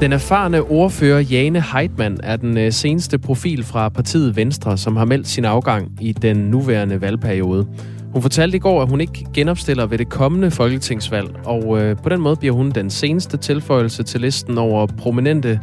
Den 0.00 0.12
erfarne 0.12 0.62
ordfører 0.62 1.20
Jane 1.20 1.64
Heitmann 1.72 2.18
er 2.22 2.36
den 2.36 2.58
øh, 2.58 2.72
seneste 2.72 3.18
profil 3.18 3.64
fra 3.64 3.88
partiet 3.88 4.36
Venstre, 4.36 4.78
som 4.78 4.96
har 4.96 5.04
meldt 5.04 5.28
sin 5.28 5.44
afgang 5.44 5.98
i 6.00 6.12
den 6.12 6.36
nuværende 6.36 7.00
valgperiode. 7.00 7.66
Hun 8.12 8.22
fortalte 8.22 8.56
i 8.56 8.60
går, 8.60 8.82
at 8.82 8.88
hun 8.88 9.00
ikke 9.00 9.26
genopstiller 9.34 9.86
ved 9.86 9.98
det 9.98 10.08
kommende 10.08 10.50
folketingsvalg, 10.50 11.36
og 11.44 11.82
øh, 11.82 11.96
på 12.02 12.08
den 12.08 12.20
måde 12.20 12.36
bliver 12.36 12.54
hun 12.54 12.70
den 12.70 12.90
seneste 12.90 13.36
tilføjelse 13.36 14.02
til 14.02 14.20
listen 14.20 14.58
over 14.58 14.86
prominente 14.86 15.60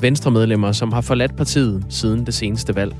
venstremedlemmer, 0.00 0.72
som 0.72 0.92
har 0.92 1.00
forladt 1.00 1.36
partiet 1.36 1.84
siden 1.88 2.26
det 2.26 2.34
seneste 2.34 2.76
valg. 2.76 2.96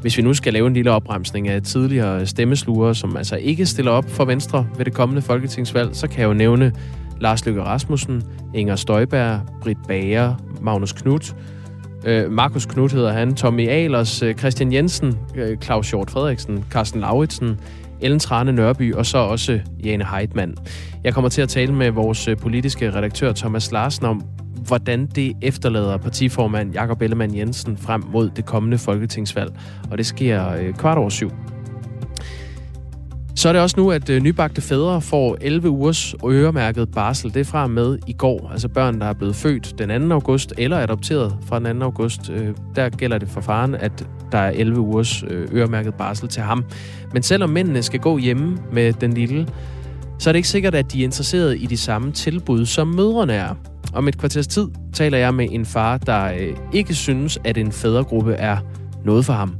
Hvis 0.00 0.16
vi 0.16 0.22
nu 0.22 0.34
skal 0.34 0.52
lave 0.52 0.66
en 0.66 0.74
lille 0.74 0.90
opremsning 0.90 1.48
af 1.48 1.62
tidligere 1.62 2.26
stemmesluger, 2.26 2.92
som 2.92 3.16
altså 3.16 3.36
ikke 3.36 3.66
stiller 3.66 3.90
op 3.90 4.10
for 4.10 4.24
Venstre 4.24 4.66
ved 4.76 4.84
det 4.84 4.94
kommende 4.94 5.22
folketingsvalg, 5.22 5.96
så 5.96 6.08
kan 6.08 6.20
jeg 6.20 6.26
jo 6.26 6.34
nævne 6.34 6.72
Lars 7.20 7.46
Løkke 7.46 7.62
Rasmussen, 7.62 8.22
Inger 8.54 8.76
Støjberg, 8.76 9.40
Britt 9.62 9.78
Bager, 9.88 10.34
Magnus 10.60 10.92
Knudt, 10.92 11.36
øh, 12.04 12.32
Markus 12.32 12.66
Knudt 12.66 12.92
hedder 12.92 13.12
han, 13.12 13.34
Tommy 13.34 13.68
Ahlers, 13.68 14.22
øh, 14.22 14.34
Christian 14.34 14.72
Jensen, 14.72 15.18
øh, 15.34 15.58
Claus 15.58 15.90
Hjort 15.90 16.10
Frederiksen, 16.10 16.64
Carsten 16.70 17.00
Lauritsen, 17.00 17.60
Ellen 18.00 18.18
Trane 18.18 18.52
Nørby 18.52 18.94
og 18.94 19.06
så 19.06 19.18
også 19.18 19.60
Jane 19.84 20.04
Heitmann. 20.04 20.56
Jeg 21.04 21.14
kommer 21.14 21.28
til 21.28 21.42
at 21.42 21.48
tale 21.48 21.74
med 21.74 21.90
vores 21.90 22.28
øh, 22.28 22.36
politiske 22.36 22.94
redaktør 22.94 23.32
Thomas 23.32 23.72
Larsen 23.72 24.06
om, 24.06 24.22
hvordan 24.66 25.06
det 25.06 25.32
efterlader 25.42 25.96
partiformand 25.96 26.72
Jakob 26.72 27.02
Ellemann 27.02 27.36
Jensen 27.36 27.76
frem 27.76 28.04
mod 28.12 28.30
det 28.30 28.44
kommende 28.44 28.78
folketingsvalg. 28.78 29.52
Og 29.90 29.98
det 29.98 30.06
sker 30.06 30.48
øh, 30.48 30.74
kvart 30.74 30.98
over 30.98 31.08
syv. 31.08 31.30
Så 33.34 33.48
er 33.48 33.52
det 33.52 33.62
også 33.62 33.76
nu, 33.78 33.90
at 33.90 34.10
øh, 34.10 34.22
nybagte 34.22 34.60
fædre 34.60 35.00
får 35.00 35.36
11 35.40 35.70
ugers 35.70 36.14
øremærket 36.24 36.90
barsel. 36.90 37.34
Det 37.34 37.40
er 37.40 37.44
fra 37.44 37.66
med 37.66 37.98
i 38.06 38.12
går. 38.12 38.50
Altså 38.52 38.68
børn, 38.68 39.00
der 39.00 39.06
er 39.06 39.12
blevet 39.12 39.36
født 39.36 39.78
den 39.78 40.08
2. 40.08 40.14
august 40.14 40.52
eller 40.58 40.78
adopteret 40.78 41.36
fra 41.46 41.58
den 41.58 41.80
2. 41.80 41.84
august. 41.84 42.30
Øh, 42.30 42.54
der 42.76 42.88
gælder 42.88 43.18
det 43.18 43.28
for 43.28 43.40
faren, 43.40 43.74
at 43.74 44.06
der 44.32 44.38
er 44.38 44.50
11 44.50 44.80
ugers 44.80 45.24
øh, 45.28 45.48
øremærket 45.52 45.94
barsel 45.94 46.28
til 46.28 46.42
ham. 46.42 46.64
Men 47.12 47.22
selvom 47.22 47.50
mændene 47.50 47.82
skal 47.82 48.00
gå 48.00 48.18
hjemme 48.18 48.58
med 48.72 48.92
den 48.92 49.12
lille, 49.12 49.48
så 50.18 50.30
er 50.30 50.32
det 50.32 50.38
ikke 50.38 50.48
sikkert, 50.48 50.74
at 50.74 50.92
de 50.92 51.00
er 51.00 51.04
interesseret 51.04 51.56
i 51.60 51.66
de 51.66 51.76
samme 51.76 52.12
tilbud, 52.12 52.66
som 52.66 52.88
mødrene 52.88 53.32
er. 53.32 53.54
Om 53.94 54.08
et 54.08 54.18
kvarters 54.18 54.46
tid 54.46 54.68
taler 54.92 55.18
jeg 55.18 55.34
med 55.34 55.48
en 55.50 55.66
far, 55.66 55.98
der 55.98 56.30
ikke 56.72 56.94
synes, 56.94 57.38
at 57.44 57.58
en 57.58 57.72
fædregruppe 57.72 58.32
er 58.32 58.56
noget 59.04 59.24
for 59.24 59.32
ham. 59.32 59.54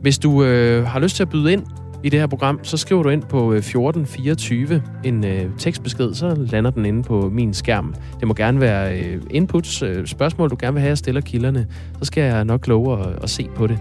Hvis 0.00 0.18
du 0.18 0.44
øh, 0.44 0.86
har 0.86 1.00
lyst 1.00 1.16
til 1.16 1.22
at 1.22 1.28
byde 1.28 1.52
ind 1.52 1.62
i 2.04 2.08
det 2.08 2.20
her 2.20 2.26
program, 2.26 2.60
så 2.62 2.76
skriver 2.76 3.02
du 3.02 3.08
ind 3.08 3.22
på 3.22 3.52
øh, 3.52 3.58
1424 3.58 4.82
en 5.04 5.24
øh, 5.24 5.50
tekstbesked, 5.58 6.14
så 6.14 6.34
lander 6.34 6.70
den 6.70 6.84
inde 6.84 7.02
på 7.02 7.28
min 7.28 7.54
skærm. 7.54 7.94
Det 8.20 8.28
må 8.28 8.34
gerne 8.34 8.60
være 8.60 8.98
øh, 8.98 9.22
inputs, 9.30 9.82
øh, 9.82 10.06
spørgsmål, 10.06 10.50
du 10.50 10.56
gerne 10.60 10.72
vil 10.72 10.80
have, 10.80 10.88
jeg 10.88 10.98
stiller 10.98 11.20
kilderne. 11.20 11.66
Så 11.98 12.04
skal 12.04 12.22
jeg 12.22 12.44
nok 12.44 12.66
love 12.66 13.00
at, 13.00 13.22
at 13.22 13.30
se 13.30 13.48
på 13.56 13.66
det. 13.66 13.78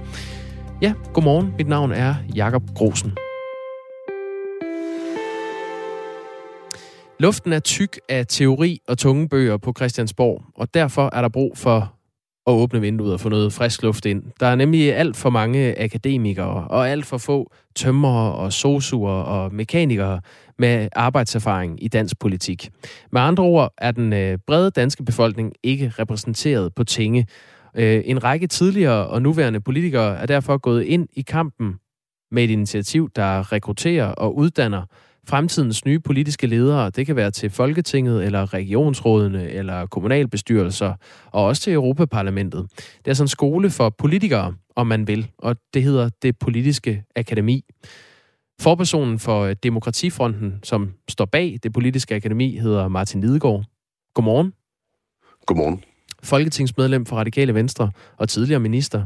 Ja, 0.82 0.94
godmorgen. 1.14 1.54
Mit 1.58 1.68
navn 1.68 1.92
er 1.92 2.16
Jakob 2.36 2.64
Grosen. 2.76 3.14
Luften 7.20 7.54
er 7.54 7.60
tyk 7.60 8.00
af 8.10 8.26
teori 8.28 8.82
og 8.88 8.98
tunge 8.98 9.30
bøger 9.30 9.58
på 9.58 9.74
Christiansborg, 9.78 10.44
og 10.56 10.74
derfor 10.74 11.10
er 11.14 11.22
der 11.22 11.30
brug 11.30 11.58
for 11.58 11.97
at 12.48 12.52
åbne 12.52 12.82
vinduet 12.82 13.14
og 13.14 13.20
få 13.20 13.30
noget 13.30 13.54
frisk 13.54 13.84
luft 13.84 14.06
ind. 14.06 14.24
Der 14.40 14.48
er 14.48 14.56
nemlig 14.56 14.96
alt 14.96 15.18
for 15.18 15.30
mange 15.30 15.82
akademikere 15.82 16.68
og 16.68 16.90
alt 16.90 17.06
for 17.06 17.18
få 17.18 17.52
tømrere 17.76 18.34
og 18.34 18.54
sosuer 18.54 19.12
og 19.12 19.54
mekanikere 19.54 20.22
med 20.60 20.90
arbejdserfaring 20.96 21.84
i 21.84 21.88
dansk 21.88 22.20
politik. 22.20 22.70
Med 23.12 23.22
andre 23.22 23.44
ord 23.44 23.74
er 23.78 23.92
den 23.92 24.14
øh, 24.14 24.38
brede 24.48 24.72
danske 24.72 25.04
befolkning 25.04 25.54
ikke 25.64 25.94
repræsenteret 26.00 26.76
på 26.76 26.84
tinge. 26.84 27.28
Øh, 27.76 28.02
en 28.06 28.24
række 28.24 28.48
tidligere 28.48 29.08
og 29.08 29.22
nuværende 29.22 29.62
politikere 29.62 30.18
er 30.18 30.26
derfor 30.26 30.58
gået 30.58 30.84
ind 30.84 31.08
i 31.14 31.22
kampen 31.22 31.76
med 32.32 32.44
et 32.44 32.50
initiativ, 32.50 33.10
der 33.16 33.52
rekrutterer 33.52 34.06
og 34.06 34.38
uddanner 34.38 34.84
fremtidens 35.28 35.86
nye 35.86 36.00
politiske 36.00 36.48
ledere. 36.48 36.90
Det 36.90 37.06
kan 37.06 37.16
være 37.16 37.32
til 37.32 37.50
Folketinget, 37.50 38.26
eller 38.26 38.54
regionsrådene, 38.54 39.50
eller 39.50 39.86
kommunalbestyrelser, 39.86 40.94
og 41.26 41.46
også 41.46 41.62
til 41.62 41.74
Europaparlamentet. 41.74 42.68
Det 43.06 43.12
er 43.12 43.14
sådan 43.14 43.24
en 43.24 43.28
skole 43.28 43.70
for 43.70 43.90
politikere, 43.90 44.54
om 44.76 44.88
man 44.88 45.08
vil, 45.08 45.32
og 45.38 45.56
det 45.74 45.84
hedder 45.84 46.10
det 46.22 46.40
politiske 46.40 47.04
akademi. 47.16 47.66
Forpersonen 48.62 49.20
for 49.20 49.54
Demokratifronten, 49.54 50.60
som 50.64 50.94
står 51.10 51.26
bag 51.26 51.60
det 51.64 51.74
politiske 51.74 52.16
akademi, 52.16 52.58
hedder 52.58 52.88
Martin 52.88 53.22
Lidegaard. 53.22 53.66
Godmorgen. 54.14 54.54
Godmorgen. 55.46 55.84
Folketingsmedlem 56.24 57.06
for 57.06 57.16
Radikale 57.16 57.54
Venstre 57.54 57.92
og 58.18 58.30
tidligere 58.30 58.60
minister. 58.60 59.06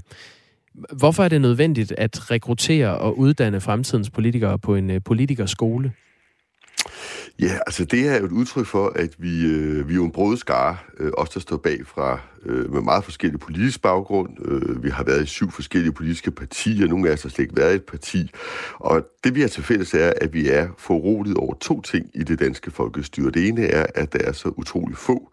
Hvorfor 0.98 1.24
er 1.24 1.30
det 1.30 1.42
nødvendigt 1.42 1.92
at 1.92 2.32
rekruttere 2.32 2.98
og 2.98 3.20
uddanne 3.20 3.62
fremtidens 3.62 4.10
politikere 4.10 4.60
på 4.60 4.76
en 4.76 4.90
øh, 4.90 5.02
politikerskole? 5.06 5.92
Ja, 7.42 7.58
altså 7.68 7.86
det 7.86 8.08
er 8.08 8.20
jo 8.20 8.26
et 8.26 8.32
udtryk 8.32 8.66
for, 8.66 8.92
at 8.96 9.10
vi, 9.18 9.46
øh, 9.46 9.88
vi 9.88 9.94
er 9.94 9.96
jo 9.96 10.06
en 10.06 10.12
brød 10.12 10.38
skare, 10.38 10.78
øh, 11.00 11.12
os 11.18 11.30
der 11.30 11.40
står 11.40 11.58
bag 11.58 11.80
fra 11.86 12.20
øh, 12.46 12.74
med 12.74 12.82
meget 12.82 13.04
forskellige 13.04 13.40
politisk 13.40 13.82
baggrund. 13.82 14.30
Øh, 14.46 14.84
vi 14.84 14.90
har 14.90 15.04
været 15.04 15.24
i 15.24 15.26
syv 15.26 15.52
forskellige 15.52 15.92
politiske 15.92 16.32
partier, 16.32 16.88
nogle 16.88 17.10
af 17.10 17.14
os 17.14 17.22
har 17.24 17.30
slet 17.30 17.44
ikke 17.44 17.58
været 17.58 17.72
i 17.72 17.76
et 17.76 17.84
parti. 17.84 18.32
Og 18.74 19.08
det 19.24 19.36
vi 19.36 19.42
har 19.42 19.48
til 19.48 19.64
fælles 19.64 19.94
er, 19.94 20.14
at 20.22 20.34
vi 20.34 20.50
er 20.50 20.68
foruroliget 20.78 21.38
over 21.38 21.54
to 21.54 21.82
ting 21.82 22.10
i 22.14 22.24
det 22.24 22.40
danske 22.40 22.72
folkestyre. 22.72 23.32
Det 23.32 23.48
ene 23.48 23.66
er, 23.66 23.86
at 23.96 24.14
der 24.14 24.20
er 24.20 24.32
så 24.32 24.54
utrolig 24.58 24.98
få 24.98 25.32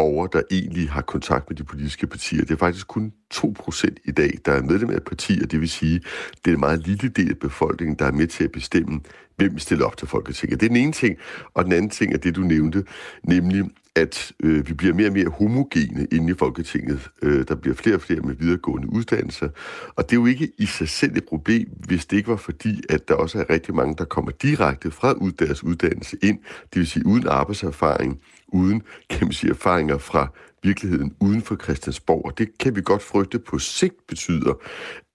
borgere, 0.00 0.28
der 0.32 0.42
egentlig 0.50 0.90
har 0.90 1.02
kontakt 1.02 1.50
med 1.50 1.56
de 1.56 1.64
politiske 1.64 2.06
partier. 2.06 2.40
Det 2.40 2.50
er 2.50 2.56
faktisk 2.56 2.86
kun 2.86 3.12
2% 3.34 3.84
i 4.04 4.10
dag, 4.10 4.30
der 4.44 4.52
er 4.52 4.62
medlem 4.62 4.90
af 4.90 5.02
partier, 5.02 5.46
det 5.46 5.60
vil 5.60 5.68
sige, 5.68 6.00
det 6.44 6.50
er 6.50 6.54
en 6.54 6.60
meget 6.60 6.86
lille 6.86 7.08
del 7.08 7.30
af 7.30 7.38
befolkningen, 7.38 7.96
der 7.98 8.04
er 8.04 8.12
med 8.12 8.26
til 8.26 8.44
at 8.44 8.52
bestemme, 8.52 9.00
hvem 9.36 9.54
vi 9.54 9.60
stiller 9.60 9.86
op 9.86 9.96
til 9.96 10.08
Folketinget. 10.08 10.60
Det 10.60 10.66
er 10.66 10.68
den 10.68 10.76
ene 10.76 10.92
ting, 10.92 11.16
og 11.54 11.64
den 11.64 11.72
anden 11.72 11.90
ting 11.90 12.12
er 12.12 12.18
det, 12.18 12.36
du 12.36 12.40
nævnte, 12.40 12.84
nemlig 13.24 13.64
at 13.96 14.32
øh, 14.42 14.68
vi 14.68 14.74
bliver 14.74 14.94
mere 14.94 15.08
og 15.08 15.12
mere 15.12 15.28
homogene 15.28 16.06
inde 16.12 16.32
i 16.32 16.34
Folketinget. 16.38 17.10
Øh, 17.22 17.44
der 17.48 17.54
bliver 17.54 17.74
flere 17.74 17.94
og 17.94 18.02
flere 18.02 18.20
med 18.20 18.34
videregående 18.34 18.92
uddannelser, 18.92 19.48
og 19.96 20.10
det 20.10 20.16
er 20.16 20.20
jo 20.20 20.26
ikke 20.26 20.50
i 20.58 20.66
sig 20.66 20.88
selv 20.88 21.16
et 21.16 21.24
problem, 21.24 21.68
hvis 21.86 22.06
det 22.06 22.16
ikke 22.16 22.28
var 22.28 22.36
fordi, 22.36 22.82
at 22.88 23.08
der 23.08 23.14
også 23.14 23.38
er 23.38 23.50
rigtig 23.50 23.74
mange, 23.74 23.94
der 23.98 24.04
kommer 24.04 24.30
direkte 24.30 24.90
fra 24.90 25.14
deres 25.38 25.64
uddannelse 25.64 26.16
ind, 26.22 26.38
det 26.72 26.78
vil 26.78 26.86
sige 26.86 27.06
uden 27.06 27.28
arbejdserfaring, 27.28 28.20
uden, 28.48 28.82
kan 29.10 29.26
man 29.26 29.32
sige, 29.32 29.50
erfaringer 29.50 29.98
fra 29.98 30.32
virkeligheden 30.62 31.14
uden 31.20 31.42
for 31.42 31.56
Christiansborg. 31.56 32.24
Og 32.24 32.38
det 32.38 32.58
kan 32.58 32.76
vi 32.76 32.80
godt 32.80 33.02
frygte 33.02 33.38
på 33.38 33.58
sigt 33.58 34.06
betyder, 34.08 34.54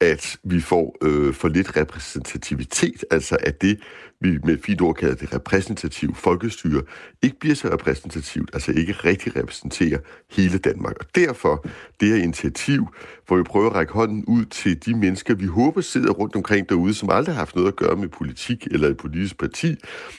at 0.05 0.37
vi 0.43 0.59
får 0.61 0.95
øh, 1.01 1.33
for 1.33 1.47
lidt 1.47 1.77
repræsentativitet, 1.77 3.05
altså 3.11 3.37
at 3.39 3.61
det, 3.61 3.79
vi 4.21 4.37
med 4.43 4.57
fint 4.57 4.81
ord 4.81 4.95
kalder 4.95 5.15
det 5.15 5.35
repræsentative 5.35 6.15
folkestyre, 6.15 6.81
ikke 7.21 7.39
bliver 7.39 7.55
så 7.55 7.67
repræsentativt, 7.67 8.49
altså 8.53 8.71
ikke 8.71 8.93
rigtig 8.93 9.35
repræsenterer 9.35 9.99
hele 10.31 10.57
Danmark. 10.57 10.95
Og 10.99 11.05
derfor 11.15 11.65
det 11.99 12.09
her 12.09 12.23
initiativ, 12.23 12.87
hvor 13.27 13.37
vi 13.37 13.43
prøver 13.43 13.69
at 13.69 13.75
række 13.75 13.93
hånden 13.93 14.25
ud 14.25 14.45
til 14.45 14.85
de 14.85 14.95
mennesker, 14.95 15.35
vi 15.35 15.45
håber 15.45 15.81
sidder 15.81 16.11
rundt 16.11 16.35
omkring 16.35 16.69
derude, 16.69 16.93
som 16.93 17.09
aldrig 17.09 17.35
har 17.35 17.39
haft 17.39 17.55
noget 17.55 17.67
at 17.67 17.75
gøre 17.75 17.95
med 17.95 18.07
politik 18.07 18.67
eller 18.71 18.89
et 18.89 18.97
politisk 18.97 19.39
parti, 19.39 19.75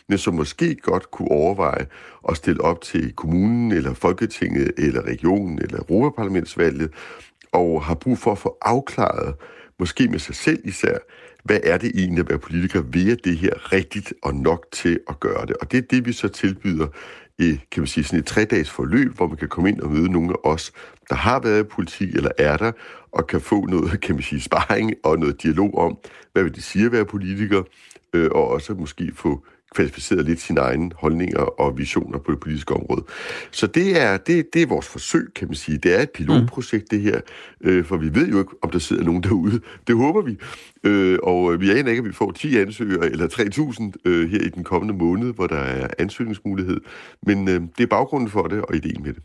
men 0.08 0.18
som 0.18 0.34
måske 0.34 0.74
godt 0.74 1.10
kunne 1.10 1.30
overveje 1.30 1.86
at 2.28 2.36
stille 2.36 2.60
op 2.60 2.80
til 2.80 3.12
kommunen 3.12 3.72
eller 3.72 3.94
Folketinget 3.94 4.72
eller 4.78 5.02
regionen 5.02 5.58
eller 5.62 5.78
Europaparlamentsvalget, 5.78 6.90
og 7.52 7.84
har 7.84 7.94
brug 7.94 8.18
for 8.18 8.32
at 8.32 8.38
få 8.38 8.56
afklaret, 8.62 9.34
måske 9.78 10.08
med 10.08 10.18
sig 10.18 10.34
selv 10.34 10.60
især, 10.64 10.98
hvad 11.44 11.60
er 11.64 11.78
det 11.78 11.92
egentlig 11.94 12.20
at 12.20 12.28
være 12.28 12.38
politiker? 12.38 12.80
Vil 12.80 13.24
det 13.24 13.36
her 13.36 13.72
rigtigt 13.72 14.12
og 14.22 14.34
nok 14.34 14.66
til 14.72 15.00
at 15.08 15.20
gøre 15.20 15.46
det? 15.46 15.56
Og 15.56 15.72
det 15.72 15.78
er 15.78 15.82
det, 15.90 16.06
vi 16.06 16.12
så 16.12 16.28
tilbyder 16.28 16.86
i, 17.38 17.60
kan 17.70 17.80
man 17.80 17.86
sige, 17.86 18.04
sådan 18.04 18.18
et 18.18 18.26
tre-dages 18.26 18.70
forløb, 18.70 19.16
hvor 19.16 19.26
man 19.26 19.36
kan 19.36 19.48
komme 19.48 19.68
ind 19.68 19.80
og 19.80 19.90
møde 19.90 20.12
nogle 20.12 20.30
af 20.30 20.50
os, 20.50 20.72
der 21.08 21.14
har 21.14 21.40
været 21.40 21.60
i 21.60 21.68
politik 21.68 22.14
eller 22.14 22.30
er 22.38 22.56
der, 22.56 22.72
og 23.12 23.26
kan 23.26 23.40
få 23.40 23.66
noget, 23.66 24.00
kan 24.04 24.14
man 24.14 24.22
sige, 24.22 24.40
sparring 24.40 24.94
og 25.04 25.18
noget 25.18 25.42
dialog 25.42 25.78
om, 25.78 25.98
hvad 26.32 26.42
vil 26.42 26.54
det 26.54 26.64
sige 26.64 26.86
at 26.86 26.92
være 26.92 27.04
politiker, 27.04 27.62
øh, 28.12 28.30
og 28.30 28.48
også 28.48 28.74
måske 28.74 29.12
få 29.14 29.44
kvalificeret 29.74 30.24
lidt 30.24 30.40
sine 30.40 30.60
egne 30.60 30.90
holdninger 30.94 31.40
og 31.40 31.78
visioner 31.78 32.18
på 32.18 32.32
det 32.32 32.40
politiske 32.40 32.74
område. 32.74 33.04
Så 33.50 33.66
det 33.66 34.02
er, 34.02 34.16
det, 34.16 34.54
det 34.54 34.62
er 34.62 34.66
vores 34.66 34.86
forsøg, 34.86 35.28
kan 35.36 35.48
man 35.48 35.54
sige. 35.54 35.78
Det 35.78 35.98
er 35.98 36.02
et 36.02 36.10
pilotprojekt, 36.10 36.90
det 36.90 37.00
her, 37.00 37.20
øh, 37.60 37.84
for 37.84 37.96
vi 37.96 38.14
ved 38.14 38.28
jo 38.28 38.38
ikke, 38.38 38.50
om 38.62 38.70
der 38.70 38.78
sidder 38.78 39.04
nogen 39.04 39.22
derude. 39.22 39.60
Det 39.86 39.96
håber 39.96 40.22
vi. 40.22 40.38
Øh, 40.84 41.18
og 41.22 41.60
vi 41.60 41.70
aner 41.70 41.90
ikke, 41.90 42.00
at 42.00 42.04
vi 42.04 42.12
får 42.12 42.32
10 42.32 42.58
ansøgere 42.58 43.10
eller 43.10 43.28
3.000 43.28 44.10
øh, 44.10 44.30
her 44.30 44.40
i 44.40 44.48
den 44.48 44.64
kommende 44.64 44.94
måned, 44.94 45.34
hvor 45.34 45.46
der 45.46 45.56
er 45.56 45.88
ansøgningsmulighed. 45.98 46.80
Men 47.22 47.48
øh, 47.48 47.60
det 47.78 47.84
er 47.84 47.86
baggrunden 47.86 48.30
for 48.30 48.42
det 48.42 48.62
og 48.62 48.76
ideen 48.76 49.02
med 49.02 49.12
det. 49.12 49.22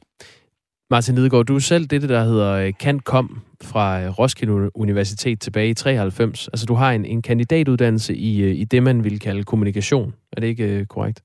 Martin 0.92 1.16
Lidegaard, 1.16 1.46
du 1.46 1.56
er 1.56 1.60
selv 1.60 1.86
det, 1.86 2.10
der 2.10 2.24
hedder 2.24 2.72
Kant 2.72 2.98
øh, 2.98 3.04
Kom 3.04 3.42
fra 3.62 4.02
øh, 4.02 4.10
Roskilde 4.10 4.78
Universitet 4.78 5.40
tilbage 5.40 5.70
i 5.70 5.74
93. 5.74 6.48
Altså, 6.48 6.66
du 6.66 6.74
har 6.74 6.92
en, 6.92 7.06
en 7.06 7.22
kandidatuddannelse 7.22 8.16
i, 8.16 8.42
øh, 8.42 8.56
i 8.56 8.64
det, 8.64 8.84
man 8.84 9.04
vil 9.04 9.20
kalde 9.20 9.44
kommunikation. 9.44 10.14
Er 10.32 10.42
det 10.42 10.48
ikke 10.48 10.80
uh, 10.80 10.86
korrekt? 10.86 11.24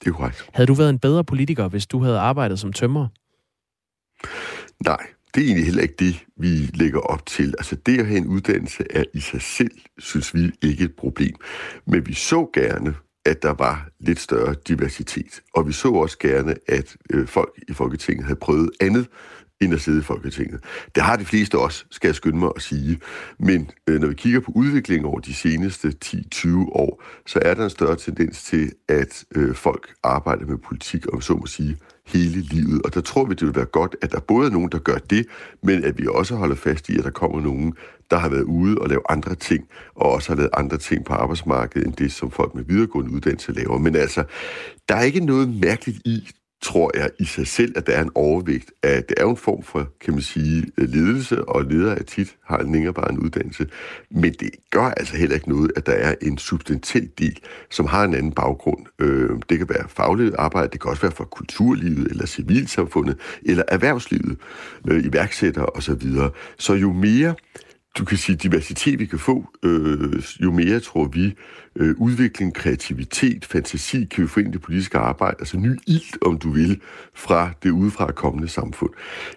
Det 0.00 0.10
er 0.10 0.12
korrekt. 0.12 0.48
Havde 0.52 0.66
du 0.66 0.74
været 0.74 0.90
en 0.90 0.98
bedre 0.98 1.24
politiker, 1.24 1.68
hvis 1.68 1.86
du 1.86 2.02
havde 2.02 2.18
arbejdet 2.18 2.58
som 2.58 2.72
tømrer? 2.72 3.08
Nej, 4.84 5.06
det 5.34 5.40
er 5.40 5.46
egentlig 5.46 5.64
heller 5.64 5.82
ikke 5.82 5.96
det, 5.98 6.24
vi 6.36 6.48
lægger 6.74 7.00
op 7.00 7.26
til. 7.26 7.54
Altså 7.58 7.76
det 7.86 8.00
at 8.00 8.06
have 8.06 8.18
en 8.18 8.26
uddannelse 8.26 8.84
er 8.90 9.04
i 9.14 9.20
sig 9.20 9.42
selv, 9.42 9.78
synes 9.98 10.34
vi, 10.34 10.50
ikke 10.62 10.84
et 10.84 10.96
problem. 10.96 11.34
Men 11.86 12.06
vi 12.06 12.14
så 12.14 12.50
gerne, 12.54 12.94
at 13.26 13.42
der 13.42 13.54
var 13.54 13.88
lidt 14.00 14.20
større 14.20 14.54
diversitet. 14.68 15.42
Og 15.54 15.66
vi 15.68 15.72
så 15.72 15.88
også 15.90 16.18
gerne, 16.18 16.54
at 16.68 16.96
øh, 17.10 17.28
folk 17.28 17.50
i 17.68 17.72
Folketinget 17.72 18.24
havde 18.24 18.38
prøvet 18.38 18.70
andet 18.80 19.06
end 19.60 19.74
at 19.74 19.80
sidde 19.80 19.98
i 19.98 20.02
Folketinget. 20.02 20.64
Det 20.94 21.02
har 21.02 21.16
de 21.16 21.24
fleste 21.24 21.58
også, 21.58 21.84
skal 21.90 22.08
jeg 22.08 22.14
skynde 22.14 22.38
mig 22.38 22.50
at 22.56 22.62
sige. 22.62 23.00
Men 23.38 23.70
øh, 23.86 24.00
når 24.00 24.08
vi 24.08 24.14
kigger 24.14 24.40
på 24.40 24.52
udviklingen 24.54 25.06
over 25.06 25.20
de 25.20 25.34
seneste 25.34 25.92
10-20 26.04 26.48
år, 26.58 27.02
så 27.26 27.38
er 27.42 27.54
der 27.54 27.64
en 27.64 27.70
større 27.70 27.96
tendens 27.96 28.42
til, 28.42 28.72
at 28.88 29.24
øh, 29.34 29.54
folk 29.54 29.94
arbejder 30.02 30.46
med 30.46 30.58
politik, 30.58 31.12
om 31.12 31.20
så 31.20 31.34
må 31.34 31.46
sige, 31.46 31.76
hele 32.06 32.40
livet. 32.40 32.82
Og 32.84 32.94
der 32.94 33.00
tror 33.00 33.24
vi, 33.24 33.34
det 33.34 33.46
vil 33.46 33.56
være 33.56 33.64
godt, 33.64 33.96
at 34.02 34.12
der 34.12 34.20
både 34.20 34.46
er 34.46 34.52
nogen, 34.52 34.72
der 34.72 34.78
gør 34.78 34.98
det, 34.98 35.26
men 35.62 35.84
at 35.84 35.98
vi 35.98 36.06
også 36.10 36.34
holder 36.36 36.56
fast 36.56 36.88
i, 36.88 36.98
at 36.98 37.04
der 37.04 37.10
kommer 37.10 37.40
nogen, 37.40 37.74
der 38.10 38.16
har 38.16 38.28
været 38.28 38.42
ude 38.42 38.78
og 38.78 38.88
lave 38.88 39.02
andre 39.08 39.34
ting, 39.34 39.68
og 39.94 40.12
også 40.12 40.28
har 40.30 40.36
lavet 40.36 40.50
andre 40.56 40.76
ting 40.76 41.04
på 41.04 41.12
arbejdsmarkedet, 41.12 41.86
end 41.86 41.94
det, 41.94 42.12
som 42.12 42.30
folk 42.30 42.54
med 42.54 42.64
videregående 42.64 43.10
uddannelse 43.12 43.52
laver. 43.52 43.78
Men 43.78 43.96
altså, 43.96 44.24
der 44.88 44.94
er 44.94 45.02
ikke 45.02 45.20
noget 45.20 45.60
mærkeligt 45.60 45.98
i, 46.04 46.28
tror 46.62 46.90
jeg 46.94 47.10
i 47.20 47.24
sig 47.24 47.46
selv, 47.46 47.72
at 47.76 47.86
der 47.86 47.92
er 47.92 48.02
en 48.02 48.10
overvægt 48.14 48.70
af, 48.82 49.04
det 49.04 49.14
er 49.18 49.22
jo 49.22 49.30
en 49.30 49.36
form 49.36 49.62
for, 49.62 49.88
kan 50.00 50.14
man 50.14 50.22
sige, 50.22 50.66
øh, 50.78 50.88
ledelse, 50.88 51.44
og 51.44 51.64
ledere 51.64 51.98
af 51.98 52.04
tit 52.04 52.36
har 52.44 52.58
en 52.58 52.72
længerevarende 52.72 53.22
uddannelse, 53.22 53.66
men 54.10 54.32
det 54.32 54.50
gør 54.70 54.82
altså 54.82 55.16
heller 55.16 55.34
ikke 55.34 55.48
noget, 55.48 55.72
at 55.76 55.86
der 55.86 55.92
er 55.92 56.14
en 56.22 56.38
substantiel 56.38 57.10
del, 57.18 57.38
som 57.70 57.86
har 57.86 58.04
en 58.04 58.14
anden 58.14 58.32
baggrund. 58.32 58.86
Øh, 58.98 59.30
det 59.48 59.58
kan 59.58 59.68
være 59.68 59.88
fagligt 59.88 60.34
arbejde, 60.38 60.68
det 60.72 60.80
kan 60.80 60.90
også 60.90 61.02
være 61.02 61.12
fra 61.12 61.24
kulturlivet, 61.24 62.10
eller 62.10 62.26
civilsamfundet, 62.26 63.18
eller 63.42 63.62
erhvervslivet, 63.68 64.38
øh, 64.88 65.04
iværksættere 65.04 65.66
osv. 65.66 66.02
Så 66.58 66.74
jo 66.74 66.92
mere 66.92 67.34
du 67.98 68.04
kan 68.04 68.18
sige, 68.18 68.36
diversitet, 68.36 68.98
vi 68.98 69.06
kan 69.06 69.18
få, 69.18 69.44
øh, 69.62 70.22
jo 70.42 70.52
mere, 70.52 70.80
tror 70.80 71.04
vi, 71.04 71.34
øh, 71.76 71.94
udvikling, 71.98 72.54
kreativitet, 72.54 73.44
fantasi, 73.44 74.04
kan 74.04 74.24
vi 74.24 74.28
få 74.28 74.40
ind 74.40 74.48
i 74.48 74.52
det 74.52 74.62
politiske 74.62 74.98
arbejde, 74.98 75.36
altså 75.38 75.56
ny 75.56 75.78
ild, 75.86 76.26
om 76.26 76.38
du 76.38 76.50
vil, 76.50 76.80
fra 77.14 77.50
det 77.62 77.70
udefra 77.70 78.12
kommende 78.12 78.48
samfund. 78.48 78.90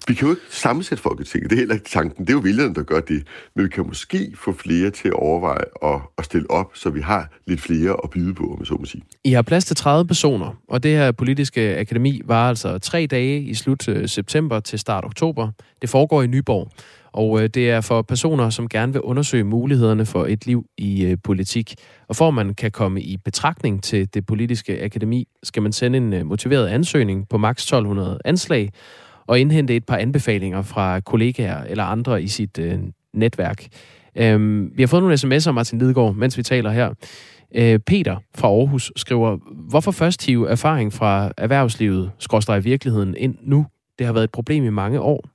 Vi 0.07 0.13
kan 0.13 0.27
jo 0.27 0.31
ikke 0.31 0.41
sammensætte 0.49 1.01
Folketinget, 1.01 1.49
det 1.49 1.55
er 1.55 1.59
heller 1.59 1.75
ikke 1.75 1.89
tanken, 1.89 2.25
det 2.25 2.29
er 2.29 2.33
jo 2.33 2.39
vælgerne, 2.39 2.75
der 2.75 2.83
gør 2.83 2.99
det, 2.99 3.23
men 3.55 3.65
vi 3.65 3.69
kan 3.69 3.87
måske 3.87 4.33
få 4.35 4.53
flere 4.53 4.89
til 4.89 5.07
at 5.07 5.13
overveje 5.13 5.63
og, 5.81 6.01
og 6.17 6.25
stille 6.25 6.51
op, 6.51 6.71
så 6.73 6.89
vi 6.89 7.01
har 7.01 7.29
lidt 7.47 7.61
flere 7.61 7.97
at 8.03 8.09
byde 8.09 8.33
på, 8.33 8.43
om 8.43 8.65
så 8.65 8.73
må 8.73 8.85
sige. 8.85 9.03
I 9.23 9.31
har 9.31 9.41
plads 9.41 9.65
til 9.65 9.75
30 9.75 10.07
personer, 10.07 10.61
og 10.67 10.83
det 10.83 10.91
her 10.91 11.11
politiske 11.11 11.77
akademi 11.77 12.21
var 12.25 12.49
altså 12.49 12.77
tre 12.77 13.07
dage 13.11 13.41
i 13.41 13.53
slut 13.53 13.87
øh, 13.87 14.07
september 14.07 14.59
til 14.59 14.79
start 14.79 15.05
oktober. 15.05 15.51
Det 15.81 15.89
foregår 15.89 16.23
i 16.23 16.27
Nyborg. 16.27 16.71
Og 17.11 17.43
øh, 17.43 17.49
det 17.49 17.69
er 17.69 17.81
for 17.81 18.01
personer, 18.01 18.49
som 18.49 18.69
gerne 18.69 18.93
vil 18.93 19.01
undersøge 19.01 19.43
mulighederne 19.43 20.05
for 20.05 20.25
et 20.25 20.45
liv 20.45 20.65
i 20.77 21.05
øh, 21.05 21.17
politik. 21.23 21.75
Og 22.07 22.15
for 22.15 22.27
at 22.27 22.33
man 22.33 22.53
kan 22.53 22.71
komme 22.71 23.01
i 23.01 23.17
betragtning 23.17 23.83
til 23.83 24.13
det 24.13 24.25
politiske 24.25 24.83
akademi, 24.83 25.27
skal 25.43 25.63
man 25.63 25.71
sende 25.71 25.97
en 25.97 26.13
øh, 26.13 26.25
motiveret 26.25 26.67
ansøgning 26.67 27.29
på 27.29 27.37
maks 27.37 27.63
1200 27.63 28.19
anslag 28.25 28.69
og 29.27 29.39
indhente 29.39 29.75
et 29.75 29.85
par 29.85 29.97
anbefalinger 29.97 30.61
fra 30.61 30.99
kollegaer 30.99 31.63
eller 31.63 31.83
andre 31.83 32.23
i 32.23 32.27
sit 32.27 32.59
øh, 32.59 32.79
netværk. 33.13 33.67
Øhm, 34.15 34.71
vi 34.75 34.81
har 34.81 34.87
fået 34.87 35.03
nogle 35.03 35.15
sms'er, 35.15 35.51
Martin 35.51 35.79
Lidegaard, 35.79 36.15
mens 36.15 36.37
vi 36.37 36.43
taler 36.43 36.71
her. 36.71 36.93
Øh, 37.55 37.79
Peter 37.79 38.17
fra 38.35 38.47
Aarhus 38.47 38.91
skriver, 38.95 39.37
hvorfor 39.69 39.91
først 39.91 40.25
hive 40.25 40.49
erfaring 40.49 40.93
fra 40.93 41.31
erhvervslivet, 41.37 42.11
skråstrej 42.19 42.57
i 42.57 42.63
virkeligheden, 42.63 43.15
ind 43.17 43.35
nu? 43.41 43.65
Det 43.99 44.05
har 44.05 44.13
været 44.13 44.23
et 44.23 44.31
problem 44.31 44.65
i 44.65 44.69
mange 44.69 45.01
år. 45.01 45.25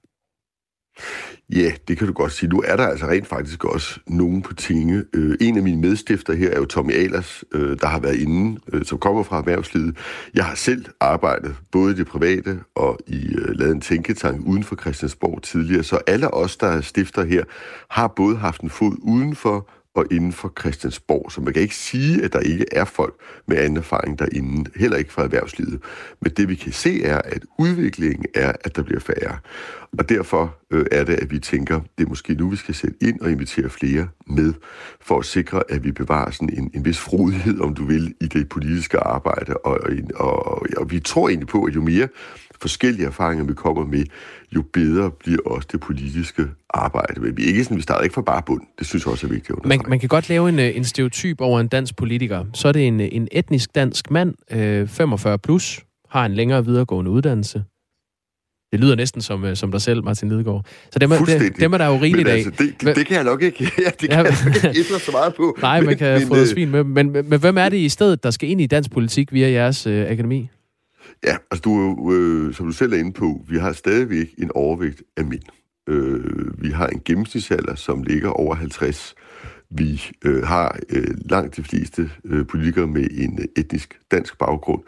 Ja, 1.50 1.72
det 1.88 1.98
kan 1.98 2.06
du 2.06 2.12
godt 2.12 2.32
sige. 2.32 2.48
Nu 2.48 2.62
er 2.66 2.76
der 2.76 2.86
altså 2.86 3.06
rent 3.06 3.26
faktisk 3.26 3.64
også 3.64 4.00
nogen 4.06 4.42
på 4.42 4.54
tinge. 4.54 5.04
Øh, 5.12 5.36
en 5.40 5.56
af 5.56 5.62
mine 5.62 5.80
medstifter 5.80 6.34
her 6.34 6.50
er 6.50 6.56
jo 6.58 6.64
Tommy 6.64 6.92
Alers, 6.92 7.44
øh, 7.54 7.76
der 7.80 7.86
har 7.86 8.00
været 8.00 8.16
inde, 8.16 8.60
øh, 8.72 8.84
som 8.84 8.98
kommer 8.98 9.22
fra 9.22 9.38
erhvervslivet. 9.38 9.96
Jeg 10.34 10.44
har 10.44 10.54
selv 10.54 10.84
arbejdet 11.00 11.56
både 11.72 11.92
i 11.92 11.96
det 11.96 12.06
private 12.06 12.60
og 12.74 12.98
i 13.06 13.26
øh, 13.34 13.48
lavet 13.58 13.74
en 13.74 13.80
tænketank 13.80 14.46
uden 14.46 14.64
for 14.64 14.76
Christiansborg 14.76 15.42
tidligere, 15.42 15.82
så 15.82 15.98
alle 16.06 16.34
os, 16.34 16.56
der 16.56 16.66
er 16.66 16.80
stifter 16.80 17.24
her, 17.24 17.44
har 17.90 18.08
både 18.08 18.36
haft 18.36 18.60
en 18.60 18.70
fod 18.70 18.96
udenfor 19.02 19.68
og 19.94 20.06
inden 20.10 20.32
for 20.32 20.52
Christiansborg. 20.60 21.32
Så 21.32 21.40
man 21.40 21.52
kan 21.52 21.62
ikke 21.62 21.76
sige, 21.76 22.24
at 22.24 22.32
der 22.32 22.40
ikke 22.40 22.66
er 22.72 22.84
folk 22.84 23.14
med 23.46 23.56
anden 23.56 23.76
erfaring 23.76 24.18
derinde, 24.18 24.70
heller 24.76 24.96
ikke 24.96 25.12
fra 25.12 25.22
erhvervslivet. 25.22 25.80
Men 26.20 26.32
det 26.36 26.48
vi 26.48 26.54
kan 26.54 26.72
se 26.72 27.04
er, 27.04 27.18
at 27.18 27.42
udviklingen 27.58 28.26
er, 28.34 28.52
at 28.64 28.76
der 28.76 28.82
bliver 28.82 29.00
færre. 29.00 29.38
Og 29.98 30.08
derfor 30.08 30.56
øh, 30.70 30.86
er 30.92 31.04
det, 31.04 31.14
at 31.14 31.30
vi 31.30 31.38
tænker, 31.38 31.80
det 31.98 32.04
er 32.04 32.08
måske 32.08 32.34
nu, 32.34 32.48
vi 32.48 32.56
skal 32.56 32.74
sætte 32.74 32.96
ind 33.00 33.20
og 33.20 33.30
invitere 33.30 33.70
flere 33.70 34.08
med, 34.26 34.52
for 35.00 35.18
at 35.18 35.24
sikre, 35.24 35.62
at 35.68 35.84
vi 35.84 35.92
bevarer 35.92 36.30
sådan 36.30 36.58
en, 36.58 36.70
en 36.74 36.84
vis 36.84 36.98
frodighed, 36.98 37.60
om 37.60 37.74
du 37.74 37.84
vil, 37.84 38.14
i 38.20 38.26
det 38.26 38.48
politiske 38.48 38.98
arbejde. 38.98 39.56
Og, 39.56 39.80
og, 40.14 40.26
og, 40.26 40.66
og 40.76 40.90
vi 40.90 41.00
tror 41.00 41.28
egentlig 41.28 41.48
på, 41.48 41.64
at 41.64 41.74
jo 41.74 41.82
mere 41.82 42.08
forskellige 42.64 43.06
erfaringer, 43.06 43.44
vi 43.44 43.54
kommer 43.54 43.84
med, 43.86 44.04
jo 44.56 44.62
bedre 44.72 45.10
bliver 45.10 45.42
også 45.46 45.68
det 45.72 45.80
politiske 45.80 46.42
arbejde. 46.70 47.20
Men 47.20 47.36
vi, 47.36 47.42
er 47.42 47.46
ikke 47.46 47.64
sådan, 47.64 47.76
vi 47.76 47.82
starter 47.82 48.02
ikke 48.02 48.14
fra 48.14 48.22
bare 48.22 48.42
bund. 48.46 48.62
Det 48.78 48.86
synes 48.86 49.04
jeg 49.04 49.12
også 49.12 49.26
er 49.26 49.30
vigtigt. 49.30 49.66
Man, 49.66 49.80
man 49.88 50.00
kan 50.00 50.08
godt 50.08 50.28
lave 50.28 50.48
en, 50.48 50.58
øh, 50.58 50.76
en 50.76 50.84
stereotyp 50.84 51.40
over 51.40 51.60
en 51.60 51.68
dansk 51.68 51.96
politiker. 51.96 52.44
Så 52.54 52.68
er 52.68 52.72
det 52.72 52.86
en, 52.86 53.00
en 53.00 53.28
etnisk 53.32 53.74
dansk 53.74 54.10
mand, 54.10 54.34
øh, 54.50 54.88
45 54.88 55.38
plus, 55.38 55.80
har 56.10 56.26
en 56.26 56.34
længere 56.34 56.64
videregående 56.64 57.10
uddannelse, 57.10 57.64
det 58.74 58.82
lyder 58.82 58.94
næsten 58.94 59.22
som, 59.22 59.44
øh, 59.44 59.56
som 59.56 59.70
dig 59.70 59.82
selv, 59.82 60.04
Martin 60.04 60.28
Lidegaard. 60.28 60.64
Så 60.92 60.98
dem 60.98 61.10
det, 61.10 61.60
dem 61.60 61.72
er 61.72 61.78
der 61.78 61.86
jo 61.86 61.96
rigeligt 62.02 62.28
altså, 62.28 62.50
det, 62.50 62.74
det, 62.80 62.96
det 62.96 63.06
kan 63.06 63.16
jeg 63.16 63.24
nok 63.24 63.42
ikke, 63.42 63.64
ja, 63.84 63.90
det 64.00 64.10
kan 64.10 64.10
ja, 64.10 64.16
jeg 64.16 64.34
nok 64.64 64.76
ikke 64.76 64.88
så 64.98 65.10
meget 65.12 65.34
på. 65.34 65.56
Nej, 65.62 65.80
men, 65.80 65.86
man 65.86 65.96
kan 65.96 66.18
men, 66.18 66.28
få 66.28 66.36
øh, 66.36 66.46
svin 66.46 66.70
med. 66.70 66.84
Men, 66.84 67.10
men, 67.12 67.28
men 67.28 67.40
hvem 67.40 67.58
er 67.58 67.68
det 67.68 67.76
i 67.76 67.88
stedet, 67.88 68.22
der 68.22 68.30
skal 68.30 68.48
ind 68.48 68.60
i 68.60 68.66
dansk 68.66 68.90
politik 68.90 69.32
via 69.32 69.50
jeres 69.50 69.86
øh, 69.86 70.10
akademi? 70.10 70.48
Ja, 71.24 71.36
altså 71.50 71.62
du, 71.62 72.12
øh, 72.12 72.54
som 72.54 72.66
du 72.66 72.72
selv 72.72 72.92
er 72.92 72.96
inde 72.96 73.12
på, 73.12 73.40
vi 73.48 73.58
har 73.58 73.72
stadigvæk 73.72 74.34
en 74.38 74.50
overvægt 74.54 75.02
af 75.16 75.24
mænd. 75.24 75.42
Øh, 75.88 76.62
vi 76.62 76.70
har 76.70 76.86
en 76.86 77.02
gennemsnitsalder, 77.04 77.74
som 77.74 78.02
ligger 78.02 78.30
over 78.30 78.54
50. 78.54 79.14
Vi 79.70 80.10
øh, 80.24 80.42
har 80.42 80.78
øh, 80.90 81.14
langt 81.30 81.56
de 81.56 81.62
fleste 81.64 82.10
øh, 82.24 82.46
politikere 82.46 82.86
med 82.86 83.06
en 83.10 83.38
øh, 83.38 83.44
etnisk 83.56 84.00
dansk 84.10 84.38
baggrund. 84.38 84.82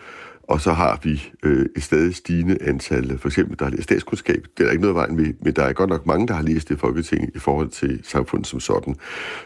Og 0.49 0.61
så 0.61 0.73
har 0.73 1.01
vi 1.03 1.33
øh, 1.43 1.67
et 1.77 1.83
stadig 1.83 2.15
stigende 2.15 2.59
antal, 2.61 3.19
for 3.19 3.29
eksempel, 3.29 3.59
der 3.59 3.65
har 3.65 3.71
læst 3.71 3.83
statskundskab. 3.83 4.47
Det 4.57 4.63
er 4.63 4.65
der 4.65 4.71
ikke 4.71 4.83
noget 4.83 4.97
vejen 4.97 5.17
med, 5.17 5.33
men 5.41 5.53
der 5.53 5.63
er 5.63 5.73
godt 5.73 5.91
nok 5.91 6.07
mange, 6.07 6.29
der 6.29 6.35
har 6.35 6.43
læst 6.43 6.69
det 6.69 6.75
i 6.75 6.79
Folketinget 6.79 7.31
i 7.35 7.39
forhold 7.39 7.69
til 7.69 8.01
samfundet 8.05 8.47
som 8.47 8.61
sådan. 8.61 8.97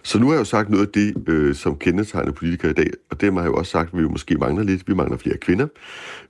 Så 0.02 0.19
nu 0.19 0.26
har 0.26 0.33
jeg 0.33 0.40
jo 0.40 0.45
sagt 0.45 0.71
noget 0.71 0.87
af 0.87 0.92
det, 0.92 1.28
øh, 1.28 1.54
som 1.54 1.76
kendetegner 1.76 2.33
politikere 2.33 2.71
i 2.71 2.75
dag, 2.75 2.90
og 3.11 3.21
det 3.21 3.33
har 3.33 3.40
jeg 3.40 3.49
jo 3.49 3.54
også 3.54 3.71
sagt, 3.71 3.88
at 3.92 3.99
vi 3.99 4.02
jo 4.02 4.09
måske 4.09 4.35
mangler 4.35 4.64
lidt. 4.64 4.88
Vi 4.88 4.95
mangler 4.95 5.16
flere 5.16 5.37
kvinder. 5.37 5.66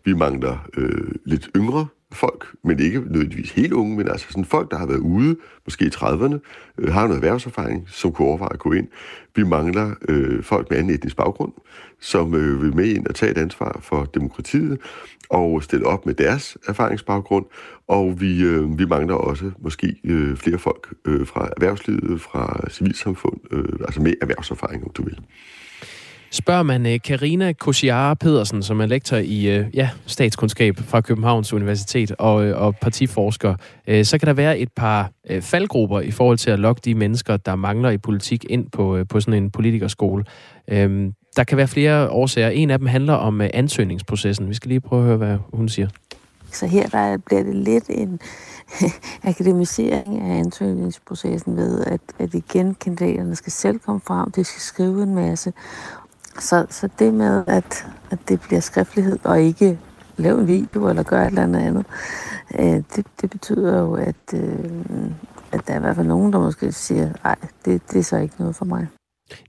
Vi 0.04 0.12
mangler 0.14 0.68
øh, 0.76 1.12
lidt 1.24 1.50
yngre 1.56 1.86
folk, 2.12 2.46
men 2.64 2.80
ikke 2.80 3.00
nødvendigvis 3.00 3.50
helt 3.50 3.72
unge, 3.72 3.96
men 3.96 4.08
altså 4.08 4.26
sådan 4.30 4.44
folk, 4.44 4.70
der 4.70 4.78
har 4.78 4.86
været 4.86 4.98
ude, 4.98 5.36
måske 5.64 5.84
i 5.84 5.88
30'erne, 5.88 6.38
øh, 6.78 6.92
har 6.92 7.02
noget 7.02 7.16
erhvervserfaring, 7.16 7.84
som 7.88 8.12
kunne 8.12 8.28
overveje 8.28 8.52
at 8.52 8.58
gå 8.58 8.72
ind. 8.72 8.88
Vi 9.36 9.42
mangler 9.42 9.94
øh, 10.08 10.42
folk 10.42 10.70
med 10.70 10.78
anden 10.78 10.94
etnisk 10.94 11.16
baggrund, 11.16 11.52
som 12.00 12.34
øh, 12.34 12.62
vil 12.62 12.76
med 12.76 12.86
ind 12.86 13.06
og 13.06 13.14
tage 13.14 13.32
et 13.32 13.38
ansvar 13.38 13.78
for 13.82 14.04
demokratiet 14.04 14.78
og 15.30 15.62
stille 15.62 15.86
op 15.86 16.06
med 16.06 16.14
deres 16.14 16.58
erfaringsbaggrund. 16.68 17.46
Og 17.88 18.20
vi, 18.20 18.42
øh, 18.42 18.78
vi 18.78 18.84
mangler 18.84 19.14
også 19.14 19.50
måske 19.58 19.96
øh, 20.04 20.36
flere 20.36 20.58
folk 20.58 20.94
øh, 21.04 21.26
fra 21.26 21.48
erhvervslivet, 21.56 22.20
fra 22.20 22.70
civilsamfund, 22.70 23.40
øh, 23.50 23.78
altså 23.84 24.02
med 24.02 24.14
erhvervserfaring, 24.20 24.84
om 24.84 24.90
du 24.90 25.02
vil. 25.04 25.18
Spørger 26.32 26.62
man 26.62 26.86
øh, 26.86 27.00
Karina 27.04 27.52
Kosiara 27.52 28.14
Pedersen, 28.14 28.62
som 28.62 28.80
er 28.80 28.86
lektor 28.86 29.16
i 29.16 29.56
øh, 29.56 29.66
ja, 29.74 29.90
statskundskab 30.06 30.78
fra 30.78 31.00
Københavns 31.00 31.52
Universitet 31.52 32.12
og, 32.18 32.44
øh, 32.44 32.62
og 32.62 32.76
partiforsker, 32.76 33.54
så 34.02 34.18
kan 34.18 34.26
der 34.26 34.32
være 34.32 34.58
et 34.58 34.68
par 34.76 35.10
faldgrupper 35.40 36.00
i 36.00 36.10
forhold 36.10 36.38
til 36.38 36.50
at 36.50 36.58
lokke 36.58 36.80
de 36.84 36.94
mennesker, 36.94 37.36
der 37.36 37.56
mangler 37.56 37.90
i 37.90 37.98
politik 37.98 38.44
ind 38.48 38.70
på, 38.70 39.04
på 39.08 39.20
sådan 39.20 39.42
en 39.42 39.50
politikerskole. 39.50 40.24
Øhm, 40.68 41.12
der 41.36 41.44
kan 41.44 41.56
være 41.56 41.68
flere 41.68 42.10
årsager. 42.10 42.48
En 42.48 42.70
af 42.70 42.78
dem 42.78 42.86
handler 42.86 43.14
om 43.14 43.40
ansøgningsprocessen. 43.54 44.48
Vi 44.48 44.54
skal 44.54 44.68
lige 44.68 44.80
prøve 44.80 45.02
at 45.02 45.06
høre, 45.06 45.16
hvad 45.16 45.36
hun 45.52 45.68
siger. 45.68 45.88
Så 46.52 46.66
her 46.66 46.86
der 46.86 47.16
bliver 47.16 47.42
det 47.42 47.54
lidt 47.54 47.84
en 47.88 48.20
akademisering 49.30 50.20
af 50.20 50.38
ansøgningsprocessen 50.38 51.56
ved, 51.56 51.84
at, 51.84 52.00
at 52.18 52.34
igen 52.34 52.74
kandidaterne 52.74 53.36
skal 53.36 53.52
selv 53.52 53.78
komme 53.78 54.00
frem, 54.00 54.30
de 54.30 54.44
skal 54.44 54.60
skrive 54.60 55.02
en 55.02 55.14
masse, 55.14 55.52
så, 56.40 56.66
så 56.70 56.88
det 56.98 57.14
med, 57.14 57.44
at, 57.46 57.86
at 58.10 58.18
det 58.28 58.40
bliver 58.40 58.60
skriftlighed 58.60 59.18
og 59.24 59.40
ikke 59.40 59.78
lave 60.16 60.40
en 60.40 60.46
video 60.46 60.88
eller 60.88 61.02
gøre 61.02 61.22
et 61.22 61.28
eller 61.28 61.42
andet 61.42 61.60
andet, 61.60 61.86
øh, 62.58 62.82
det, 62.96 63.06
det 63.20 63.30
betyder 63.30 63.78
jo, 63.78 63.94
at, 63.94 64.34
øh, 64.34 64.70
at 65.52 65.60
der 65.66 65.72
er 65.72 65.76
i 65.76 65.80
hvert 65.80 65.96
fald 65.96 66.06
nogen, 66.06 66.32
der 66.32 66.38
måske 66.38 66.72
siger, 66.72 67.08
nej, 67.24 67.36
det, 67.64 67.82
det 67.92 67.98
er 67.98 68.02
så 68.02 68.16
ikke 68.16 68.34
noget 68.38 68.56
for 68.56 68.64
mig. 68.64 68.86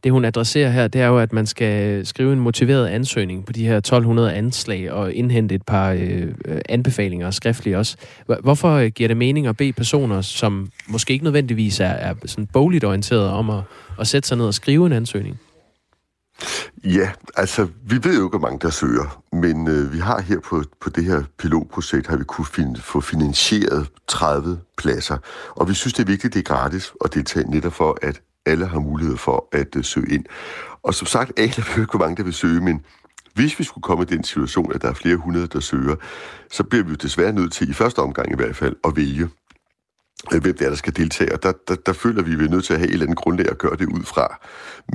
Det 0.03 0.11
hun 0.11 0.25
adresserer 0.25 0.69
her, 0.69 0.87
det 0.87 1.01
er 1.01 1.07
jo, 1.07 1.19
at 1.19 1.33
man 1.33 1.45
skal 1.45 2.05
skrive 2.05 2.33
en 2.33 2.39
motiveret 2.39 2.87
ansøgning 2.87 3.45
på 3.45 3.53
de 3.53 3.67
her 3.67 3.77
1200 3.77 4.33
anslag 4.33 4.91
og 4.91 5.13
indhente 5.13 5.55
et 5.55 5.63
par 5.63 5.91
øh, 5.91 6.33
anbefalinger 6.69 7.31
skriftligt 7.31 7.77
også. 7.77 7.97
Hvorfor 8.43 8.71
øh, 8.71 8.87
giver 8.87 9.07
det 9.07 9.17
mening 9.17 9.47
at 9.47 9.57
bede 9.57 9.73
personer, 9.73 10.21
som 10.21 10.69
måske 10.87 11.13
ikke 11.13 11.23
nødvendigvis 11.23 11.79
er, 11.79 11.85
er 11.85 12.13
sådan 12.25 12.47
bogligt 12.53 12.83
orienteret 12.83 13.29
om 13.29 13.49
at, 13.49 13.61
at 13.99 14.07
sætte 14.07 14.27
sig 14.27 14.37
ned 14.37 14.45
og 14.45 14.53
skrive 14.53 14.85
en 14.85 14.93
ansøgning? 14.93 15.39
Ja, 16.83 17.11
altså, 17.35 17.67
vi 17.83 18.03
ved 18.03 18.17
jo 18.17 18.23
ikke, 18.25 18.37
hvor 18.37 18.47
mange 18.47 18.59
der 18.59 18.69
søger, 18.69 19.23
men 19.33 19.67
øh, 19.67 19.93
vi 19.93 19.99
har 19.99 20.21
her 20.21 20.39
på, 20.39 20.63
på 20.81 20.89
det 20.89 21.03
her 21.03 21.23
pilotprojekt, 21.37 22.07
har 22.07 22.17
vi 22.17 22.23
kunne 22.23 22.45
finde, 22.45 22.81
få 22.81 23.01
finansieret 23.01 23.87
30 24.07 24.59
pladser, 24.77 25.17
og 25.49 25.69
vi 25.69 25.73
synes, 25.73 25.93
det 25.93 26.03
er 26.03 26.07
vigtigt, 26.07 26.31
at 26.31 26.33
det 26.33 26.49
er 26.49 26.53
gratis 26.55 26.93
at 27.05 27.13
deltage 27.13 27.51
netop 27.51 27.73
for, 27.73 27.97
at 28.01 28.21
alle 28.45 28.65
har 28.65 28.79
mulighed 28.79 29.17
for 29.17 29.47
at 29.51 29.75
øh, 29.75 29.83
søge 29.83 30.13
ind. 30.13 30.25
Og 30.83 30.93
som 30.93 31.07
sagt, 31.07 31.39
aner 31.39 31.75
vi 31.75 31.81
ikke, 31.81 31.91
hvor 31.91 31.99
mange 31.99 32.15
der 32.15 32.23
vil 32.23 32.33
søge, 32.33 32.61
men 32.61 32.81
hvis 33.33 33.59
vi 33.59 33.63
skulle 33.63 33.81
komme 33.81 34.03
i 34.03 34.05
den 34.05 34.23
situation, 34.23 34.73
at 34.73 34.81
der 34.81 34.89
er 34.89 34.93
flere 34.93 35.15
hundrede, 35.15 35.47
der 35.47 35.59
søger, 35.59 35.95
så 36.51 36.63
bliver 36.63 36.83
vi 36.83 36.89
jo 36.89 36.95
desværre 36.95 37.33
nødt 37.33 37.53
til, 37.53 37.69
i 37.69 37.73
første 37.73 37.99
omgang 37.99 38.31
i 38.31 38.35
hvert 38.35 38.55
fald, 38.55 38.75
at 38.83 38.95
vælge, 38.95 39.29
Øh, 40.33 40.41
hvem 40.41 40.57
det 40.57 40.65
er, 40.65 40.69
der 40.69 40.75
skal 40.75 40.95
deltage. 40.95 41.33
Og 41.33 41.43
der, 41.43 41.51
der, 41.67 41.75
der 41.75 41.93
føler 41.93 42.23
vi, 42.23 42.31
at 42.31 42.39
vi 42.39 42.45
er 42.45 42.49
nødt 42.49 42.65
til 42.65 42.73
at 42.73 42.79
have 42.79 42.87
et 42.87 42.93
eller 42.93 43.05
andet 43.05 43.17
grundlag 43.17 43.51
at 43.51 43.57
gøre 43.57 43.75
det 43.75 43.85
ud 43.85 44.03
fra. 44.03 44.47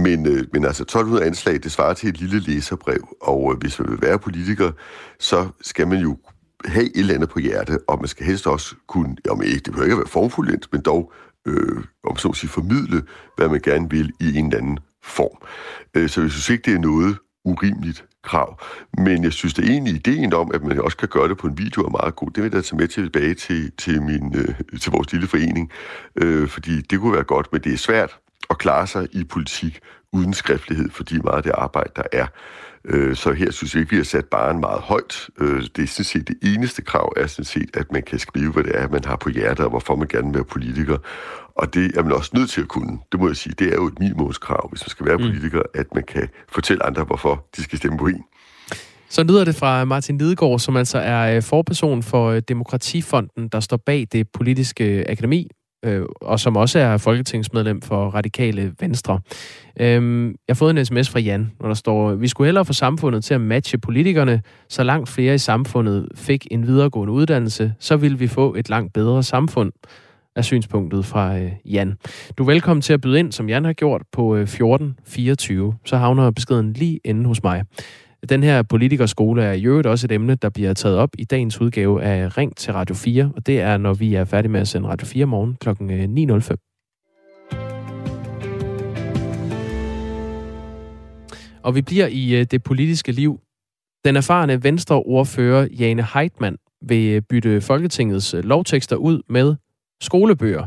Men, 0.02 0.26
øh, 0.26 0.44
men 0.52 0.64
altså 0.64 0.82
1200 0.82 1.26
anslag, 1.26 1.62
det 1.62 1.72
svarer 1.72 1.94
til 1.94 2.08
et 2.08 2.20
lille 2.20 2.40
læserbrev, 2.40 3.16
og 3.20 3.52
øh, 3.52 3.58
hvis 3.58 3.78
man 3.78 3.90
vil 3.90 4.02
være 4.02 4.18
politiker, 4.18 4.70
så 5.18 5.48
skal 5.60 5.88
man 5.88 5.98
jo 5.98 6.18
have 6.64 6.84
et 6.84 7.00
eller 7.00 7.14
andet 7.14 7.28
på 7.28 7.38
hjerte, 7.38 7.78
og 7.88 7.98
man 7.98 8.08
skal 8.08 8.26
helst 8.26 8.46
også 8.46 8.74
kunne, 8.88 9.16
om 9.30 9.42
ikke, 9.42 9.58
det 9.58 9.72
behøver 9.72 9.84
ikke 9.84 9.94
at 9.94 9.98
være 9.98 10.06
formfuldt, 10.06 10.68
men 10.72 10.80
dog 10.80 11.12
øh, 11.46 11.84
om 12.04 12.16
så 12.16 12.28
at 12.28 12.36
sige, 12.36 12.50
formidle, 12.50 13.02
hvad 13.36 13.48
man 13.48 13.60
gerne 13.60 13.90
vil 13.90 14.12
i 14.20 14.38
en 14.38 14.46
eller 14.46 14.58
anden 14.58 14.78
form. 15.02 15.46
Øh, 15.94 16.08
så 16.08 16.20
jeg 16.20 16.30
synes 16.30 16.50
ikke, 16.50 16.70
det 16.70 16.74
er 16.74 16.78
noget 16.78 17.16
urimeligt 17.46 18.04
krav. 18.22 18.60
Men 18.98 19.24
jeg 19.24 19.32
synes, 19.32 19.54
det 19.54 19.64
er 19.64 19.68
egentlig 19.68 19.94
ideen 19.94 20.32
om, 20.34 20.50
at 20.54 20.62
man 20.62 20.80
også 20.80 20.96
kan 20.96 21.08
gøre 21.08 21.28
det 21.28 21.38
på 21.38 21.46
en 21.46 21.58
video, 21.58 21.82
er 21.82 21.90
meget 21.90 22.16
god. 22.16 22.30
Det 22.30 22.42
vil 22.42 22.52
jeg 22.54 22.64
tage 22.64 22.76
med 22.76 22.88
tilbage 22.88 23.34
til, 23.34 23.72
til, 23.78 24.02
min, 24.02 24.34
øh, 24.36 24.78
til 24.80 24.92
vores 24.92 25.12
lille 25.12 25.26
forening, 25.26 25.70
øh, 26.16 26.48
fordi 26.48 26.80
det 26.80 27.00
kunne 27.00 27.12
være 27.12 27.24
godt, 27.24 27.52
men 27.52 27.60
det 27.60 27.72
er 27.72 27.76
svært 27.76 28.18
at 28.50 28.58
klare 28.58 28.86
sig 28.86 29.08
i 29.12 29.24
politik 29.24 29.80
uden 30.12 30.34
skriftlighed, 30.34 30.90
fordi 30.90 31.18
meget 31.18 31.36
af 31.36 31.42
det 31.42 31.52
arbejde, 31.54 31.90
der 31.96 32.02
er. 32.12 32.26
Øh, 32.88 33.16
så 33.16 33.32
her 33.32 33.50
synes 33.50 33.74
jeg 33.74 33.80
ikke, 33.80 33.90
vi 33.90 33.96
har 33.96 34.04
sat 34.04 34.24
baren 34.24 34.60
meget 34.60 34.80
højt. 34.80 35.28
Øh, 35.40 35.62
det 35.76 35.82
er 35.82 35.86
sådan 35.86 36.04
set 36.04 36.28
det 36.28 36.36
eneste 36.42 36.82
krav, 36.82 37.12
er 37.16 37.26
sådan 37.26 37.44
set, 37.44 37.76
at 37.76 37.92
man 37.92 38.02
kan 38.02 38.18
skrive, 38.18 38.52
hvad 38.52 38.64
det 38.64 38.72
er, 38.74 38.88
man 38.88 39.04
har 39.04 39.16
på 39.16 39.28
hjertet, 39.30 39.64
og 39.64 39.70
hvorfor 39.70 39.96
man 39.96 40.08
gerne 40.08 40.26
vil 40.26 40.34
være 40.34 40.44
politiker. 40.44 40.98
Og 41.54 41.74
det 41.74 41.96
er 41.96 42.02
man 42.02 42.12
også 42.12 42.30
nødt 42.34 42.50
til 42.50 42.60
at 42.60 42.68
kunne. 42.68 42.98
Det 43.12 43.20
må 43.20 43.26
jeg 43.28 43.36
sige, 43.36 43.54
det 43.58 43.68
er 43.72 43.74
jo 43.74 43.86
et 43.86 43.98
minimumskrav, 44.00 44.68
hvis 44.70 44.82
man 44.82 44.88
skal 44.88 45.06
være 45.06 45.16
mm. 45.16 45.22
politiker, 45.22 45.62
at 45.74 45.94
man 45.94 46.04
kan 46.04 46.28
fortælle 46.48 46.86
andre, 46.86 47.04
hvorfor 47.04 47.46
de 47.56 47.62
skal 47.62 47.78
stemme 47.78 47.98
på 47.98 48.06
en. 48.06 48.24
Så 49.08 49.22
lyder 49.22 49.44
det 49.44 49.54
fra 49.54 49.84
Martin 49.84 50.18
Lidegaard, 50.18 50.58
som 50.58 50.76
altså 50.76 50.98
er 50.98 51.36
øh, 51.36 51.42
forperson 51.42 52.02
for 52.02 52.30
øh, 52.30 52.42
Demokratifonden, 52.48 53.48
der 53.48 53.60
står 53.60 53.76
bag 53.76 54.06
det 54.12 54.28
politiske 54.28 55.10
akademi, 55.10 55.48
øh, 55.84 56.06
og 56.20 56.40
som 56.40 56.56
også 56.56 56.78
er 56.78 56.96
folketingsmedlem 56.96 57.82
for 57.82 58.08
Radikale 58.08 58.72
Venstre. 58.80 59.20
Øhm, 59.80 60.26
jeg 60.26 60.36
har 60.48 60.54
fået 60.54 60.78
en 60.78 60.84
sms 60.84 61.10
fra 61.10 61.20
Jan, 61.20 61.52
hvor 61.58 61.68
der 61.68 61.74
står, 61.74 62.14
vi 62.14 62.28
skulle 62.28 62.46
hellere 62.46 62.64
få 62.64 62.72
samfundet 62.72 63.24
til 63.24 63.34
at 63.34 63.40
matche 63.40 63.78
politikerne, 63.78 64.42
så 64.68 64.82
langt 64.82 65.08
flere 65.08 65.34
i 65.34 65.38
samfundet 65.38 66.08
fik 66.14 66.46
en 66.50 66.66
videregående 66.66 67.12
uddannelse, 67.12 67.74
så 67.78 67.96
ville 67.96 68.18
vi 68.18 68.26
få 68.26 68.54
et 68.54 68.68
langt 68.68 68.92
bedre 68.92 69.22
samfund 69.22 69.72
er 70.36 70.42
synspunktet 70.42 71.04
fra 71.04 71.38
øh, 71.38 71.52
Jan. 71.64 71.94
Du 72.38 72.42
er 72.42 72.46
velkommen 72.46 72.82
til 72.82 72.92
at 72.92 73.00
byde 73.00 73.18
ind, 73.18 73.32
som 73.32 73.48
Jan 73.48 73.64
har 73.64 73.72
gjort, 73.72 74.02
på 74.12 74.36
øh, 74.36 74.42
1424. 74.42 75.74
Så 75.84 75.96
havner 75.96 76.30
beskeden 76.30 76.72
lige 76.72 77.00
inde 77.04 77.26
hos 77.26 77.42
mig. 77.42 77.62
Den 78.28 78.42
her 78.42 78.62
politikerskole 78.62 79.42
er 79.42 79.52
i 79.52 79.66
øvrigt 79.66 79.86
også 79.86 80.06
et 80.06 80.12
emne, 80.12 80.34
der 80.34 80.48
bliver 80.48 80.74
taget 80.74 80.96
op 80.96 81.10
i 81.18 81.24
dagens 81.24 81.60
udgave 81.60 82.02
af 82.02 82.38
Ring 82.38 82.56
til 82.56 82.72
Radio 82.72 82.94
4, 82.94 83.32
og 83.36 83.46
det 83.46 83.60
er, 83.60 83.76
når 83.76 83.94
vi 83.94 84.14
er 84.14 84.24
færdige 84.24 84.52
med 84.52 84.60
at 84.60 84.68
sende 84.68 84.88
Radio 84.88 85.06
4 85.06 85.26
morgen 85.26 85.56
kl. 85.60 85.68
9.05. 85.68 86.50
Øh, 86.52 86.56
og 91.62 91.74
vi 91.74 91.82
bliver 91.82 92.06
i 92.06 92.40
øh, 92.40 92.46
det 92.50 92.62
politiske 92.62 93.12
liv. 93.12 93.40
Den 94.04 94.16
erfarne 94.16 94.62
Venstre-ordfører 94.62 95.68
Jane 95.78 96.06
Heitmann 96.14 96.56
vil 96.82 97.14
øh, 97.14 97.22
bytte 97.22 97.60
Folketingets 97.60 98.34
lovtekster 98.42 98.96
ud 98.96 99.22
med 99.28 99.54
skolebøger. 100.00 100.66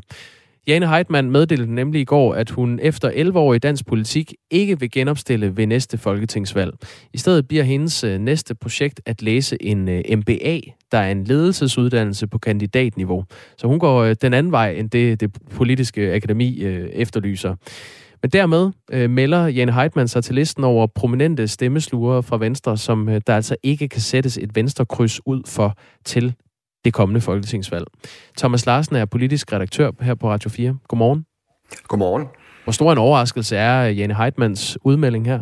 Jane 0.69 0.89
Heitmann 0.89 1.31
meddelte 1.31 1.73
nemlig 1.73 2.01
i 2.01 2.05
går, 2.05 2.33
at 2.33 2.49
hun 2.49 2.79
efter 2.81 3.11
11 3.13 3.39
år 3.39 3.53
i 3.53 3.59
dansk 3.59 3.85
politik 3.85 4.33
ikke 4.51 4.79
vil 4.79 4.91
genopstille 4.91 5.57
ved 5.57 5.67
næste 5.67 5.97
folketingsvalg. 5.97 6.73
I 7.13 7.17
stedet 7.17 7.47
bliver 7.47 7.63
hendes 7.63 8.03
øh, 8.03 8.19
næste 8.19 8.55
projekt 8.55 9.01
at 9.05 9.21
læse 9.21 9.63
en 9.63 9.89
øh, 9.89 10.03
MBA, 10.17 10.59
der 10.91 10.97
er 10.97 11.11
en 11.11 11.23
ledelsesuddannelse 11.23 12.27
på 12.27 12.37
kandidatniveau. 12.37 13.23
Så 13.57 13.67
hun 13.67 13.79
går 13.79 14.03
øh, 14.03 14.15
den 14.21 14.33
anden 14.33 14.51
vej, 14.51 14.71
end 14.71 14.89
det, 14.89 15.19
det 15.19 15.37
politiske 15.55 16.13
akademi 16.13 16.63
efterlyser. 16.63 17.55
Men 18.21 18.31
dermed 18.31 18.71
øh, 18.91 19.09
melder 19.09 19.47
Jane 19.47 19.73
Heitmann 19.73 20.07
sig 20.07 20.23
til 20.23 20.35
listen 20.35 20.63
over 20.63 20.87
prominente 20.87 21.47
stemmeslugere 21.47 22.23
fra 22.23 22.37
Venstre, 22.37 22.77
som 22.77 23.09
øh, 23.09 23.21
der 23.27 23.35
altså 23.35 23.55
ikke 23.63 23.87
kan 23.87 24.01
sættes 24.01 24.37
et 24.37 24.55
venstrekryds 24.55 25.27
ud 25.27 25.41
for 25.45 25.77
til 26.05 26.33
det 26.85 26.93
kommende 26.93 27.21
folketingsvalg. 27.21 27.85
Thomas 28.37 28.65
Larsen 28.65 28.95
er 28.95 29.05
politisk 29.05 29.53
redaktør 29.53 29.91
her 30.01 30.15
på 30.15 30.29
Radio 30.29 30.49
4. 30.49 30.77
Godmorgen. 30.87 31.25
Godmorgen. 31.87 32.27
Hvor 32.63 32.71
stor 32.71 32.91
en 32.91 32.97
overraskelse 32.97 33.55
er 33.57 33.83
Jane 33.83 34.15
Heitmans 34.15 34.77
udmelding 34.83 35.25
her? 35.25 35.41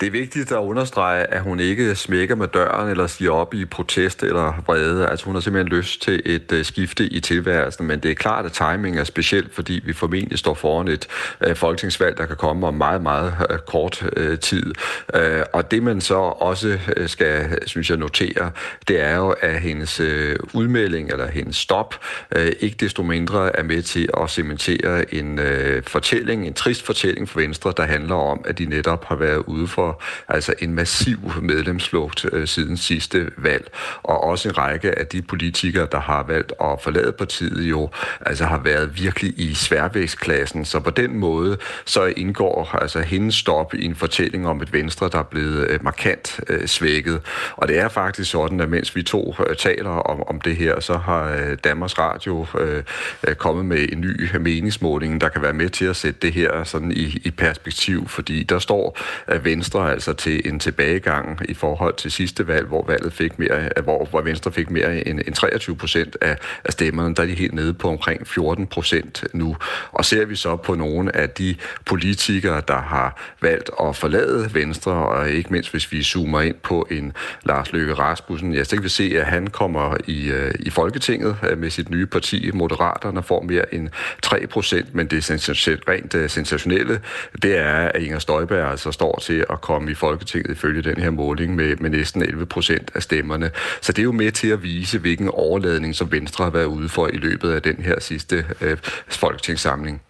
Det 0.00 0.06
er 0.06 0.10
vigtigt 0.10 0.52
at 0.52 0.56
understrege, 0.56 1.24
at 1.24 1.42
hun 1.42 1.60
ikke 1.60 1.94
smækker 1.94 2.34
med 2.34 2.48
døren 2.48 2.90
eller 2.90 3.06
siger 3.06 3.30
op 3.30 3.54
i 3.54 3.64
protest 3.64 4.22
eller 4.22 4.62
vrede. 4.66 5.08
Altså 5.08 5.26
hun 5.26 5.34
har 5.34 5.40
simpelthen 5.40 5.78
lyst 5.78 6.02
til 6.02 6.22
et 6.24 6.52
uh, 6.52 6.62
skifte 6.62 7.04
i 7.04 7.20
tilværelsen, 7.20 7.86
men 7.86 8.00
det 8.00 8.10
er 8.10 8.14
klart, 8.14 8.46
at 8.46 8.52
timing 8.52 8.98
er 8.98 9.04
specielt, 9.04 9.54
fordi 9.54 9.80
vi 9.84 9.92
formentlig 9.92 10.38
står 10.38 10.54
foran 10.54 10.88
et 10.88 11.06
uh, 11.46 11.54
folketingsvalg, 11.56 12.18
der 12.18 12.26
kan 12.26 12.36
komme 12.36 12.66
om 12.66 12.74
meget, 12.74 13.02
meget 13.02 13.34
uh, 13.50 13.56
kort 13.58 14.04
uh, 14.16 14.38
tid. 14.38 14.72
Uh, 15.14 15.20
og 15.52 15.70
det 15.70 15.82
man 15.82 16.00
så 16.00 16.18
også 16.18 16.78
uh, 17.00 17.06
skal, 17.06 17.58
synes 17.66 17.90
jeg, 17.90 17.98
notere, 17.98 18.50
det 18.88 19.00
er 19.00 19.16
jo, 19.16 19.34
at 19.40 19.60
hendes 19.60 20.00
uh, 20.00 20.06
udmelding 20.52 21.10
eller 21.10 21.26
hendes 21.26 21.56
stop 21.56 21.94
uh, 22.36 22.42
ikke 22.60 22.76
desto 22.80 23.02
mindre 23.02 23.56
er 23.56 23.62
med 23.62 23.82
til 23.82 24.08
at 24.22 24.30
cementere 24.30 25.14
en 25.14 25.38
uh, 25.38 25.44
fortælling, 25.86 26.46
en 26.46 26.54
trist 26.54 26.86
fortælling 26.86 27.28
for 27.28 27.40
Venstre, 27.40 27.72
der 27.76 27.82
handler 27.82 28.14
om, 28.14 28.44
at 28.44 28.58
de 28.58 28.64
netop 28.64 29.04
har 29.04 29.16
været 29.16 29.37
ude 29.38 29.68
for 29.68 30.02
altså 30.28 30.54
en 30.58 30.74
massiv 30.74 31.18
medlemsflugt 31.42 32.26
øh, 32.32 32.48
siden 32.48 32.76
sidste 32.76 33.30
valg. 33.36 33.70
Og 34.02 34.24
også 34.24 34.48
en 34.48 34.58
række 34.58 34.98
af 34.98 35.06
de 35.06 35.22
politikere, 35.22 35.88
der 35.92 36.00
har 36.00 36.22
valgt 36.22 36.52
at 36.60 36.78
forlade 36.82 37.12
partiet 37.12 37.70
jo, 37.70 37.90
altså 38.20 38.44
har 38.44 38.58
været 38.58 39.00
virkelig 39.02 39.34
i 39.36 39.54
sværvægtsklassen. 39.54 40.64
Så 40.64 40.80
på 40.80 40.90
den 40.90 41.18
måde, 41.18 41.56
så 41.84 42.04
indgår 42.04 42.78
altså 42.82 43.00
hendes 43.00 43.34
stop 43.34 43.74
i 43.74 43.84
en 43.84 43.94
fortælling 43.94 44.48
om 44.48 44.62
et 44.62 44.72
Venstre, 44.72 45.08
der 45.12 45.18
er 45.18 45.22
blevet 45.22 45.70
øh, 45.70 45.84
markant 45.84 46.40
øh, 46.48 46.66
svækket. 46.66 47.20
Og 47.56 47.68
det 47.68 47.78
er 47.78 47.88
faktisk 47.88 48.30
sådan, 48.30 48.60
at 48.60 48.68
mens 48.68 48.96
vi 48.96 49.02
to 49.02 49.34
øh, 49.48 49.56
taler 49.56 49.90
om, 49.90 50.22
om 50.28 50.40
det 50.40 50.56
her, 50.56 50.80
så 50.80 50.96
har 50.96 51.32
øh, 51.32 51.58
Danmarks 51.64 51.98
Radio 51.98 52.46
øh, 52.58 52.82
øh 53.28 53.34
kommet 53.34 53.64
med 53.64 53.88
en 53.92 54.00
ny 54.00 54.36
meningsmåling, 54.40 55.20
der 55.20 55.28
kan 55.28 55.42
være 55.42 55.52
med 55.52 55.68
til 55.68 55.84
at 55.84 55.96
sætte 55.96 56.20
det 56.22 56.32
her 56.32 56.64
sådan 56.64 56.92
i, 56.92 57.20
i 57.24 57.30
perspektiv, 57.30 58.08
fordi 58.08 58.42
der 58.42 58.58
står 58.58 58.98
af 59.28 59.44
Venstre 59.44 59.92
altså 59.92 60.12
til 60.12 60.48
en 60.48 60.58
tilbagegang 60.58 61.50
i 61.50 61.54
forhold 61.54 61.94
til 61.94 62.10
sidste 62.10 62.46
valg, 62.46 62.66
hvor 62.66 62.84
valget 62.86 63.12
fik 63.12 63.38
mere, 63.38 63.68
hvor, 63.82 64.04
hvor 64.10 64.20
Venstre 64.20 64.52
fik 64.52 64.70
mere 64.70 65.08
end, 65.08 65.20
end 65.26 65.34
23 65.34 65.76
procent 65.76 66.16
af, 66.20 66.36
af 66.64 66.72
stemmerne. 66.72 67.14
Der 67.14 67.22
er 67.22 67.26
de 67.26 67.34
helt 67.34 67.54
nede 67.54 67.74
på 67.74 67.88
omkring 67.88 68.26
14 68.26 68.66
procent 68.66 69.24
nu. 69.34 69.56
Og 69.92 70.04
ser 70.04 70.24
vi 70.24 70.36
så 70.36 70.56
på 70.56 70.74
nogle 70.74 71.16
af 71.16 71.30
de 71.30 71.54
politikere, 71.86 72.62
der 72.68 72.80
har 72.80 73.34
valgt 73.40 73.70
at 73.82 73.96
forlade 73.96 74.54
Venstre, 74.54 74.92
og 74.92 75.30
ikke 75.30 75.52
mindst 75.52 75.70
hvis 75.70 75.92
vi 75.92 76.02
zoomer 76.02 76.40
ind 76.40 76.56
på 76.62 76.88
en 76.90 77.12
Lars 77.44 77.72
Løkke 77.72 77.94
Rasmussen, 77.94 78.54
jeg 78.54 78.66
kan 78.68 78.82
vi 78.82 78.88
se, 78.88 79.12
at 79.16 79.26
han 79.26 79.46
kommer 79.46 79.96
i, 80.06 80.30
øh, 80.30 80.54
i 80.60 80.70
Folketinget 80.70 81.36
øh, 81.50 81.58
med 81.58 81.70
sit 81.70 81.90
nye 81.90 82.06
parti, 82.06 82.50
Moderaterne, 82.54 83.22
får 83.22 83.42
mere 83.42 83.74
end 83.74 83.88
3 84.22 84.46
procent, 84.46 84.94
men 84.94 85.06
det 85.06 85.30
er 85.30 85.76
rent 85.88 86.14
øh, 86.14 86.30
sensationelle, 86.30 87.00
det 87.42 87.58
er, 87.58 87.74
at 87.74 88.02
Inger 88.02 88.18
Støjberg 88.18 88.70
altså 88.70 88.92
står 88.92 89.17
til 89.18 89.44
at 89.50 89.60
komme 89.60 89.90
i 89.90 89.94
Folketinget 89.94 90.50
ifølge 90.50 90.82
den 90.82 91.02
her 91.02 91.10
måling 91.10 91.54
med, 91.54 91.76
med 91.76 91.90
næsten 91.90 92.22
11 92.22 92.46
procent 92.46 92.90
af 92.94 93.02
stemmerne. 93.02 93.50
Så 93.80 93.92
det 93.92 93.98
er 93.98 94.04
jo 94.04 94.12
med 94.12 94.32
til 94.32 94.48
at 94.48 94.62
vise, 94.62 94.98
hvilken 94.98 95.28
overladning, 95.28 95.94
som 95.94 96.12
Venstre 96.12 96.44
har 96.44 96.50
været 96.50 96.64
ude 96.64 96.88
for 96.88 97.06
i 97.06 97.16
løbet 97.16 97.50
af 97.50 97.62
den 97.62 97.76
her 97.76 98.00
sidste 98.00 98.44
øh, 98.60 98.76
folketingssamling. 99.08 100.02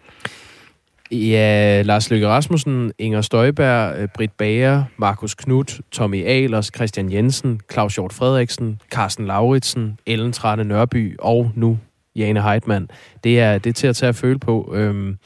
Ja, 1.11 1.81
Lars 1.81 2.09
Løkke 2.09 2.27
Rasmussen, 2.27 2.91
Inger 2.97 3.21
Støjberg, 3.21 3.99
øh, 3.99 4.07
Britt 4.15 4.37
Bager, 4.37 4.83
Markus 4.97 5.35
Knudt, 5.35 5.81
Tommy 5.91 6.25
Ahlers, 6.25 6.71
Christian 6.75 7.11
Jensen, 7.11 7.61
Claus 7.71 7.95
Hjort 7.95 8.13
Frederiksen, 8.13 8.81
Carsten 8.91 9.27
Lauritsen, 9.27 9.99
Ellen 10.05 10.31
Trane 10.31 10.63
Nørby 10.63 11.15
og 11.19 11.51
nu 11.55 11.79
Jane 12.15 12.41
Heitmann. 12.41 12.89
Det 13.23 13.39
er, 13.39 13.57
det 13.57 13.69
er 13.69 13.73
til 13.73 13.87
at 13.87 13.95
tage 13.95 14.09
at 14.09 14.15
føle 14.15 14.39
på. 14.39 14.73
Øhm, 14.75 15.17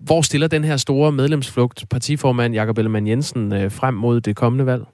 hvor 0.00 0.22
stiller 0.22 0.48
den 0.48 0.64
her 0.64 0.76
store 0.76 1.12
medlemsflugt 1.12 1.84
partiformand 1.90 2.54
Jakob 2.54 2.78
Ellemann 2.78 3.06
Jensen 3.06 3.52
øh, 3.52 3.72
frem 3.72 3.94
mod 3.94 4.20
det 4.20 4.36
kommende 4.36 4.66
valg? 4.66 4.84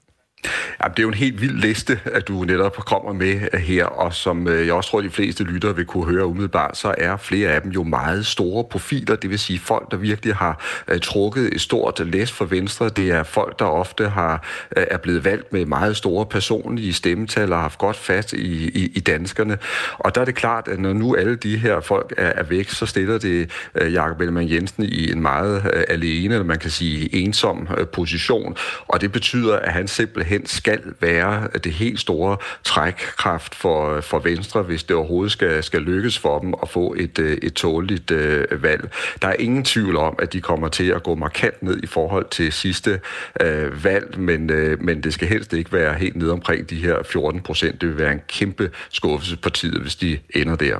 Ja, 0.83 0.89
det 0.89 0.99
er 0.99 1.03
jo 1.03 1.09
en 1.09 1.15
helt 1.15 1.41
vild 1.41 1.59
liste, 1.59 2.01
at 2.05 2.29
du 2.29 2.45
netop 2.45 2.77
kommer 2.77 3.13
med 3.13 3.41
øh, 3.53 3.61
her, 3.61 3.85
og 3.85 4.15
som 4.15 4.49
øh, 4.49 4.67
jeg 4.67 4.75
også 4.75 4.91
tror, 4.91 5.01
de 5.01 5.11
fleste 5.11 5.45
lyttere 5.45 5.77
vil 5.77 5.85
kunne 5.85 6.05
høre 6.05 6.27
umiddelbart, 6.27 6.77
så 6.77 6.95
er 6.99 7.17
flere 7.17 7.51
af 7.51 7.63
dem 7.63 7.71
jo 7.71 7.83
meget 7.83 8.27
store 8.27 8.65
profiler, 8.65 9.17
det 9.17 9.31
vil 9.31 9.39
sige 9.39 9.59
folk, 9.59 9.91
der 9.91 9.97
virkelig 9.97 10.35
har 10.35 10.65
øh, 10.89 11.01
trukket 11.01 11.55
et 11.55 11.61
stort 11.61 12.07
læs 12.07 12.33
for 12.33 12.45
Venstre. 12.45 12.89
Det 12.89 13.11
er 13.11 13.23
folk, 13.23 13.59
der 13.59 13.65
ofte 13.65 14.09
har 14.09 14.45
er 14.71 14.97
blevet 14.97 15.25
valgt 15.25 15.53
med 15.53 15.67
meget 15.67 15.97
store 15.97 16.27
personlige 16.27 16.93
stemmetal 16.93 17.53
og 17.53 17.59
har 17.59 17.63
haft 17.63 17.79
godt 17.79 17.97
fat 17.97 18.33
i, 18.33 18.69
i, 18.69 18.93
i 18.95 19.01
danskerne. 19.01 19.59
Og 19.99 20.15
der 20.15 20.21
er 20.21 20.25
det 20.25 20.35
klart, 20.35 20.69
at 20.69 20.79
når 20.79 20.93
nu 20.93 21.15
alle 21.17 21.37
de 21.37 21.57
her 21.57 21.81
folk 21.81 22.15
er, 22.19 22.27
er 22.27 22.43
væk, 22.43 22.69
så 22.71 22.87
stiller 22.87 23.19
det 23.19 23.51
Jakob 23.75 24.21
Ellemann 24.21 24.51
Jensen 24.51 24.85
i 24.85 25.13
en 25.13 25.23
meget 25.23 25.85
alene, 25.89 26.35
eller 26.35 26.47
man 26.47 26.59
kan 26.59 26.71
sige 26.71 27.15
ensom 27.15 27.69
position, 27.93 28.57
og 28.89 29.01
det 29.01 29.13
betyder, 29.13 29.57
at 29.57 29.73
han 29.73 29.89
simpelthen 29.89 30.32
simpelthen 30.33 30.47
skal 30.47 30.81
være 31.01 31.49
det 31.65 31.73
helt 31.73 32.01
store 32.01 32.37
trækkraft 32.65 33.55
for, 33.55 34.01
for 34.01 34.19
Venstre, 34.19 34.63
hvis 34.63 34.85
det 34.85 34.97
overhovedet 34.97 35.33
skal, 35.33 35.63
skal 35.63 35.81
lykkes 35.83 36.19
for 36.19 36.39
dem 36.39 36.55
at 36.63 36.69
få 36.69 36.95
et, 36.99 37.19
øh, 37.19 37.39
et 37.43 37.55
tåligt 37.55 38.11
øh, 38.11 38.63
valg. 38.63 38.91
Der 39.23 39.29
er 39.29 39.37
ingen 39.39 39.65
tvivl 39.65 39.97
om, 39.97 40.15
at 40.19 40.33
de 40.33 40.41
kommer 40.41 40.69
til 40.69 40.89
at 40.91 41.03
gå 41.03 41.15
markant 41.15 41.63
ned 41.63 41.83
i 41.83 41.87
forhold 41.87 42.27
til 42.31 42.53
sidste 42.53 43.01
øh, 43.41 43.85
valg, 43.85 44.19
men, 44.19 44.51
øh, 44.51 44.81
men 44.81 45.03
det 45.03 45.15
skal 45.15 45.29
helst 45.29 45.53
ikke 45.53 45.73
være 45.73 45.95
helt 45.95 46.17
ned 46.17 46.31
omkring 46.31 46.71
de 46.71 46.77
her 46.77 46.97
14 47.03 47.41
procent. 47.41 47.81
Det 47.81 47.89
vil 47.89 47.99
være 47.99 48.13
en 48.13 48.21
kæmpe 48.29 48.71
skuffelse 48.91 49.37
på 49.37 49.51
tiden, 49.51 49.83
hvis 49.83 49.97
de 49.97 50.19
ender 50.35 50.57
der. 50.57 50.79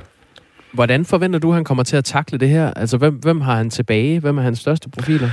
Hvordan 0.73 1.05
forventer 1.05 1.39
du, 1.39 1.49
at 1.49 1.55
han 1.55 1.63
kommer 1.63 1.83
til 1.83 1.97
at 1.97 2.05
takle 2.05 2.37
det 2.37 2.49
her? 2.49 2.73
Altså, 2.73 2.97
hvem, 2.97 3.13
hvem 3.13 3.41
har 3.41 3.55
han 3.55 3.69
tilbage? 3.69 4.19
Hvem 4.19 4.37
er 4.37 4.41
hans 4.41 4.59
største 4.59 4.89
profiler? 4.89 5.29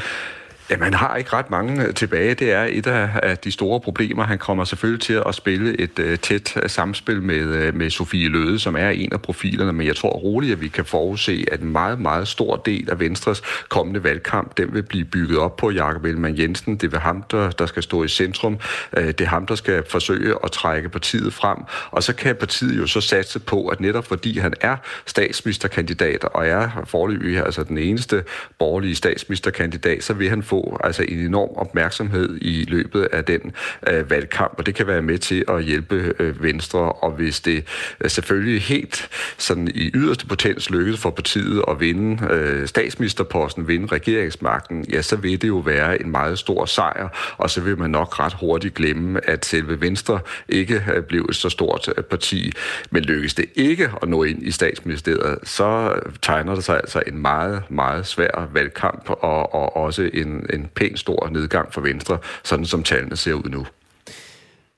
Ja, 0.71 0.77
man 0.77 0.95
har 0.95 1.17
ikke 1.17 1.33
ret 1.33 1.51
mange 1.51 1.87
øh, 1.87 1.95
tilbage. 1.95 2.35
Det 2.35 2.53
er 2.53 2.67
et 2.71 2.87
af, 2.87 3.39
de 3.39 3.53
store 3.53 3.81
problemer. 3.81 4.25
Han 4.25 4.39
kommer 4.39 4.65
selvfølgelig 4.65 5.03
til 5.03 5.23
at 5.27 5.35
spille 5.35 5.81
et 5.81 5.99
uh, 5.99 6.15
tæt 6.15 6.57
øh, 6.57 6.71
samspil 6.71 7.23
med, 7.23 7.69
uh, 7.69 7.75
med 7.75 7.91
Sofie 7.91 8.29
Løde, 8.29 8.59
som 8.59 8.77
er 8.77 8.89
en 8.89 9.13
af 9.13 9.23
profilerne, 9.23 9.73
men 9.73 9.87
jeg 9.87 9.97
tror 9.97 10.11
roligt, 10.11 10.53
at 10.53 10.61
vi 10.61 10.69
kan 10.69 10.85
forudse, 10.85 11.45
at 11.53 11.61
en 11.61 11.73
meget, 11.73 12.01
meget 12.01 12.29
stor 12.29 12.57
del 12.57 12.91
af 12.91 13.01
Venstres 13.01 13.43
kommende 13.69 14.05
valgkamp, 14.05 14.57
den 14.57 14.75
vil 14.75 14.83
blive 14.83 15.05
bygget 15.05 15.39
op 15.39 15.57
på 15.57 15.71
Jakob 15.71 16.05
Ellemann 16.05 16.39
Jensen. 16.39 16.77
Det 16.77 16.95
er 16.95 17.01
ham, 17.01 17.23
der, 17.31 17.51
der 17.51 17.67
skal 17.67 17.83
stå 17.83 18.05
i 18.05 18.09
centrum. 18.09 18.59
Uh, 18.97 19.03
det 19.03 19.21
er 19.21 19.27
ham, 19.27 19.47
der 19.47 19.55
skal 19.55 19.83
forsøge 19.89 20.35
at 20.45 20.53
trække 20.53 20.89
partiet 20.89 21.33
frem. 21.33 21.59
Og 21.91 22.03
så 22.03 22.15
kan 22.15 22.37
partiet 22.37 22.79
jo 22.79 22.87
så 22.87 23.01
satse 23.01 23.39
på, 23.39 23.67
at 23.67 23.81
netop 23.81 24.07
fordi 24.07 24.39
han 24.39 24.55
er 24.61 24.77
statsministerkandidat 25.07 26.25
og 26.25 26.47
er 26.47 26.85
forløbig 26.85 27.39
altså 27.39 27.65
den 27.65 27.79
eneste 27.79 28.25
borgerlige 28.59 28.95
statsministerkandidat, 28.95 30.05
så 30.05 30.13
vil 30.15 30.29
han 30.29 30.43
få 30.43 30.60
altså 30.85 31.05
en 31.09 31.19
enorm 31.19 31.51
opmærksomhed 31.57 32.39
i 32.43 32.65
løbet 32.69 33.09
af 33.13 33.25
den 33.25 33.53
øh, 33.89 34.11
valgkamp, 34.11 34.55
og 34.59 34.67
det 34.67 34.75
kan 34.75 34.87
være 34.87 35.03
med 35.03 35.19
til 35.19 35.45
at 35.49 35.65
hjælpe 35.65 36.15
øh, 36.19 36.43
Venstre, 36.43 36.93
og 36.93 37.11
hvis 37.11 37.41
det 37.41 37.65
øh, 38.01 38.11
selvfølgelig 38.11 38.63
helt 38.63 39.09
sådan 39.39 39.69
i 39.75 39.91
yderste 39.95 40.27
potens 40.27 40.71
lykkes 40.71 41.01
for 41.01 41.11
partiet 41.11 41.63
at 41.69 41.81
vinde 41.81 42.27
øh, 42.31 42.67
statsministerposten, 42.69 43.69
vinde 43.69 43.87
regeringsmagten, 43.87 44.85
ja, 44.93 45.03
så 45.03 45.17
vil 45.17 45.43
det 45.43 45.49
jo 45.49 45.59
være 45.59 46.03
en 46.03 46.11
meget 46.11 46.39
stor 46.39 46.65
sejr, 46.65 47.09
og 47.37 47.51
så 47.51 47.61
vil 47.61 47.79
man 47.79 47.91
nok 47.91 48.21
ret 48.21 48.33
hurtigt 48.33 48.75
glemme, 48.75 49.29
at 49.31 49.45
selve 49.45 49.81
Venstre 49.81 50.21
ikke 50.49 50.85
øh, 50.95 51.03
blev 51.03 51.27
et 51.31 51.37
så 51.37 51.49
stort 51.49 51.89
øh, 51.97 52.05
parti. 52.05 52.53
Men 52.91 53.03
lykkes 53.03 53.35
det 53.35 53.45
ikke 53.55 53.91
at 54.03 54.09
nå 54.09 54.23
ind 54.23 54.43
i 54.43 54.51
statsministeriet, 54.51 55.39
så 55.43 55.93
øh, 55.97 56.13
tegner 56.23 56.55
der 56.55 56.61
sig 56.61 56.77
altså 56.77 57.03
en 57.07 57.19
meget, 57.19 57.63
meget 57.71 58.07
svær 58.07 58.49
valgkamp, 58.53 59.11
og, 59.11 59.55
og 59.55 59.77
også 59.77 60.11
en, 60.15 60.47
en 60.55 60.67
pæn 60.77 60.97
stor 60.97 61.29
nedgang 61.33 61.73
for 61.73 61.81
Venstre, 61.81 62.19
sådan 62.45 62.65
som 62.65 62.83
tallene 62.83 63.17
ser 63.17 63.35
ud 63.35 63.51
nu. 63.51 63.67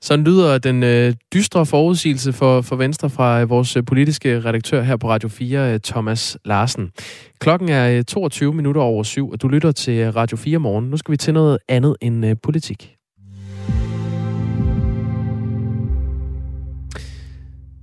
Sådan 0.03 0.25
lyder 0.25 0.57
den 0.57 0.83
øh, 0.83 1.13
dystre 1.33 1.65
forudsigelse 1.65 2.33
for, 2.33 2.61
for 2.61 2.75
Venstre 2.75 3.09
fra 3.09 3.41
øh, 3.41 3.49
vores 3.49 3.77
øh, 3.77 3.85
politiske 3.85 4.39
redaktør 4.39 4.81
her 4.81 4.97
på 4.97 5.09
Radio 5.09 5.29
4, 5.29 5.73
øh, 5.73 5.79
Thomas 5.79 6.37
Larsen. 6.45 6.91
Klokken 7.39 7.69
er 7.69 7.97
øh, 7.97 8.03
22 8.03 8.53
minutter 8.53 8.81
over 8.81 9.03
syv, 9.03 9.29
og 9.29 9.41
du 9.41 9.47
lytter 9.47 9.71
til 9.71 9.93
øh, 9.93 10.15
Radio 10.15 10.37
4 10.37 10.59
morgen. 10.59 10.89
Nu 10.89 10.97
skal 10.97 11.11
vi 11.11 11.17
til 11.17 11.33
noget 11.33 11.57
andet 11.69 11.95
end 12.01 12.25
øh, 12.25 12.35
politik. 12.43 12.95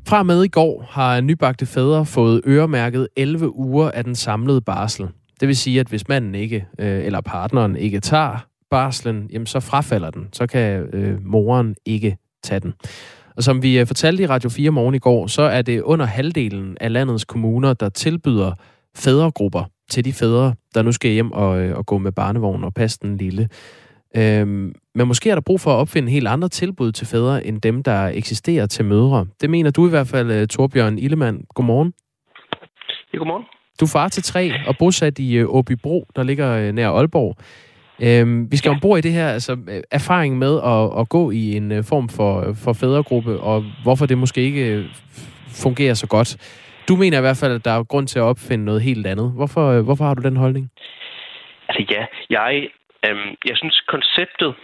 Fra 0.08 0.22
med 0.22 0.44
i 0.44 0.48
går 0.48 0.86
har 0.90 1.20
nybagte 1.20 1.66
fædre 1.66 2.06
fået 2.06 2.40
øremærket 2.46 3.08
11 3.16 3.56
uger 3.56 3.90
af 3.90 4.04
den 4.04 4.14
samlede 4.14 4.60
barsel. 4.60 5.08
Det 5.40 5.48
vil 5.48 5.56
sige, 5.56 5.80
at 5.80 5.88
hvis 5.88 6.08
manden 6.08 6.34
ikke, 6.34 6.66
øh, 6.78 7.04
eller 7.04 7.20
partneren 7.20 7.76
ikke 7.76 8.00
tager 8.00 8.46
barslen, 8.70 9.30
jamen 9.32 9.46
så 9.46 9.60
frafalder 9.60 10.10
den. 10.10 10.28
Så 10.32 10.46
kan 10.46 10.88
øh, 10.92 11.26
moren 11.26 11.74
ikke 11.86 12.16
tage 12.42 12.60
den. 12.60 12.74
Og 13.36 13.42
som 13.42 13.62
vi 13.62 13.78
øh, 13.78 13.86
fortalte 13.86 14.22
i 14.22 14.26
Radio 14.26 14.50
4 14.50 14.70
morgen 14.70 14.94
i 14.94 14.98
går, 14.98 15.26
så 15.26 15.42
er 15.42 15.62
det 15.62 15.80
under 15.80 16.06
halvdelen 16.06 16.76
af 16.80 16.92
landets 16.92 17.24
kommuner, 17.24 17.72
der 17.72 17.88
tilbyder 17.88 18.52
fædregrupper 18.96 19.64
til 19.90 20.04
de 20.04 20.12
fædre, 20.12 20.54
der 20.74 20.82
nu 20.82 20.92
skal 20.92 21.10
hjem 21.10 21.32
og, 21.32 21.60
øh, 21.60 21.78
og 21.78 21.86
gå 21.86 21.98
med 21.98 22.12
barnevogn 22.12 22.64
og 22.64 22.74
passe 22.74 22.98
den 23.02 23.16
lille. 23.16 23.48
Øhm, 24.16 24.74
men 24.94 25.08
måske 25.08 25.30
er 25.30 25.34
der 25.34 25.42
brug 25.42 25.60
for 25.60 25.70
at 25.70 25.76
opfinde 25.76 26.12
helt 26.12 26.28
andre 26.28 26.48
tilbud 26.48 26.92
til 26.92 27.06
fædre, 27.06 27.46
end 27.46 27.60
dem, 27.60 27.82
der 27.82 28.06
eksisterer 28.06 28.66
til 28.66 28.84
mødre. 28.84 29.26
Det 29.40 29.50
mener 29.50 29.70
du 29.70 29.86
i 29.86 29.90
hvert 29.90 30.06
fald, 30.06 30.30
øh, 30.30 30.46
Torbjørn 30.46 30.98
Illemann. 30.98 31.44
Godmorgen. 31.54 31.92
Ja, 33.12 33.18
godmorgen. 33.18 33.44
Du 33.80 33.84
er 33.84 33.90
far 33.92 34.08
til 34.08 34.22
tre 34.22 34.52
og 34.66 34.74
bosat 34.78 35.18
i 35.18 35.36
øh, 35.36 35.46
Åbybro, 35.48 36.06
der 36.16 36.22
ligger 36.22 36.56
øh, 36.56 36.72
nær 36.72 36.90
Aalborg. 36.90 37.36
Øhm, 38.02 38.52
vi 38.52 38.56
skal 38.56 38.68
ja. 38.68 38.74
ombord 38.74 38.98
i 38.98 39.00
det 39.00 39.12
her, 39.12 39.28
altså 39.28 39.52
øh, 39.52 39.82
erfaring 39.90 40.38
med 40.38 40.60
at, 40.64 41.00
at 41.00 41.08
gå 41.08 41.30
i 41.30 41.56
en 41.56 41.84
form 41.84 42.08
for, 42.08 42.54
for 42.64 42.72
fædregruppe, 42.72 43.40
og 43.40 43.64
hvorfor 43.82 44.06
det 44.06 44.18
måske 44.18 44.40
ikke 44.40 44.84
fungerer 45.62 45.94
så 45.94 46.06
godt. 46.06 46.36
Du 46.88 46.96
mener 46.96 47.18
i 47.18 47.20
hvert 47.20 47.36
fald, 47.36 47.54
at 47.54 47.64
der 47.64 47.70
er 47.70 47.82
grund 47.82 48.06
til 48.06 48.18
at 48.18 48.22
opfinde 48.22 48.64
noget 48.64 48.82
helt 48.82 49.06
andet. 49.06 49.32
Hvorfor, 49.36 49.82
hvorfor 49.82 50.04
har 50.04 50.14
du 50.14 50.22
den 50.22 50.36
holdning? 50.36 50.70
Altså 51.68 51.94
ja, 51.94 52.02
jeg, 52.30 52.68
øhm, 53.06 53.30
jeg 53.48 53.56
synes 53.56 53.80
konceptet 53.88 54.54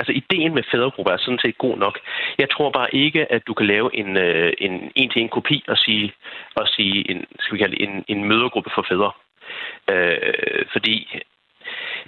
Altså, 0.00 0.12
ideen 0.12 0.54
med 0.54 0.62
fædregrupper 0.70 1.12
er 1.12 1.16
sådan 1.16 1.38
set 1.38 1.58
god 1.58 1.76
nok. 1.78 1.98
Jeg 2.38 2.50
tror 2.50 2.70
bare 2.70 2.94
ikke, 2.94 3.32
at 3.32 3.46
du 3.46 3.54
kan 3.54 3.66
lave 3.66 3.96
en, 3.96 4.16
øh, 4.16 4.52
en 4.58 4.92
en-til-en 4.94 5.28
kopi 5.28 5.64
og 5.68 5.78
sige, 5.78 6.12
og 6.54 6.68
sige 6.68 7.10
en, 7.10 7.26
skal 7.38 7.54
vi 7.54 7.62
kalde 7.62 7.76
det, 7.76 7.88
en, 7.88 8.04
en 8.08 8.24
mødergruppe 8.24 8.70
for 8.74 8.84
fædre. 8.88 9.10
Øh, 9.92 10.64
fordi 10.72 10.96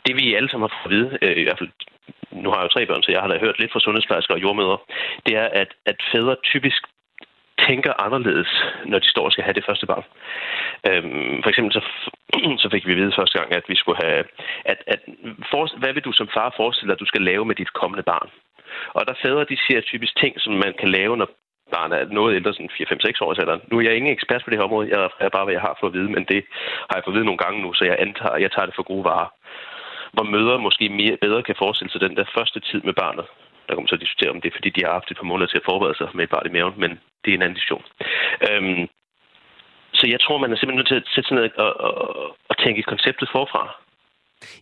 det 0.06 0.16
vi 0.16 0.34
alle 0.34 0.50
sammen 0.50 0.68
har 0.68 0.76
fået 0.82 0.92
at 0.92 0.96
vide, 0.96 1.18
øh, 1.22 1.36
i 1.36 1.42
hvert 1.42 1.58
fald 1.58 1.70
nu 2.30 2.50
har 2.50 2.56
jeg 2.56 2.64
jo 2.64 2.74
tre 2.74 2.86
børn, 2.86 3.02
så 3.02 3.10
jeg 3.12 3.20
har 3.20 3.28
da 3.28 3.38
hørt 3.38 3.58
lidt 3.58 3.72
fra 3.72 3.80
sundhedsplejersker 3.80 4.34
og 4.34 4.42
jordmøder, 4.42 4.78
det 5.26 5.36
er, 5.36 5.48
at, 5.62 5.70
at 5.86 5.96
fædre 6.12 6.36
typisk 6.44 6.82
tænker 7.68 8.02
anderledes, 8.06 8.50
når 8.84 8.98
de 8.98 9.08
står 9.10 9.24
og 9.24 9.32
skal 9.32 9.44
have 9.44 9.58
det 9.58 9.64
første 9.68 9.86
barn. 9.86 10.04
Øhm, 10.88 11.42
for 11.42 11.50
eksempel 11.50 11.72
så, 11.72 11.82
så 12.62 12.68
fik 12.72 12.86
vi 12.86 12.92
at 12.92 12.98
vide 12.98 13.18
første 13.18 13.38
gang, 13.38 13.52
at 13.52 13.64
vi 13.68 13.76
skulle 13.76 14.00
have... 14.04 14.24
At, 14.64 14.78
at 14.86 15.00
for, 15.50 15.78
hvad 15.78 15.92
vil 15.92 16.04
du 16.04 16.12
som 16.12 16.28
far 16.36 16.54
forestille 16.56 16.88
dig, 16.88 16.96
at 16.96 17.04
du 17.04 17.10
skal 17.12 17.22
lave 17.22 17.44
med 17.44 17.54
dit 17.54 17.72
kommende 17.72 18.02
barn? 18.12 18.28
Og 18.96 19.06
der 19.06 19.20
fædre, 19.22 19.50
de 19.52 19.58
siger 19.66 19.80
typisk 19.80 20.16
ting, 20.16 20.40
som 20.40 20.52
man 20.52 20.74
kan 20.80 20.88
lave, 20.88 21.16
når 21.16 21.28
barnet 21.72 21.96
er 22.00 22.06
noget 22.18 22.36
ældre, 22.36 22.52
sådan 22.54 22.76
4-5-6 22.80 23.24
år 23.24 23.40
alderen. 23.40 23.62
Nu 23.70 23.78
er 23.78 23.82
jeg 23.82 23.96
ingen 23.96 24.12
ekspert 24.12 24.42
på 24.44 24.50
det 24.50 24.58
her 24.58 24.68
område. 24.68 24.88
Jeg 24.92 25.10
er 25.20 25.28
bare, 25.28 25.44
hvad 25.44 25.54
jeg 25.54 25.66
har 25.68 25.76
fået 25.80 25.90
at 25.90 25.98
vide, 25.98 26.10
men 26.16 26.24
det 26.32 26.40
har 26.88 26.96
jeg 26.96 27.04
fået 27.04 27.14
at 27.14 27.18
vide 27.18 27.28
nogle 27.30 27.42
gange 27.44 27.62
nu, 27.62 27.72
så 27.72 27.84
jeg 27.84 27.96
antager, 27.98 28.36
jeg 28.36 28.52
tager 28.52 28.66
det 28.66 28.74
for 28.74 28.82
gode 28.92 29.04
varer. 29.04 29.30
Hvor 30.12 30.26
mødre 30.34 30.58
måske 30.58 30.88
mere, 30.88 31.16
bedre 31.16 31.42
kan 31.42 31.56
forestille 31.58 31.90
sig 31.92 32.00
den 32.00 32.16
der 32.16 32.24
første 32.36 32.60
tid 32.60 32.80
med 32.88 32.94
barnet, 33.02 33.26
der 33.66 33.72
kan 33.74 33.82
man 33.82 33.94
så 33.94 34.02
diskutere, 34.04 34.30
om 34.34 34.40
det 34.40 34.48
er, 34.48 34.56
fordi 34.58 34.70
de 34.76 34.84
har 34.84 34.92
haft 34.98 35.10
et 35.10 35.20
par 35.20 35.30
måneder 35.30 35.48
til 35.50 35.60
at 35.60 35.68
forberede 35.70 35.96
sig 35.98 36.08
med 36.14 36.24
et 36.24 36.34
barn 36.34 36.48
i 36.48 36.54
maven, 36.56 36.74
men 36.82 36.90
det 37.22 37.28
er 37.30 37.36
en 37.36 37.44
anden 37.44 37.58
diskussion. 37.58 37.84
Øhm, 38.48 38.84
så 39.98 40.04
jeg 40.14 40.20
tror, 40.20 40.38
man 40.38 40.52
er 40.52 40.56
simpelthen 40.56 40.80
nødt 40.80 40.92
til 40.92 41.00
at 41.02 41.08
sætte 41.14 41.28
sig 41.28 41.36
ned 41.38 41.44
og, 41.64 41.72
og, 41.86 41.94
og 42.50 42.54
tænke 42.64 42.82
konceptet 42.92 43.28
forfra. 43.36 43.62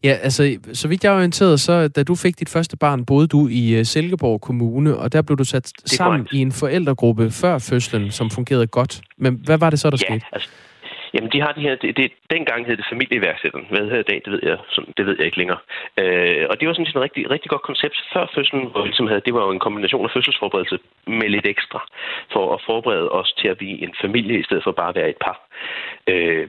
Ja, 0.04 0.14
altså, 0.26 0.58
så 0.72 0.88
vidt 0.88 1.04
jeg 1.04 1.12
er 1.12 1.16
orienteret, 1.16 1.60
så 1.60 1.88
da 1.88 2.02
du 2.02 2.14
fik 2.14 2.38
dit 2.38 2.48
første 2.48 2.76
barn, 2.76 3.04
boede 3.04 3.26
du 3.26 3.48
i 3.48 3.78
uh, 3.78 3.84
Silkeborg 3.84 4.40
Kommune, 4.40 4.96
og 4.96 5.12
der 5.12 5.22
blev 5.22 5.36
du 5.38 5.44
sat 5.44 5.72
sammen 5.84 6.20
korrekt. 6.20 6.32
i 6.32 6.38
en 6.38 6.52
forældregruppe 6.52 7.30
før 7.30 7.58
fødslen, 7.58 8.10
som 8.10 8.30
fungerede 8.30 8.66
godt. 8.66 9.00
Men 9.18 9.40
hvad 9.44 9.58
var 9.58 9.70
det 9.70 9.80
så, 9.80 9.90
der 9.90 9.98
ja, 10.00 10.06
skete? 10.06 10.26
Altså, 10.32 10.48
Jamen, 11.14 11.31
de 11.33 11.40
har 11.40 11.53
de 11.53 11.61
her... 11.61 11.74
Det, 11.74 11.96
det, 11.96 12.12
dengang 12.31 12.66
hed 12.66 12.77
det 12.77 12.87
familieiværksætteren. 12.92 13.66
Hvad 13.70 13.81
hedder 13.81 14.03
det 14.03 14.09
i 14.09 14.11
dag, 14.12 14.20
det 14.24 14.33
ved 14.33 14.40
jeg, 14.42 14.59
sådan, 14.68 14.94
det 14.96 15.07
ved 15.07 15.16
jeg 15.18 15.27
ikke 15.27 15.38
længere. 15.38 15.61
Øh, 16.00 16.46
og 16.50 16.55
det 16.61 16.68
var 16.68 16.74
sådan 16.74 16.87
et 16.87 17.05
rigtig, 17.07 17.31
rigtig 17.31 17.50
godt 17.50 17.62
koncept 17.62 17.96
før 18.12 18.27
fødslen, 18.35 18.64
hvor 18.70 18.83
vi 18.83 18.88
ligesom 18.88 19.07
havde, 19.07 19.27
det 19.27 19.35
var 19.35 19.44
jo 19.46 19.50
en 19.50 19.64
kombination 19.66 20.05
af 20.05 20.11
fødselsforberedelse 20.14 20.79
med 21.07 21.29
lidt 21.29 21.46
ekstra, 21.46 21.81
for 22.33 22.55
at 22.55 22.62
forberede 22.66 23.09
os 23.09 23.33
til 23.40 23.48
at 23.48 23.59
blive 23.59 23.79
en 23.87 23.94
familie, 24.00 24.38
i 24.38 24.42
stedet 24.42 24.64
for 24.64 24.72
bare 24.72 24.88
at 24.88 24.94
være 24.94 25.11
et 25.11 25.20
par. 25.27 25.37
Øh, 26.12 26.48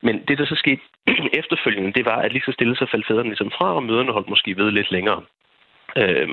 men 0.00 0.14
det, 0.28 0.38
der 0.38 0.46
så 0.46 0.56
skete 0.64 0.82
efterfølgende, 1.40 1.92
det 1.92 2.04
var, 2.04 2.18
at 2.24 2.32
lige 2.32 2.46
så 2.46 2.52
stille 2.52 2.76
så 2.76 2.86
faldt 2.90 3.06
fædrene 3.06 3.28
ligesom 3.28 3.50
fra, 3.58 3.74
og 3.74 3.82
møderne 3.82 4.12
holdt 4.12 4.28
måske 4.28 4.56
ved 4.56 4.70
lidt 4.70 4.90
længere. 4.90 5.22
Øh, 6.02 6.28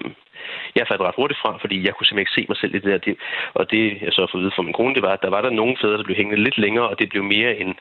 jeg 0.75 0.87
faldt 0.87 1.01
ret 1.01 1.19
hurtigt 1.19 1.39
fra, 1.41 1.51
fordi 1.61 1.85
jeg 1.85 1.93
kunne 1.93 2.07
simpelthen 2.07 2.25
ikke 2.25 2.37
se 2.37 2.49
mig 2.49 2.57
selv 2.57 2.75
i 2.75 2.79
det 2.79 3.05
der. 3.05 3.13
Og 3.53 3.71
det, 3.71 3.83
jeg 4.05 4.13
så 4.13 4.21
har 4.21 4.29
fået 4.31 4.43
vide 4.43 4.55
fra 4.55 4.67
min 4.67 4.77
kone, 4.79 4.95
det 4.95 5.03
var, 5.07 5.13
at 5.13 5.21
der 5.25 5.29
var 5.35 5.41
der 5.41 5.49
nogle 5.49 5.75
fædre, 5.81 5.97
der 5.97 6.03
blev 6.03 6.17
hængende 6.17 6.43
lidt 6.43 6.57
længere, 6.57 6.87
og 6.89 6.99
det 6.99 7.09
blev 7.09 7.23
mere 7.23 7.51
en 7.57 7.73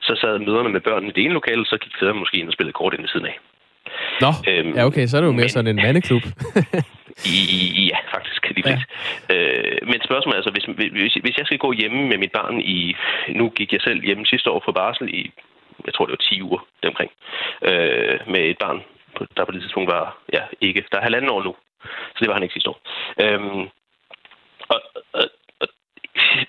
så 0.00 0.14
sad 0.20 0.38
møderne 0.38 0.68
med 0.68 0.80
børnene 0.80 1.08
i 1.08 1.12
det 1.12 1.24
ene 1.24 1.34
lokale, 1.34 1.66
så 1.66 1.76
gik 1.80 1.92
fædrene 2.00 2.18
måske 2.18 2.38
ind 2.38 2.48
og 2.48 2.52
spillede 2.52 2.72
kort 2.72 2.94
ind 2.94 3.02
ved 3.02 3.08
siden 3.08 3.26
af. 3.26 3.38
Nå, 4.20 4.30
øhm, 4.48 4.72
ja 4.76 4.84
okay, 4.86 5.06
så 5.06 5.16
er 5.16 5.20
det 5.20 5.26
jo 5.26 5.32
mere 5.32 5.50
men, 5.50 5.56
sådan 5.56 5.70
en 5.78 5.82
mandeklub. 5.86 6.22
i, 7.34 7.38
i, 7.80 7.84
ja, 7.92 7.98
faktisk. 8.14 8.40
Lige 8.56 8.68
ja. 8.68 9.34
Øh, 9.34 9.78
men 9.90 9.98
spørgsmålet 10.04 10.34
er 10.34 10.42
altså, 10.42 10.52
hvis, 10.52 10.90
hvis, 11.02 11.14
hvis 11.24 11.38
jeg 11.38 11.46
skal 11.46 11.58
gå 11.58 11.72
hjemme 11.72 12.08
med 12.08 12.18
mit 12.18 12.32
barn 12.32 12.60
i... 12.60 12.94
Nu 13.28 13.48
gik 13.48 13.72
jeg 13.72 13.80
selv 13.80 14.04
hjemme 14.04 14.26
sidste 14.26 14.50
år 14.50 14.62
på 14.64 14.72
barsel 14.72 15.08
i, 15.14 15.30
jeg 15.86 15.94
tror 15.94 16.06
det 16.06 16.12
var 16.12 16.36
10 16.36 16.42
uger 16.42 16.60
omkring, 16.86 17.10
øh, 17.62 18.18
med 18.32 18.42
et 18.52 18.58
barn, 18.58 18.80
der 19.36 19.44
på 19.44 19.52
det 19.52 19.62
tidspunkt 19.62 19.90
var, 19.92 20.18
ja, 20.32 20.42
ikke, 20.60 20.84
der 20.92 20.98
er 20.98 21.02
halvanden 21.02 21.30
år 21.30 21.42
nu. 21.42 21.56
Så 21.84 22.18
det 22.20 22.28
var 22.28 22.34
han 22.34 22.42
ikke 22.42 22.52
sidste 22.52 22.70
år. 22.70 22.80
Øhm, 23.22 23.68
og, 24.72 24.80
og, 25.12 25.24
og 25.60 25.68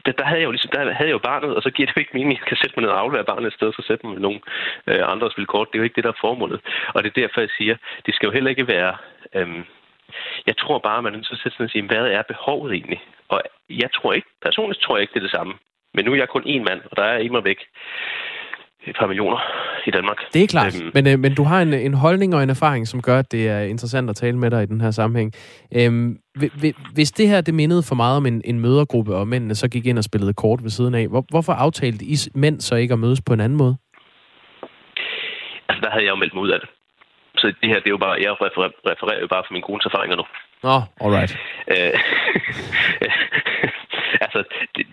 der, 0.06 0.12
der, 0.12 0.26
havde 0.26 0.40
jeg 0.42 0.46
jo 0.46 0.52
ligesom, 0.52 0.72
der 0.72 0.80
havde 0.80 1.10
jeg 1.10 1.18
jo 1.20 1.28
barnet, 1.32 1.56
og 1.56 1.62
så 1.64 1.70
giver 1.72 1.88
det 1.88 1.96
jo 1.96 2.00
ikke 2.00 2.18
mening, 2.18 2.34
at 2.34 2.40
jeg 2.40 2.48
kan 2.48 2.58
sætte 2.58 2.76
mig 2.76 2.82
ned 2.84 2.92
og 2.92 3.00
aflevere 3.00 3.30
barnet 3.32 3.48
et 3.48 3.54
sted, 3.54 3.68
og 3.68 3.74
så 3.74 3.84
sætte 3.88 4.06
mig 4.06 4.14
med 4.14 4.22
nogle 4.22 4.40
øh, 4.88 5.12
andre 5.14 5.30
vilkår. 5.38 5.66
Det 5.66 5.76
er 5.76 5.80
jo 5.80 5.84
ikke 5.84 5.96
det, 5.96 6.04
der 6.04 6.14
er 6.14 6.24
formålet. 6.26 6.60
Og 6.94 7.04
det 7.04 7.10
er 7.10 7.22
derfor, 7.22 7.42
jeg 7.42 7.50
siger, 7.58 7.76
det 8.06 8.16
skal 8.16 8.28
jo 8.28 8.34
heller 8.34 8.50
ikke 8.50 8.68
være... 8.68 8.98
Øhm, 9.36 9.64
jeg 10.48 10.58
tror 10.58 10.80
bare, 10.80 10.98
at 10.98 11.04
man 11.04 11.14
er 11.14 11.18
nødt 11.18 11.28
til 11.28 11.36
at 11.36 11.42
sætte 11.44 11.58
sig 11.58 11.64
og 11.64 11.70
sige, 11.70 11.88
hvad 11.88 12.06
er 12.18 12.22
behovet 12.22 12.74
egentlig? 12.74 13.02
Og 13.28 13.42
jeg 13.70 13.90
tror 13.96 14.14
ikke, 14.14 14.28
personligt 14.42 14.82
tror 14.82 14.96
jeg 14.96 15.02
ikke, 15.02 15.14
det 15.14 15.20
er 15.20 15.28
det 15.30 15.38
samme. 15.38 15.54
Men 15.94 16.06
nu 16.06 16.12
er 16.12 16.16
jeg 16.16 16.30
kun 16.30 16.44
én 16.44 16.64
mand, 16.70 16.82
og 16.92 16.98
der 16.98 17.04
er 17.04 17.18
i 17.18 17.30
mig 17.30 17.44
væk 17.44 17.60
et 18.84 18.96
par 18.96 19.08
millioner 19.08 19.40
i 19.88 19.92
Danmark. 19.92 20.18
Det 20.34 20.44
er 20.44 20.48
klart, 20.48 20.82
øhm, 20.82 20.92
men, 20.94 21.08
øh, 21.08 21.20
men 21.20 21.36
du 21.36 21.44
har 21.44 21.62
en, 21.62 21.74
en 21.74 21.94
holdning 21.94 22.36
og 22.36 22.44
en 22.44 22.50
erfaring, 22.50 22.88
som 22.88 23.02
gør, 23.02 23.20
at 23.20 23.32
det 23.32 23.50
er 23.50 23.60
interessant 23.60 24.10
at 24.10 24.16
tale 24.16 24.38
med 24.38 24.52
dig 24.52 24.64
i 24.64 24.66
den 24.66 24.82
her 24.82 24.92
sammenhæng. 24.92 25.34
Øhm, 25.76 26.18
hvis 26.94 27.12
det 27.12 27.28
her 27.28 27.42
det 27.42 27.54
mindede 27.54 27.84
for 27.90 27.96
meget 27.96 28.18
om 28.18 28.26
en, 28.26 28.42
en 28.46 28.60
mødergruppe, 28.60 29.16
og 29.16 29.28
mændene 29.28 29.56
så 29.56 29.70
gik 29.70 29.86
ind 29.86 29.98
og 29.98 30.04
spillede 30.04 30.34
kort 30.34 30.64
ved 30.64 30.70
siden 30.70 30.96
af, 30.96 31.08
hvor, 31.08 31.26
hvorfor 31.30 31.54
aftalte 31.54 32.06
I 32.06 32.16
mænd 32.36 32.62
så 32.62 32.76
ikke 32.76 32.94
at 32.94 33.00
mødes 33.00 33.22
på 33.22 33.34
en 33.34 33.40
anden 33.40 33.58
måde? 33.58 33.76
Altså, 35.70 35.82
der 35.82 35.90
havde 35.92 36.06
jeg 36.06 36.12
jo 36.12 36.16
meldt 36.16 36.34
mig 36.34 36.44
ud 36.44 36.50
af 36.50 36.60
det. 36.60 36.70
Så 37.38 37.48
det 37.62 37.70
her, 37.70 37.80
det 37.80 37.88
er 37.88 37.98
jo 37.98 37.98
bare, 37.98 38.16
jeg 38.22 38.32
refererer, 38.32 38.72
refererer 38.92 39.22
jo 39.22 39.28
bare 39.28 39.44
for 39.48 39.54
min 39.54 39.62
kones 39.62 39.86
erfaringer 39.86 40.16
nu. 40.16 40.26
Nå, 40.64 40.76
oh, 40.76 40.84
alright. 41.06 41.38
Øh, 41.72 41.94
altså, 44.26 44.44
det, 44.76 44.86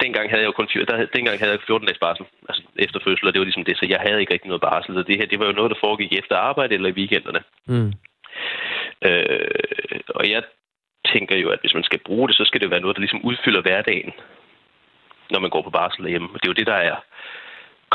dengang 0.00 0.30
havde 0.30 0.42
jeg 0.42 0.50
jo 0.50 0.58
kun 0.58 0.68
der, 0.88 1.06
dengang 1.16 1.38
havde 1.38 1.52
jeg 1.52 1.66
14 1.66 1.86
dages 1.86 2.04
barsel 2.06 2.24
altså 2.48 2.62
efter 2.76 3.00
fødsel, 3.04 3.26
og 3.26 3.32
det 3.32 3.40
var 3.40 3.44
ligesom 3.44 3.64
det, 3.64 3.76
så 3.78 3.86
jeg 3.88 4.00
havde 4.00 4.20
ikke 4.20 4.32
rigtig 4.32 4.48
noget 4.48 4.66
barsel. 4.68 4.94
Så 4.94 5.02
det 5.02 5.16
her, 5.18 5.26
det 5.26 5.38
var 5.38 5.46
jo 5.46 5.58
noget, 5.58 5.70
der 5.70 5.84
foregik 5.84 6.12
efter 6.12 6.36
arbejde 6.36 6.74
eller 6.74 6.88
i 6.88 6.98
weekenderne. 7.00 7.42
Mm. 7.66 7.92
Øh, 9.08 10.00
og 10.08 10.30
jeg 10.30 10.42
tænker 11.12 11.36
jo, 11.36 11.48
at 11.50 11.60
hvis 11.60 11.74
man 11.74 11.84
skal 11.84 12.00
bruge 12.06 12.28
det, 12.28 12.36
så 12.36 12.44
skal 12.44 12.60
det 12.60 12.70
være 12.70 12.80
noget, 12.80 12.96
der 12.96 13.00
ligesom 13.04 13.24
udfylder 13.24 13.62
hverdagen, 13.62 14.12
når 15.30 15.40
man 15.40 15.50
går 15.50 15.62
på 15.62 15.70
barsel 15.70 16.04
derhjemme. 16.04 16.28
Og 16.28 16.34
det 16.34 16.46
er 16.46 16.52
jo 16.52 16.60
det, 16.60 16.66
der 16.66 16.80
er 16.90 16.96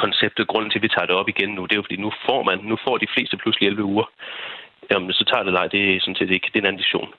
konceptet. 0.03 0.47
Grunden 0.47 0.71
til, 0.71 0.79
at 0.79 0.83
vi 0.83 0.93
tager 0.95 1.07
det 1.07 1.15
op 1.15 1.29
igen 1.29 1.49
nu, 1.49 1.61
det 1.63 1.71
er 1.71 1.81
jo, 1.81 1.87
fordi 1.87 2.01
nu 2.05 2.11
får 2.25 2.43
man, 2.43 2.57
nu 2.71 2.77
får 2.85 2.97
de 2.97 3.13
fleste 3.13 3.37
pludselig 3.37 3.67
11 3.67 3.83
uger. 3.83 4.07
Jamen, 4.91 5.13
så 5.13 5.23
tager 5.25 5.43
det 5.43 5.53
nej, 5.53 5.67
det 5.67 5.81
er 5.95 5.99
sådan 5.99 6.15
set 6.15 6.31
ikke, 6.31 6.47
det 6.47 6.55
er 6.55 6.63
en 6.63 6.65
anden 6.65 6.83
vision. 6.85 7.13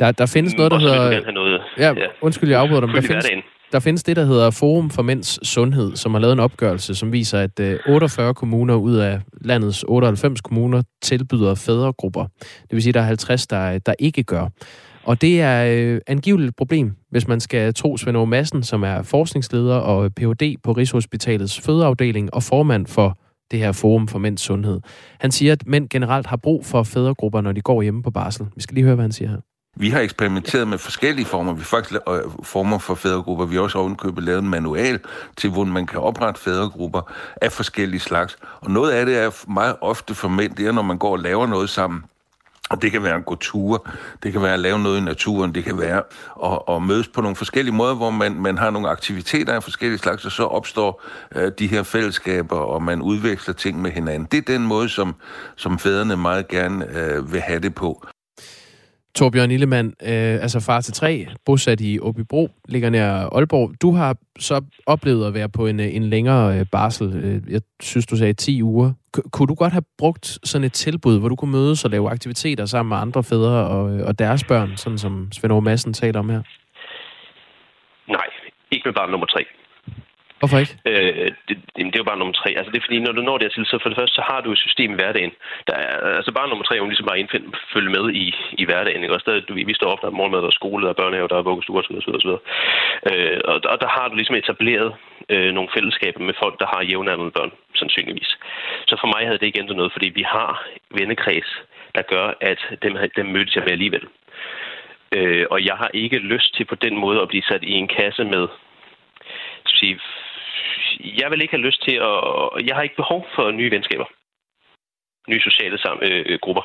Der, 0.00 0.12
der 0.12 0.26
findes 0.26 0.54
noget, 0.54 0.72
der 0.72 0.78
hedder... 0.78 1.32
Noget, 1.32 1.60
ja, 1.78 1.92
undskyld, 2.20 2.50
jeg 2.50 2.60
afbryder 2.60 2.80
dig. 2.80 2.94
Der 2.94 3.00
findes, 3.00 3.26
der 3.72 3.80
findes 3.80 4.02
det, 4.02 4.16
der 4.16 4.24
hedder 4.24 4.50
Forum 4.50 4.90
for 4.90 5.02
Mænds 5.02 5.48
Sundhed, 5.48 5.96
som 5.96 6.14
har 6.14 6.20
lavet 6.20 6.32
en 6.32 6.40
opgørelse, 6.40 6.94
som 6.94 7.12
viser, 7.12 7.40
at 7.40 7.60
48 7.88 8.28
øh, 8.28 8.34
kommuner 8.34 8.74
ud 8.74 8.96
af 8.96 9.20
landets 9.40 9.84
98 9.88 10.40
kommuner 10.40 10.82
tilbyder 11.02 11.54
fædregrupper. 11.54 12.26
Det 12.40 12.72
vil 12.72 12.82
sige, 12.82 12.90
at 12.90 12.94
der 12.94 13.00
er 13.00 13.04
50, 13.04 13.46
der, 13.46 13.78
der 13.78 13.94
ikke 13.98 14.22
gør. 14.22 14.48
Og 15.04 15.20
det 15.20 15.40
er 15.40 15.76
øh, 15.76 16.00
angiveligt 16.06 16.48
et 16.48 16.56
problem, 16.56 16.94
hvis 17.10 17.28
man 17.28 17.40
skal 17.40 17.74
tro 17.74 17.96
Svend 17.96 18.16
Aage 18.16 18.26
Madsen, 18.26 18.62
som 18.62 18.82
er 18.82 19.02
forskningsleder 19.02 19.76
og 19.76 20.14
Ph.D. 20.14 20.56
på 20.62 20.72
Rigshospitalets 20.72 21.60
fødeafdeling 21.60 22.34
og 22.34 22.42
formand 22.42 22.86
for 22.86 23.18
det 23.50 23.58
her 23.58 23.72
Forum 23.72 24.08
for 24.08 24.18
Mænds 24.18 24.42
Sundhed. 24.42 24.80
Han 25.20 25.30
siger, 25.30 25.52
at 25.52 25.66
mænd 25.66 25.88
generelt 25.88 26.26
har 26.26 26.36
brug 26.36 26.66
for 26.66 26.82
fædregrupper, 26.82 27.40
når 27.40 27.52
de 27.52 27.60
går 27.60 27.82
hjemme 27.82 28.02
på 28.02 28.10
barsel. 28.10 28.46
Vi 28.54 28.60
skal 28.60 28.74
lige 28.74 28.84
høre, 28.84 28.94
hvad 28.94 29.04
han 29.04 29.12
siger 29.12 29.28
her. 29.28 29.55
Vi 29.78 29.90
har 29.90 30.00
eksperimenteret 30.00 30.68
med 30.68 30.78
forskellige 30.78 31.26
former. 31.26 31.52
Vi 31.52 31.60
har 31.60 31.64
faktisk 31.64 32.00
øh, 32.08 32.20
former 32.42 32.78
for 32.78 32.94
fædregrupper. 32.94 33.46
Vi 33.46 33.54
har 33.54 33.62
også 33.62 33.78
ovenkøbet 33.78 34.24
lavet 34.24 34.42
en 34.42 34.48
manual 34.48 35.00
til, 35.36 35.50
hvor 35.50 35.64
man 35.64 35.86
kan 35.86 36.00
oprette 36.00 36.40
fædregrupper 36.40 37.12
af 37.42 37.52
forskellige 37.52 38.00
slags. 38.00 38.38
Og 38.60 38.70
noget 38.70 38.92
af 38.92 39.06
det 39.06 39.18
er 39.18 39.50
meget 39.50 39.76
ofte 39.80 40.14
for 40.14 40.28
mænd, 40.28 40.54
det 40.54 40.66
er, 40.66 40.72
når 40.72 40.82
man 40.82 40.98
går 40.98 41.12
og 41.12 41.18
laver 41.18 41.46
noget 41.46 41.70
sammen. 41.70 42.04
Og 42.70 42.82
det 42.82 42.92
kan 42.92 43.02
være 43.02 43.14
at 43.14 43.24
gå 43.24 43.34
ture, 43.34 43.78
det 44.22 44.32
kan 44.32 44.42
være 44.42 44.52
at 44.52 44.60
lave 44.60 44.78
noget 44.78 44.98
i 44.98 45.04
naturen, 45.04 45.54
det 45.54 45.64
kan 45.64 45.78
være 45.78 46.02
at, 46.44 46.76
at 46.76 46.82
mødes 46.82 47.08
på 47.08 47.20
nogle 47.20 47.36
forskellige 47.36 47.74
måder, 47.74 47.94
hvor 47.94 48.10
man, 48.10 48.34
man 48.34 48.58
har 48.58 48.70
nogle 48.70 48.88
aktiviteter 48.88 49.52
af 49.52 49.62
forskellige 49.62 49.98
slags, 49.98 50.24
og 50.24 50.32
så 50.32 50.44
opstår 50.44 51.02
øh, 51.34 51.52
de 51.58 51.66
her 51.66 51.82
fællesskaber, 51.82 52.56
og 52.56 52.82
man 52.82 53.02
udveksler 53.02 53.54
ting 53.54 53.82
med 53.82 53.90
hinanden. 53.90 54.28
Det 54.32 54.38
er 54.38 54.52
den 54.52 54.66
måde, 54.66 54.88
som, 54.88 55.14
som 55.56 55.78
fædrene 55.78 56.16
meget 56.16 56.48
gerne 56.48 56.98
øh, 56.98 57.32
vil 57.32 57.40
have 57.40 57.60
det 57.60 57.74
på. 57.74 58.06
Torbjørn 59.16 59.50
Illemann, 59.50 59.88
øh, 59.88 60.42
altså 60.44 60.60
far 60.60 60.80
til 60.80 60.94
tre, 60.94 61.26
bosat 61.46 61.80
i 61.80 61.98
Åbybro, 62.00 62.48
ligger 62.68 62.90
nær 62.90 63.12
Aalborg. 63.12 63.72
Du 63.82 63.92
har 63.92 64.16
så 64.38 64.60
oplevet 64.86 65.26
at 65.26 65.34
være 65.34 65.48
på 65.48 65.66
en, 65.66 65.80
øh, 65.80 65.94
en 65.94 66.02
længere 66.04 66.58
øh, 66.58 66.66
barsel. 66.72 67.06
Øh, 67.24 67.52
jeg 67.52 67.60
synes, 67.80 68.06
du 68.06 68.16
sagde 68.16 68.32
10 68.32 68.62
uger. 68.62 68.92
K- 69.16 69.28
kunne 69.32 69.46
du 69.46 69.54
godt 69.54 69.72
have 69.72 69.82
brugt 69.98 70.38
sådan 70.44 70.64
et 70.64 70.72
tilbud, 70.72 71.18
hvor 71.18 71.28
du 71.28 71.36
kunne 71.36 71.50
mødes 71.52 71.84
og 71.84 71.90
lave 71.90 72.10
aktiviteter 72.10 72.64
sammen 72.66 72.88
med 72.88 72.96
andre 72.96 73.22
fædre 73.24 73.66
og, 73.68 73.98
øh, 73.98 74.06
og 74.06 74.18
deres 74.18 74.44
børn, 74.44 74.76
sådan 74.76 74.98
som 74.98 75.28
Svend 75.32 75.52
Aage 75.52 75.62
Madsen 75.62 75.92
taler 75.92 76.18
om 76.18 76.28
her? 76.30 76.42
Nej, 78.08 78.26
ikke 78.72 78.82
med 78.88 78.94
barn 78.94 79.10
nummer 79.10 79.26
tre. 79.26 79.44
Hvorfor 80.46 80.64
ikke? 80.64 80.76
Øh, 80.90 81.30
det, 81.48 81.56
det, 81.76 81.94
er 81.96 82.02
jo 82.04 82.10
bare 82.10 82.20
nummer 82.22 82.36
tre. 82.40 82.50
Altså 82.58 82.70
det 82.70 82.78
er 82.78 82.86
fordi, 82.86 82.98
når 83.00 83.12
du 83.12 83.22
når 83.22 83.38
dertil, 83.38 83.64
så 83.66 83.76
for 83.82 83.88
det 83.90 83.98
første, 83.98 84.14
så 84.18 84.24
har 84.30 84.40
du 84.40 84.48
et 84.52 84.64
system 84.66 84.90
i 84.92 84.98
hverdagen. 85.00 85.32
Der 85.68 85.76
er, 85.84 85.94
altså 86.20 86.32
bare 86.38 86.48
nummer 86.48 86.64
tre, 86.64 86.80
hun 86.80 86.90
ligesom 86.90 87.08
bare 87.10 87.20
indfind, 87.22 87.44
følge 87.74 87.94
med 87.96 88.04
i, 88.24 88.26
i 88.62 88.64
hverdagen. 88.68 89.02
Ikke? 89.02 89.14
Også 89.16 89.26
der, 89.30 89.40
du, 89.48 89.52
vi 89.70 89.74
står 89.80 89.90
op, 89.92 90.00
der 90.02 90.08
er 90.08 90.18
morgenmad, 90.18 90.40
der 90.42 90.52
er 90.52 90.60
skole, 90.60 90.82
der 90.84 90.90
er 90.92 91.00
børnehave, 91.02 91.28
der 91.32 91.38
er 91.38 91.48
vuggestuer 91.48 91.80
osv. 91.82 91.94
osv., 92.00 92.10
osv. 92.18 92.32
Øh, 93.10 93.38
og, 93.50 93.56
og 93.72 93.76
der 93.82 93.90
har 93.96 94.06
du 94.08 94.14
ligesom 94.14 94.40
etableret 94.42 94.90
øh, 95.34 95.50
nogle 95.56 95.70
fællesskaber 95.76 96.20
med 96.28 96.34
folk, 96.42 96.56
der 96.62 96.68
har 96.74 96.88
jævnaldrende 96.90 97.36
børn, 97.38 97.52
sandsynligvis. 97.80 98.30
Så 98.88 98.94
for 99.00 99.08
mig 99.12 99.22
havde 99.26 99.38
det 99.40 99.46
ikke 99.46 99.60
ændret 99.62 99.80
noget, 99.80 99.94
fordi 99.96 100.08
vi 100.18 100.24
har 100.36 100.50
vennekreds, 100.98 101.50
der 101.96 102.02
gør, 102.14 102.26
at 102.50 102.60
dem, 102.82 102.92
dem 103.16 103.26
mødtes 103.34 103.56
jeg 103.56 103.64
med 103.66 103.72
alligevel. 103.76 104.04
Øh, 105.16 105.44
og 105.50 105.58
jeg 105.68 105.76
har 105.82 105.90
ikke 105.94 106.18
lyst 106.32 106.50
til 106.56 106.64
på 106.64 106.74
den 106.74 106.94
måde 107.04 107.18
at 107.22 107.28
blive 107.28 107.48
sat 107.50 107.62
i 107.62 107.72
en 107.72 107.88
kasse 107.88 108.24
med 108.24 108.44
sige, 109.80 110.00
jeg 111.20 111.30
vil 111.30 111.42
ikke 111.42 111.56
have 111.56 111.66
lyst 111.68 111.82
til 111.88 111.96
at... 112.10 112.16
Jeg 112.68 112.74
har 112.74 112.82
ikke 112.82 113.02
behov 113.02 113.26
for 113.34 113.50
nye 113.50 113.70
venskaber. 113.70 114.08
Nye 115.28 115.40
sociale 115.40 115.78
sam, 115.78 115.98
øh, 116.02 116.38
grupper. 116.42 116.64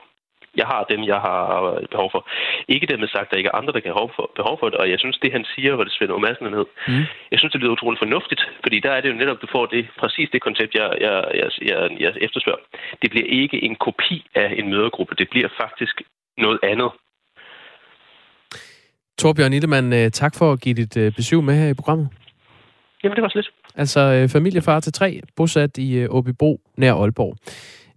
Jeg 0.55 0.67
har 0.67 0.83
dem, 0.83 1.01
jeg 1.03 1.19
har 1.27 1.41
behov 1.91 2.09
for. 2.11 2.21
Ikke 2.67 2.87
dermed 2.87 3.07
sagt, 3.07 3.27
at 3.27 3.31
der 3.31 3.37
ikke 3.37 3.51
er 3.53 3.59
andre, 3.59 3.73
der 3.73 3.79
kan 3.79 3.93
have 3.93 4.09
behov 4.39 4.55
for, 4.59 4.69
det. 4.69 4.77
Og 4.81 4.89
jeg 4.89 4.99
synes, 4.99 5.17
det 5.23 5.31
han 5.31 5.45
siger, 5.55 5.75
hvor 5.75 5.83
det 5.83 5.93
Svend 5.93 6.21
Madsen 6.25 6.45
ned, 6.57 6.65
mm. 6.87 7.03
jeg 7.31 7.39
synes, 7.39 7.51
det 7.51 7.61
lyder 7.61 7.71
utroligt 7.71 8.03
fornuftigt. 8.05 8.41
Fordi 8.63 8.79
der 8.79 8.91
er 8.91 9.01
det 9.01 9.09
jo 9.09 9.13
netop, 9.21 9.41
du 9.41 9.47
får 9.51 9.65
det, 9.65 9.87
præcis 9.99 10.29
det 10.33 10.41
koncept, 10.41 10.73
jeg, 10.75 10.89
jeg, 11.01 11.15
jeg, 11.39 11.49
jeg, 11.69 11.79
jeg 11.99 12.11
efterspørger. 12.21 12.63
Det 13.01 13.09
bliver 13.11 13.27
ikke 13.41 13.63
en 13.63 13.75
kopi 13.75 14.17
af 14.35 14.49
en 14.59 14.69
mødergruppe. 14.69 15.15
Det 15.15 15.29
bliver 15.29 15.49
faktisk 15.61 16.01
noget 16.37 16.59
andet. 16.63 16.91
Torbjørn 19.17 19.53
Illemann, 19.53 19.93
øh, 19.93 20.11
tak 20.11 20.33
for 20.39 20.51
at 20.51 20.61
give 20.61 20.75
dit 20.75 20.97
øh, 20.97 21.11
besøg 21.15 21.43
med 21.43 21.55
her 21.61 21.69
i 21.69 21.73
programmet. 21.73 22.09
Jamen, 23.03 23.15
det 23.15 23.23
var 23.23 23.29
slet. 23.29 23.49
Altså 23.81 23.99
øh, 23.99 24.29
familiefar 24.29 24.79
til 24.79 24.93
tre, 24.93 25.21
bosat 25.35 25.77
i 25.77 25.93
øh, 25.93 26.09
nær 26.77 26.93
Aalborg. 26.93 27.35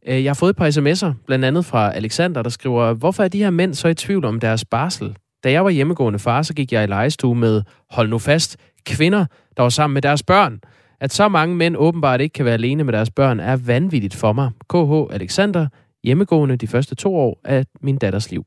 Øh, 0.06 0.24
jeg 0.24 0.30
har 0.30 0.34
fået 0.34 0.50
et 0.50 0.56
par 0.56 0.70
sms'er, 0.70 1.12
blandt 1.26 1.44
andet 1.44 1.64
fra 1.64 1.92
Alexander, 1.94 2.42
der 2.42 2.50
skriver, 2.50 2.92
hvorfor 2.92 3.24
er 3.24 3.28
de 3.28 3.38
her 3.38 3.50
mænd 3.50 3.74
så 3.74 3.88
i 3.88 3.94
tvivl 3.94 4.24
om 4.24 4.40
deres 4.40 4.64
barsel? 4.64 5.16
Da 5.44 5.50
jeg 5.50 5.64
var 5.64 5.70
hjemmegående 5.70 6.18
far, 6.18 6.42
så 6.42 6.54
gik 6.54 6.72
jeg 6.72 6.84
i 6.84 6.86
legestue 6.86 7.34
med, 7.34 7.62
hold 7.90 8.08
nu 8.08 8.18
fast, 8.18 8.56
kvinder, 8.86 9.26
der 9.56 9.62
var 9.62 9.68
sammen 9.68 9.94
med 9.94 10.02
deres 10.02 10.22
børn. 10.22 10.60
At 11.00 11.12
så 11.12 11.28
mange 11.28 11.56
mænd 11.56 11.76
åbenbart 11.76 12.20
ikke 12.20 12.32
kan 12.32 12.44
være 12.44 12.54
alene 12.54 12.84
med 12.84 12.92
deres 12.92 13.10
børn, 13.10 13.40
er 13.40 13.56
vanvittigt 13.56 14.14
for 14.14 14.32
mig. 14.32 14.50
KH 14.70 15.14
Alexander, 15.14 15.66
hjemmegående 16.04 16.56
de 16.56 16.66
første 16.66 16.94
to 16.94 17.16
år 17.16 17.40
af 17.44 17.64
min 17.80 17.98
datters 17.98 18.30
liv. 18.30 18.44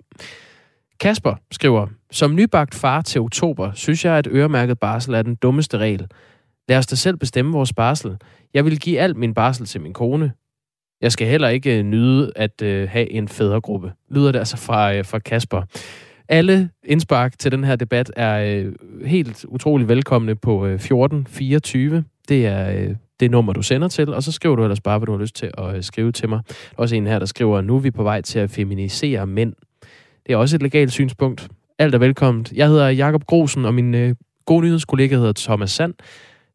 Kasper 1.00 1.36
skriver, 1.52 1.88
som 2.12 2.36
nybagt 2.36 2.76
far 2.76 3.02
til 3.02 3.22
oktober, 3.22 3.72
synes 3.74 4.06
jeg, 4.06 4.14
at 4.14 4.28
øremærket 4.32 4.80
barsel 4.80 5.14
er 5.14 5.22
den 5.22 5.36
dummeste 5.36 5.78
regel. 5.78 6.08
Lad 6.68 6.78
os 6.78 6.88
da 6.88 6.96
selv 6.96 7.18
bestemme 7.18 7.52
vores 7.52 7.74
barsel. 7.74 8.18
Jeg 8.54 8.66
vil 8.66 8.80
give 8.80 9.00
alt 9.00 9.18
min 9.18 9.34
barsel 9.34 9.66
til 9.66 9.82
min 9.82 9.94
kone. 9.94 10.32
Jeg 11.02 11.12
skal 11.12 11.28
heller 11.28 11.48
ikke 11.48 11.78
øh, 11.78 11.84
nyde 11.84 12.32
at 12.36 12.62
øh, 12.62 12.90
have 12.90 13.12
en 13.12 13.28
fædregruppe. 13.28 13.92
Lyder 14.12 14.32
det 14.32 14.40
altså 14.40 14.58
fra, 14.58 14.94
øh, 14.94 15.06
fra 15.06 15.20
Kasper. 15.20 15.62
Alle 16.30 16.70
indspark 16.84 17.40
til 17.40 17.52
den 17.52 17.64
her 17.64 17.76
debat 17.76 18.12
er 18.16 18.40
øh, 18.40 18.74
helt 19.06 19.46
utrolig 19.48 19.88
velkomne 19.90 20.36
på 20.36 20.66
øh, 20.66 20.74
1424. 20.74 22.04
Det 22.30 22.46
er 22.46 22.72
øh, 22.72 22.96
det 23.20 23.32
nummer, 23.32 23.54
du 23.54 23.62
sender 23.62 23.88
til, 23.88 24.14
og 24.14 24.24
så 24.24 24.32
skriver 24.32 24.56
du 24.56 24.64
ellers 24.64 24.82
bare, 24.82 25.00
hvad 25.00 25.06
du 25.06 25.12
har 25.12 25.20
lyst 25.20 25.36
til 25.36 25.52
at 25.58 25.76
øh, 25.76 25.84
skrive 25.84 26.12
til 26.12 26.30
mig. 26.30 26.40
Der 26.48 26.54
er 26.78 26.82
også 26.82 26.96
en 26.96 27.08
her, 27.08 27.20
der 27.20 27.26
skriver, 27.26 27.62
nu 27.62 27.76
er 27.76 27.80
vi 27.80 27.92
på 27.92 28.04
vej 28.04 28.22
til 28.22 28.40
at 28.40 28.50
feminisere 28.50 29.28
mænd. 29.28 29.54
Det 30.28 30.34
er 30.34 30.38
også 30.38 30.56
et 30.56 30.64
legalt 30.64 30.92
synspunkt. 30.92 31.48
Alt 31.80 31.96
er 31.96 32.00
velkomment. 32.00 32.52
Jeg 32.52 32.68
hedder 32.68 32.90
Jakob 32.90 33.26
Grosen, 33.26 33.66
og 33.66 33.74
min 33.74 33.96
øh, 33.96 34.16
gode 34.46 34.66
nyhedskollega 34.66 35.16
hedder 35.16 35.34
Thomas 35.36 35.72
Sand. 35.72 35.94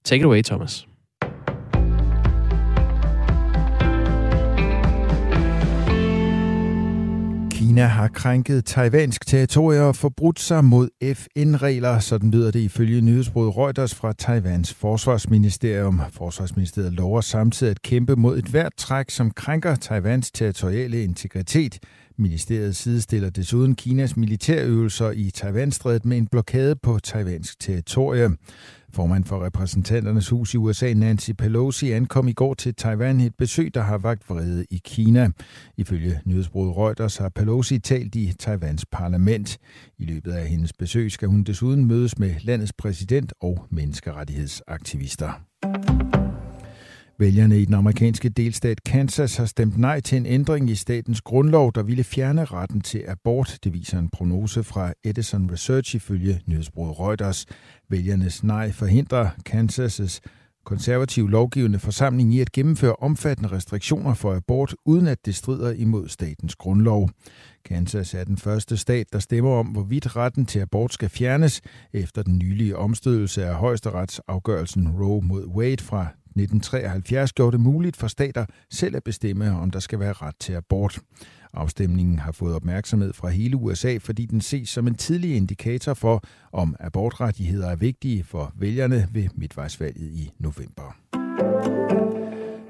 Take 0.05 0.21
it 0.21 0.25
away, 0.25 0.43
Thomas. 0.43 0.87
Kina 7.73 7.87
har 7.87 8.09
krænket 8.09 8.65
taiwansk 8.65 9.27
territorium 9.27 9.87
og 9.87 9.97
forbrudt 9.97 10.41
sig 10.41 10.65
mod 10.65 10.89
FN-regler, 11.15 11.99
sådan 11.99 12.31
lyder 12.31 12.51
det 12.51 12.61
ifølge 12.61 13.01
nyhedsbruget 13.01 13.57
Reuters 13.57 13.95
fra 13.95 14.13
Taiwans 14.13 14.75
forsvarsministerium. 14.75 16.01
Forsvarsministeriet 16.11 16.93
lover 16.93 17.21
samtidig 17.21 17.71
at 17.71 17.83
kæmpe 17.83 18.17
mod 18.17 18.39
et 18.39 18.45
hvert 18.45 18.73
træk, 18.77 19.11
som 19.11 19.31
krænker 19.31 19.75
Taiwans 19.75 20.31
territoriale 20.31 21.03
integritet. 21.03 21.79
Ministeriet 22.19 22.77
sidestiller 22.77 23.31
desuden 23.31 23.75
Kinas 23.75 24.17
militærøvelser 24.17 25.11
i 25.11 25.31
Taiwanstrædet 25.31 26.05
med 26.05 26.17
en 26.17 26.27
blokade 26.27 26.77
på 26.83 26.99
taiwansk 26.99 27.61
territorie. 27.61 28.31
Formand 28.95 29.25
for 29.25 29.45
repræsentanternes 29.45 30.29
hus 30.29 30.55
i 30.55 30.57
USA, 30.57 30.95
Nancy 30.95 31.31
Pelosi, 31.39 31.91
ankom 31.91 32.29
i 32.29 32.33
går 32.33 32.55
til 32.55 32.75
Taiwan 32.75 33.21
et 33.21 33.35
besøg, 33.39 33.75
der 33.75 33.81
har 33.81 33.99
vagt 33.99 34.31
vrede 34.31 34.67
i 34.71 34.81
Kina. 34.85 35.31
Ifølge 35.77 36.21
nyhedsbruget 36.25 36.77
Reuters 36.77 37.17
har 37.17 37.29
Pelosi 37.29 37.79
talt 37.79 38.15
i 38.15 38.33
Taiwans 38.39 38.87
parlament. 38.87 39.59
I 39.99 40.05
løbet 40.05 40.33
af 40.33 40.49
hendes 40.49 40.73
besøg 40.73 41.13
skal 41.13 41.29
hun 41.29 41.43
desuden 41.43 41.85
mødes 41.85 42.19
med 42.19 42.35
landets 42.41 42.73
præsident 42.73 43.33
og 43.41 43.67
menneskerettighedsaktivister. 43.71 46.12
Vælgerne 47.19 47.59
i 47.59 47.65
den 47.65 47.75
amerikanske 47.75 48.29
delstat 48.29 48.85
Kansas 48.85 49.37
har 49.37 49.45
stemt 49.45 49.79
nej 49.79 50.01
til 50.01 50.19
en 50.19 50.27
ændring 50.27 50.71
i 50.71 50.75
statens 50.75 51.21
grundlov, 51.21 51.73
der 51.75 51.83
ville 51.83 52.05
fjerne 52.05 52.45
retten 52.45 52.81
til 52.81 53.05
abort. 53.09 53.59
Det 53.65 53.73
viser 53.73 53.99
en 53.99 54.09
prognose 54.09 54.65
fra 54.65 54.93
Edison 55.05 55.51
Research 55.53 55.97
ifølge 55.97 56.41
nyhedsbruget 56.47 57.01
Reuters. 57.01 57.47
Vælgernes 57.91 58.45
nej 58.45 58.73
forhindrer 58.73 59.31
Kansas' 59.49 60.21
konservative 60.65 61.31
lovgivende 61.31 61.79
forsamling 61.79 62.35
i 62.35 62.41
at 62.41 62.53
gennemføre 62.53 62.97
omfattende 62.97 63.53
restriktioner 63.53 64.15
for 64.15 64.35
abort, 64.35 64.75
uden 64.85 65.07
at 65.07 65.27
det 65.27 65.35
strider 65.35 65.73
imod 65.73 66.09
statens 66.09 66.55
grundlov. 66.55 67.11
Kansas 67.65 68.15
er 68.15 68.25
den 68.25 68.37
første 68.37 68.77
stat, 68.77 69.07
der 69.13 69.19
stemmer 69.19 69.51
om, 69.51 69.67
hvorvidt 69.67 70.17
retten 70.17 70.47
til 70.47 70.61
abort 70.61 70.93
skal 70.93 71.09
fjernes 71.09 71.61
efter 71.93 72.23
den 72.23 72.39
nylige 72.39 72.77
omstødelse 72.77 73.45
af 73.45 73.55
højesteretsafgørelsen 73.55 74.89
Roe 74.89 75.23
mod 75.23 75.47
Wade 75.47 75.83
fra 75.83 76.07
1973 76.37 77.33
gjorde 77.33 77.53
det 77.53 77.61
muligt 77.61 77.97
for 77.97 78.07
stater 78.07 78.45
selv 78.71 78.97
at 78.97 79.05
bestemme, 79.05 79.51
om 79.51 79.71
der 79.71 79.81
skal 79.81 79.99
være 79.99 80.13
ret 80.13 80.37
til 80.41 80.53
abort. 80.53 81.01
Afstemningen 81.55 82.19
har 82.19 82.33
fået 82.33 82.55
opmærksomhed 82.55 83.13
fra 83.13 83.29
hele 83.29 83.57
USA, 83.57 83.99
fordi 84.01 84.27
den 84.27 84.41
ses 84.41 84.69
som 84.69 84.87
en 84.87 84.95
tidlig 84.95 85.37
indikator 85.37 85.95
for, 85.95 86.25
om 86.53 86.77
abortrettigheder 86.81 87.71
er 87.71 87.77
vigtige 87.77 88.25
for 88.25 88.53
vælgerne 88.57 89.09
ved 89.13 89.29
midtvejsvalget 89.35 90.11
i 90.11 90.31
november. 90.39 92.22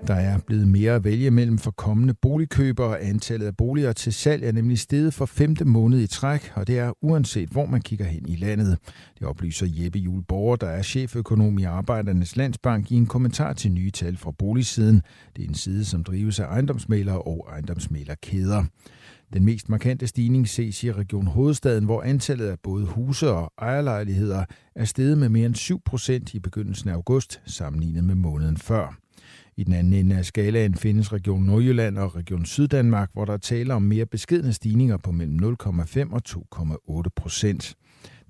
Der 0.06 0.14
er 0.14 0.38
blevet 0.46 0.68
mere 0.68 0.92
at 0.94 1.04
vælge 1.04 1.30
mellem 1.30 1.58
for 1.58 1.70
kommende 1.70 2.14
boligkøbere. 2.14 3.00
Antallet 3.00 3.46
af 3.46 3.56
boliger 3.56 3.92
til 3.92 4.12
salg 4.12 4.44
er 4.44 4.52
nemlig 4.52 4.78
steget 4.78 5.14
for 5.14 5.26
femte 5.26 5.64
måned 5.64 6.00
i 6.00 6.06
træk, 6.06 6.52
og 6.54 6.66
det 6.66 6.78
er 6.78 6.92
uanset 7.02 7.48
hvor 7.48 7.66
man 7.66 7.80
kigger 7.80 8.04
hen 8.04 8.28
i 8.28 8.36
landet. 8.36 8.78
Det 9.18 9.26
oplyser 9.26 9.66
Jeppe 9.70 9.98
Juhl 9.98 10.24
Borger, 10.28 10.56
der 10.56 10.66
er 10.66 10.82
cheføkonom 10.82 11.58
i 11.58 11.64
Arbejdernes 11.64 12.36
Landsbank, 12.36 12.92
i 12.92 12.94
en 12.94 13.06
kommentar 13.06 13.52
til 13.52 13.72
nye 13.72 13.90
tal 13.90 14.16
fra 14.16 14.30
boligsiden. 14.30 15.02
Det 15.36 15.44
er 15.44 15.48
en 15.48 15.54
side, 15.54 15.84
som 15.84 16.04
drives 16.04 16.40
af 16.40 16.44
ejendomsmalere 16.44 17.22
og 17.22 17.48
ejendomsmalerkæder. 17.50 18.64
Den 19.32 19.44
mest 19.44 19.68
markante 19.68 20.06
stigning 20.06 20.48
ses 20.48 20.84
i 20.84 20.92
Region 20.92 21.26
Hovedstaden, 21.26 21.84
hvor 21.84 22.02
antallet 22.02 22.46
af 22.46 22.58
både 22.62 22.86
huse 22.86 23.30
og 23.30 23.52
ejerlejligheder 23.58 24.44
er 24.76 24.84
steget 24.84 25.18
med 25.18 25.28
mere 25.28 25.46
end 25.46 25.54
7 25.54 25.80
procent 25.84 26.34
i 26.34 26.38
begyndelsen 26.38 26.90
af 26.90 26.94
august, 26.94 27.40
sammenlignet 27.46 28.04
med 28.04 28.14
måneden 28.14 28.56
før. 28.56 29.01
I 29.56 29.64
den 29.64 29.74
anden 29.74 29.92
ende 29.92 30.14
af 30.18 30.24
skalaen 30.24 30.74
findes 30.74 31.12
Region 31.12 31.42
Nordjylland 31.42 31.98
og 31.98 32.16
Region 32.16 32.44
Syddanmark, 32.44 33.10
hvor 33.14 33.24
der 33.24 33.36
taler 33.36 33.74
om 33.74 33.82
mere 33.82 34.06
beskedne 34.06 34.52
stigninger 34.52 34.98
på 35.04 35.10
mellem 35.12 35.38
0,5 35.38 36.14
og 36.16 36.22
2,8 36.28 37.02
procent. 37.20 37.64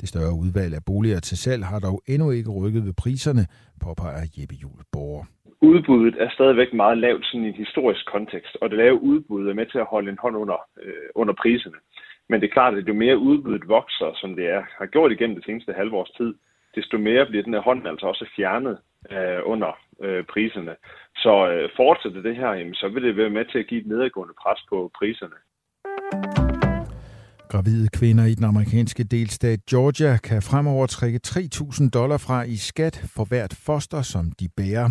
Det 0.00 0.08
større 0.08 0.34
udvalg 0.42 0.74
af 0.74 0.84
boliger 0.86 1.20
til 1.20 1.38
salg 1.44 1.64
har 1.64 1.78
dog 1.78 2.02
endnu 2.08 2.30
ikke 2.30 2.50
rykket 2.50 2.82
ved 2.88 2.94
priserne, 3.02 3.44
påpeger 3.84 4.24
Jeppe 4.36 4.54
Juhl 4.62 4.82
Borger. 4.92 5.24
Udbuddet 5.60 6.14
er 6.22 6.30
stadigvæk 6.30 6.72
meget 6.72 6.98
lavt 6.98 7.24
sådan 7.26 7.44
i 7.44 7.48
en 7.48 7.62
historisk 7.64 8.04
kontekst, 8.14 8.56
og 8.60 8.70
det 8.70 8.78
lave 8.78 9.02
udbud 9.02 9.48
er 9.48 9.54
med 9.54 9.66
til 9.66 9.78
at 9.78 9.90
holde 9.94 10.10
en 10.10 10.22
hånd 10.22 10.36
under, 10.36 10.58
øh, 10.82 11.08
under 11.14 11.34
priserne. 11.42 11.78
Men 12.28 12.40
det 12.40 12.46
er 12.46 12.56
klart, 12.58 12.74
at 12.74 12.88
jo 12.88 12.94
mere 12.94 13.18
udbuddet 13.18 13.68
vokser, 13.68 14.10
som 14.20 14.36
det 14.36 14.46
er, 14.46 14.62
har 14.78 14.86
gjort 14.86 15.12
igennem 15.12 15.36
det 15.36 15.44
seneste 15.44 15.72
halvårs 15.72 16.10
tid, 16.10 16.34
desto 16.74 16.98
mere 16.98 17.26
bliver 17.26 17.44
den 17.44 17.54
her 17.54 17.60
hånd 17.60 17.88
altså 17.88 18.06
også 18.06 18.26
fjernet 18.36 18.78
øh, 19.10 19.40
under 19.44 19.78
øh, 20.02 20.24
priserne. 20.24 20.76
Så 21.16 21.48
øh, 21.48 21.70
fortsætter 21.76 22.22
det 22.22 22.36
her, 22.36 22.52
jamen, 22.52 22.74
så 22.74 22.88
vil 22.88 23.02
det 23.02 23.16
være 23.16 23.30
med 23.30 23.44
til 23.44 23.58
at 23.58 23.66
give 23.66 23.80
et 23.80 23.86
nedadgående 23.86 24.34
pres 24.42 24.60
på 24.68 24.90
priserne. 24.98 25.36
Gravide 27.52 27.88
kvinder 27.88 28.24
i 28.24 28.34
den 28.34 28.44
amerikanske 28.44 29.04
delstat 29.04 29.66
Georgia 29.70 30.16
kan 30.16 30.42
fremover 30.42 30.86
trække 30.86 31.20
3.000 31.26 31.88
dollar 31.88 32.16
fra 32.16 32.42
i 32.42 32.56
skat 32.56 33.02
for 33.06 33.24
hvert 33.24 33.54
foster, 33.54 34.02
som 34.02 34.32
de 34.40 34.48
bærer. 34.48 34.90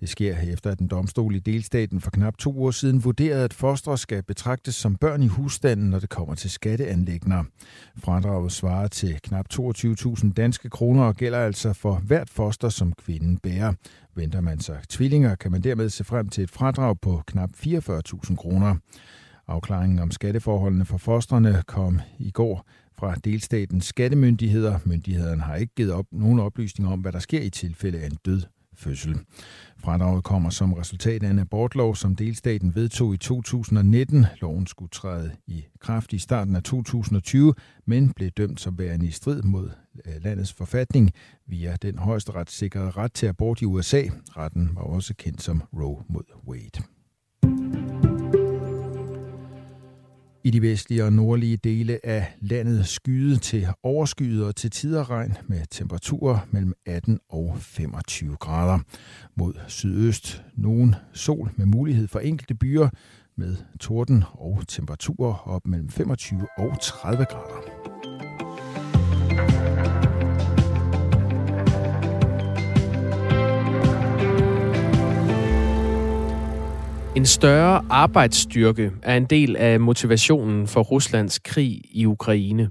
Det 0.00 0.08
sker 0.08 0.36
efter, 0.52 0.70
at 0.70 0.78
en 0.78 0.88
domstol 0.88 1.34
i 1.34 1.38
delstaten 1.38 2.00
for 2.00 2.10
knap 2.10 2.36
to 2.38 2.64
år 2.64 2.70
siden 2.70 3.04
vurderede, 3.04 3.44
at 3.44 3.54
fostre 3.54 3.98
skal 3.98 4.22
betragtes 4.22 4.74
som 4.74 4.96
børn 4.96 5.22
i 5.22 5.26
husstanden, 5.26 5.90
når 5.90 5.98
det 5.98 6.08
kommer 6.08 6.34
til 6.34 6.50
skatteanlægner. 6.50 7.44
Fradraget 7.98 8.52
svarer 8.52 8.88
til 8.88 9.20
knap 9.22 9.46
22.000 9.54 10.32
danske 10.32 10.70
kroner 10.70 11.02
og 11.02 11.16
gælder 11.16 11.38
altså 11.38 11.72
for 11.72 11.94
hvert 11.94 12.30
foster, 12.30 12.68
som 12.68 12.92
kvinden 12.92 13.38
bærer. 13.38 13.72
Venter 14.14 14.40
man 14.40 14.60
sig 14.60 14.78
tvillinger, 14.88 15.34
kan 15.34 15.52
man 15.52 15.60
dermed 15.60 15.88
se 15.88 16.04
frem 16.04 16.28
til 16.28 16.44
et 16.44 16.50
fradrag 16.50 17.00
på 17.00 17.22
knap 17.26 17.50
44.000 17.64 18.36
kroner. 18.36 18.76
Afklaringen 19.50 19.98
om 19.98 20.10
skatteforholdene 20.10 20.84
for 20.84 20.98
fostrene 20.98 21.62
kom 21.66 22.00
i 22.18 22.30
går 22.30 22.66
fra 22.98 23.14
delstatens 23.14 23.84
skattemyndigheder. 23.84 24.78
Myndighederne 24.84 25.42
har 25.42 25.56
ikke 25.56 25.74
givet 25.74 25.92
op 25.92 26.06
nogen 26.12 26.38
oplysninger 26.38 26.92
om, 26.92 27.00
hvad 27.00 27.12
der 27.12 27.18
sker 27.18 27.40
i 27.40 27.50
tilfælde 27.50 27.98
af 28.00 28.06
en 28.06 28.18
død 28.24 28.42
fødsel. 28.74 29.18
Fradraget 29.78 30.24
kommer 30.24 30.50
som 30.50 30.72
resultat 30.72 31.22
af 31.22 31.30
en 31.30 31.38
abortlov, 31.38 31.96
som 31.96 32.16
delstaten 32.16 32.74
vedtog 32.74 33.14
i 33.14 33.16
2019. 33.16 34.26
Loven 34.40 34.66
skulle 34.66 34.90
træde 34.90 35.30
i 35.46 35.64
kraft 35.80 36.12
i 36.12 36.18
starten 36.18 36.56
af 36.56 36.62
2020, 36.62 37.54
men 37.86 38.12
blev 38.12 38.30
dømt 38.30 38.60
som 38.60 38.78
værende 38.78 39.06
i 39.06 39.10
strid 39.10 39.42
mod 39.42 39.70
øh, 40.06 40.24
landets 40.24 40.52
forfatning 40.52 41.10
via 41.46 41.76
den 41.82 41.98
højesteret 41.98 42.50
sikrede 42.50 42.90
ret 42.90 43.12
til 43.12 43.26
abort 43.26 43.60
i 43.62 43.64
USA. 43.64 44.02
Retten 44.36 44.70
var 44.74 44.82
også 44.82 45.14
kendt 45.14 45.42
som 45.42 45.62
Roe 45.72 46.04
mod 46.08 46.24
Wade. 46.48 46.99
I 50.44 50.50
de 50.50 50.62
vestlige 50.62 51.04
og 51.04 51.12
nordlige 51.12 51.56
dele 51.56 52.06
af 52.06 52.26
landet 52.40 52.86
skyde 52.86 53.36
til 53.36 53.68
overskyet 53.82 54.44
og 54.44 54.56
til 54.56 54.70
tider 54.70 55.10
regn 55.10 55.36
med 55.48 55.60
temperaturer 55.70 56.38
mellem 56.50 56.72
18 56.86 57.18
og 57.28 57.56
25 57.58 58.36
grader. 58.36 58.78
Mod 59.36 59.54
sydøst 59.68 60.42
nogen 60.56 60.94
sol 61.12 61.50
med 61.56 61.66
mulighed 61.66 62.08
for 62.08 62.18
enkelte 62.18 62.54
byer 62.54 62.88
med 63.36 63.56
torden 63.80 64.24
og 64.32 64.62
temperaturer 64.68 65.48
op 65.48 65.66
mellem 65.66 65.88
25 65.88 66.46
og 66.58 66.80
30 66.82 67.24
grader. 67.24 67.89
En 77.20 77.26
større 77.26 77.84
arbejdsstyrke 77.90 78.90
er 79.02 79.16
en 79.16 79.24
del 79.24 79.56
af 79.56 79.80
motivationen 79.80 80.66
for 80.66 80.82
Ruslands 80.82 81.38
krig 81.38 81.80
i 81.90 82.06
Ukraine. 82.06 82.70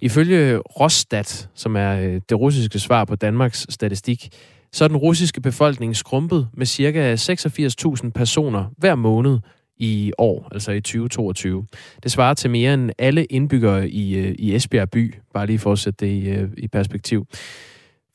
Ifølge 0.00 0.58
Rostat, 0.58 1.48
som 1.54 1.76
er 1.76 2.00
øh, 2.00 2.20
det 2.28 2.40
russiske 2.40 2.78
svar 2.78 3.04
på 3.04 3.16
Danmarks 3.16 3.66
statistik, 3.70 4.28
så 4.72 4.84
er 4.84 4.88
den 4.88 4.96
russiske 4.96 5.40
befolkning 5.40 5.96
skrumpet 5.96 6.48
med 6.54 6.66
ca. 6.66 7.14
86.000 8.04 8.10
personer 8.10 8.64
hver 8.78 8.94
måned 8.94 9.38
i 9.76 10.12
år, 10.18 10.48
altså 10.52 10.72
i 10.72 10.80
2022. 10.80 11.66
Det 12.02 12.12
svarer 12.12 12.34
til 12.34 12.50
mere 12.50 12.74
end 12.74 12.90
alle 12.98 13.24
indbyggere 13.24 13.88
i, 13.88 14.16
øh, 14.16 14.34
i 14.38 14.54
Esbjerg 14.54 14.90
by, 14.90 15.14
bare 15.34 15.46
lige 15.46 15.58
for 15.58 15.72
at 15.72 15.78
sætte 15.78 16.06
det 16.06 16.12
i, 16.12 16.28
øh, 16.28 16.48
i 16.56 16.68
perspektiv. 16.68 17.26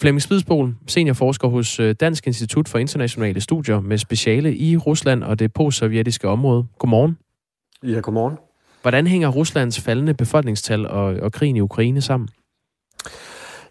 Flemming 0.02 0.22
Spidsbol, 0.22 0.76
seniorforsker 0.88 1.48
hos 1.48 1.80
øh, 1.80 1.96
Dansk 2.00 2.28
Institut 2.28 2.70
for 2.70 2.78
Internationale 2.78 3.42
Studier 3.42 3.80
med 3.80 3.98
speciale 3.98 4.56
i 4.56 4.78
Rusland 4.78 5.24
og 5.24 5.40
det 5.40 5.54
postsovjetiske 5.54 6.28
område. 6.28 6.66
Godmorgen. 6.80 7.18
Ja, 7.84 8.00
godmorgen. 8.00 8.38
Hvordan 8.82 9.08
hænger 9.08 9.30
Ruslands 9.30 9.82
faldende 9.82 10.14
befolkningstal 10.14 10.88
og, 10.88 11.04
og 11.04 11.32
krigen 11.32 11.56
i 11.56 11.62
Ukraine 11.62 12.02
sammen? 12.02 12.30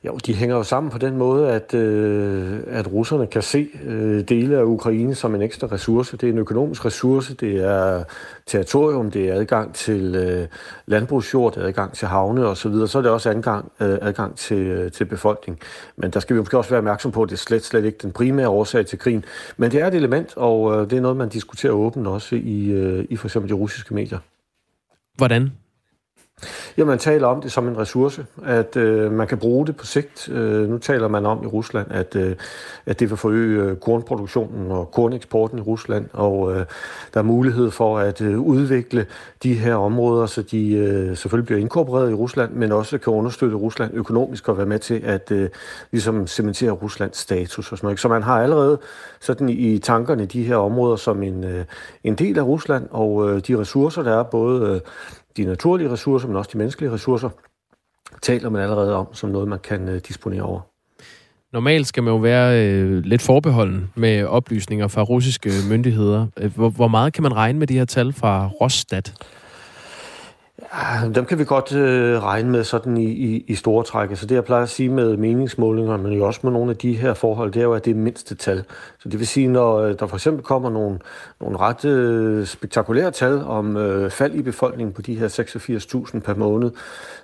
Jo, 0.07 0.17
de 0.27 0.35
hænger 0.35 0.57
jo 0.57 0.63
sammen 0.63 0.91
på 0.91 0.99
den 0.99 1.17
måde, 1.17 1.51
at, 1.51 1.75
øh, 1.75 2.61
at 2.67 2.93
russerne 2.93 3.27
kan 3.27 3.43
se 3.43 3.69
øh, 3.85 4.29
dele 4.29 4.59
af 4.59 4.63
Ukraine 4.63 5.15
som 5.15 5.35
en 5.35 5.43
ekstra 5.43 5.67
ressource. 5.73 6.17
Det 6.17 6.29
er 6.29 6.33
en 6.33 6.39
økonomisk 6.39 6.85
ressource, 6.85 7.35
det 7.35 7.65
er 7.65 8.05
territorium, 8.47 9.11
det 9.11 9.29
er 9.29 9.35
adgang 9.35 9.75
til 9.75 10.15
øh, 10.15 10.49
landbrugsjord, 10.87 11.55
det 11.55 11.63
er 11.63 11.67
adgang 11.67 11.93
til 11.93 12.09
havne 12.09 12.47
osv., 12.47 12.57
så, 12.57 12.69
videre. 12.69 12.89
så 12.89 12.99
er 12.99 13.03
det 13.03 13.11
også 13.11 13.31
adgang, 13.31 13.73
øh, 13.81 13.99
adgang 14.01 14.37
til, 14.37 14.67
øh, 14.67 14.93
til 14.93 15.05
befolkning. 15.05 15.59
Men 15.97 16.11
der 16.11 16.21
skal 16.21 16.37
vi 16.37 16.41
måske 16.41 16.59
også 16.59 16.71
være 16.71 16.79
opmærksom 16.79 17.13
på, 17.13 17.23
at 17.23 17.29
det 17.29 17.35
er 17.35 17.39
slet, 17.39 17.65
slet 17.65 17.85
ikke 17.85 17.99
den 18.03 18.13
primære 18.13 18.49
årsag 18.49 18.87
til 18.87 18.99
krigen. 18.99 19.25
Men 19.57 19.71
det 19.71 19.81
er 19.81 19.87
et 19.87 19.95
element, 19.95 20.37
og 20.37 20.75
øh, 20.75 20.91
det 20.91 20.97
er 20.97 21.01
noget, 21.01 21.17
man 21.17 21.29
diskuterer 21.29 21.73
åbent 21.73 22.07
også 22.07 22.37
i, 22.37 22.71
øh, 22.71 23.05
i 23.11 23.17
for 23.17 23.27
eksempel 23.27 23.49
de 23.49 23.55
russiske 23.55 23.95
medier. 23.95 24.19
Hvordan? 25.17 25.51
Ja, 26.79 26.85
man 26.85 26.99
taler 26.99 27.27
om 27.27 27.41
det 27.41 27.53
som 27.53 27.69
en 27.69 27.79
ressource, 27.79 28.27
at 28.45 28.77
øh, 28.77 29.13
man 29.13 29.27
kan 29.27 29.39
bruge 29.39 29.67
det 29.67 29.77
på 29.77 29.87
sigt. 29.87 30.29
Øh, 30.29 30.71
nu 30.71 30.79
taler 30.79 31.09
man 31.09 31.27
om 31.27 31.45
i 31.45 31.47
Rusland, 31.47 31.87
at, 31.93 32.17
øh, 32.17 32.37
at 32.87 33.01
det 33.01 33.11
vil 33.11 33.17
forøge 33.17 33.63
øh, 33.63 33.77
kornproduktionen 33.77 34.71
og 34.71 34.91
korneksporten 34.91 35.59
i 35.59 35.63
Rusland, 35.63 36.07
og 36.13 36.53
øh, 36.53 36.67
der 37.15 37.21
er 37.21 37.23
mulighed 37.23 37.71
for 37.71 37.99
at 37.99 38.21
øh, 38.21 38.41
udvikle 38.41 39.07
de 39.43 39.55
her 39.55 39.75
områder, 39.75 40.27
så 40.27 40.43
de 40.43 40.73
øh, 40.73 41.17
selvfølgelig 41.17 41.47
bliver 41.47 41.61
inkorporeret 41.61 42.11
i 42.11 42.15
Rusland, 42.15 42.53
men 42.53 42.73
også 42.73 42.99
kan 42.99 43.13
understøtte 43.13 43.57
Rusland 43.57 43.95
økonomisk 43.95 44.49
og 44.49 44.57
være 44.57 44.67
med 44.67 44.79
til 44.79 45.01
at 45.05 45.31
øh, 45.31 45.49
ligesom 45.93 46.27
cementere 46.27 46.71
Ruslands 46.71 47.17
status 47.17 47.73
og 47.73 47.79
sådan 47.79 47.87
noget. 47.87 48.01
Så 48.01 48.09
man 48.09 48.23
har 48.23 48.43
allerede 48.43 48.79
sådan 49.21 49.49
i 49.49 49.79
tankerne 49.79 50.27
de 50.27 50.45
her 50.45 50.57
områder 50.57 50.97
som 50.97 51.23
en, 51.23 51.45
øh, 51.45 51.65
en 52.05 52.15
del 52.15 52.39
af 52.39 52.43
Rusland, 52.43 52.89
og 52.91 53.31
øh, 53.31 53.41
de 53.47 53.59
ressourcer, 53.59 54.03
der 54.03 54.19
er 54.19 54.23
både 54.23 54.71
øh, 54.71 54.81
de 55.37 55.45
naturlige 55.45 55.91
ressourcer, 55.91 56.29
men 56.29 56.37
også 56.37 56.51
de 56.53 56.59
menneskelige 56.59 56.93
ressourcer, 56.93 57.29
taler 58.23 58.51
man 58.51 58.63
allerede 58.63 58.95
om 58.97 59.07
som 59.13 59.31
noget, 59.31 59.49
man 59.49 59.59
kan 59.59 59.89
øh, 59.89 60.01
disponere 60.09 60.43
over. 60.43 60.61
Normalt 61.53 61.87
skal 61.87 62.03
man 62.03 62.13
jo 62.13 62.19
være 62.19 62.67
øh, 62.67 63.03
lidt 63.05 63.23
forbeholden 63.23 63.91
med 63.95 64.25
oplysninger 64.25 64.89
fra 64.89 65.03
russiske 65.03 65.51
myndigheder. 65.71 66.27
Øh, 66.41 66.55
hvor, 66.55 66.69
hvor 66.69 66.89
meget 66.89 67.13
kan 67.13 67.23
man 67.23 67.37
regne 67.37 67.59
med 67.59 67.67
de 67.67 67.75
her 67.75 67.85
tal 67.85 68.13
fra 68.13 68.49
Rostat? 68.61 69.15
Ja, 70.83 71.09
dem 71.15 71.25
kan 71.25 71.39
vi 71.39 71.45
godt 71.45 71.75
øh, 71.75 72.23
regne 72.23 72.51
med 72.51 72.65
sådan 72.65 72.97
i, 72.97 73.05
i, 73.05 73.45
i 73.49 73.55
store 73.55 73.85
træk. 73.85 74.07
Så 74.09 74.11
altså, 74.11 74.27
det, 74.27 74.35
jeg 74.35 74.45
plejer 74.45 74.63
at 74.63 74.69
sige 74.69 74.89
med 74.89 75.17
meningsmålinger, 75.17 75.97
men 75.97 76.13
jo 76.13 76.27
også 76.27 76.41
med 76.43 76.53
nogle 76.53 76.71
af 76.71 76.77
de 76.77 76.93
her 76.93 77.15
forhold, 77.15 77.53
det 77.53 77.61
er 77.61 77.65
jo, 77.65 77.73
at 77.73 77.85
det 77.85 77.91
er 77.91 77.95
mindste 77.95 78.35
tal. 78.35 78.65
Så 78.99 79.09
det 79.09 79.19
vil 79.19 79.27
sige, 79.27 79.49
når 79.49 79.77
øh, 79.77 79.99
der 79.99 80.07
for 80.07 80.17
eksempel 80.17 80.45
kommer 80.45 80.71
nogle, 80.71 80.99
nogle 81.41 81.57
ret 81.59 81.85
øh, 81.85 82.47
spektakulære 82.47 83.11
tal 83.11 83.43
om 83.45 83.77
øh, 83.77 84.11
fald 84.11 84.35
i 84.35 84.43
befolkningen 84.43 84.93
på 84.93 85.03
de 85.03 85.15
her 85.15 85.29
86.000 85.29 86.21
per 86.21 86.35
måned, 86.35 86.71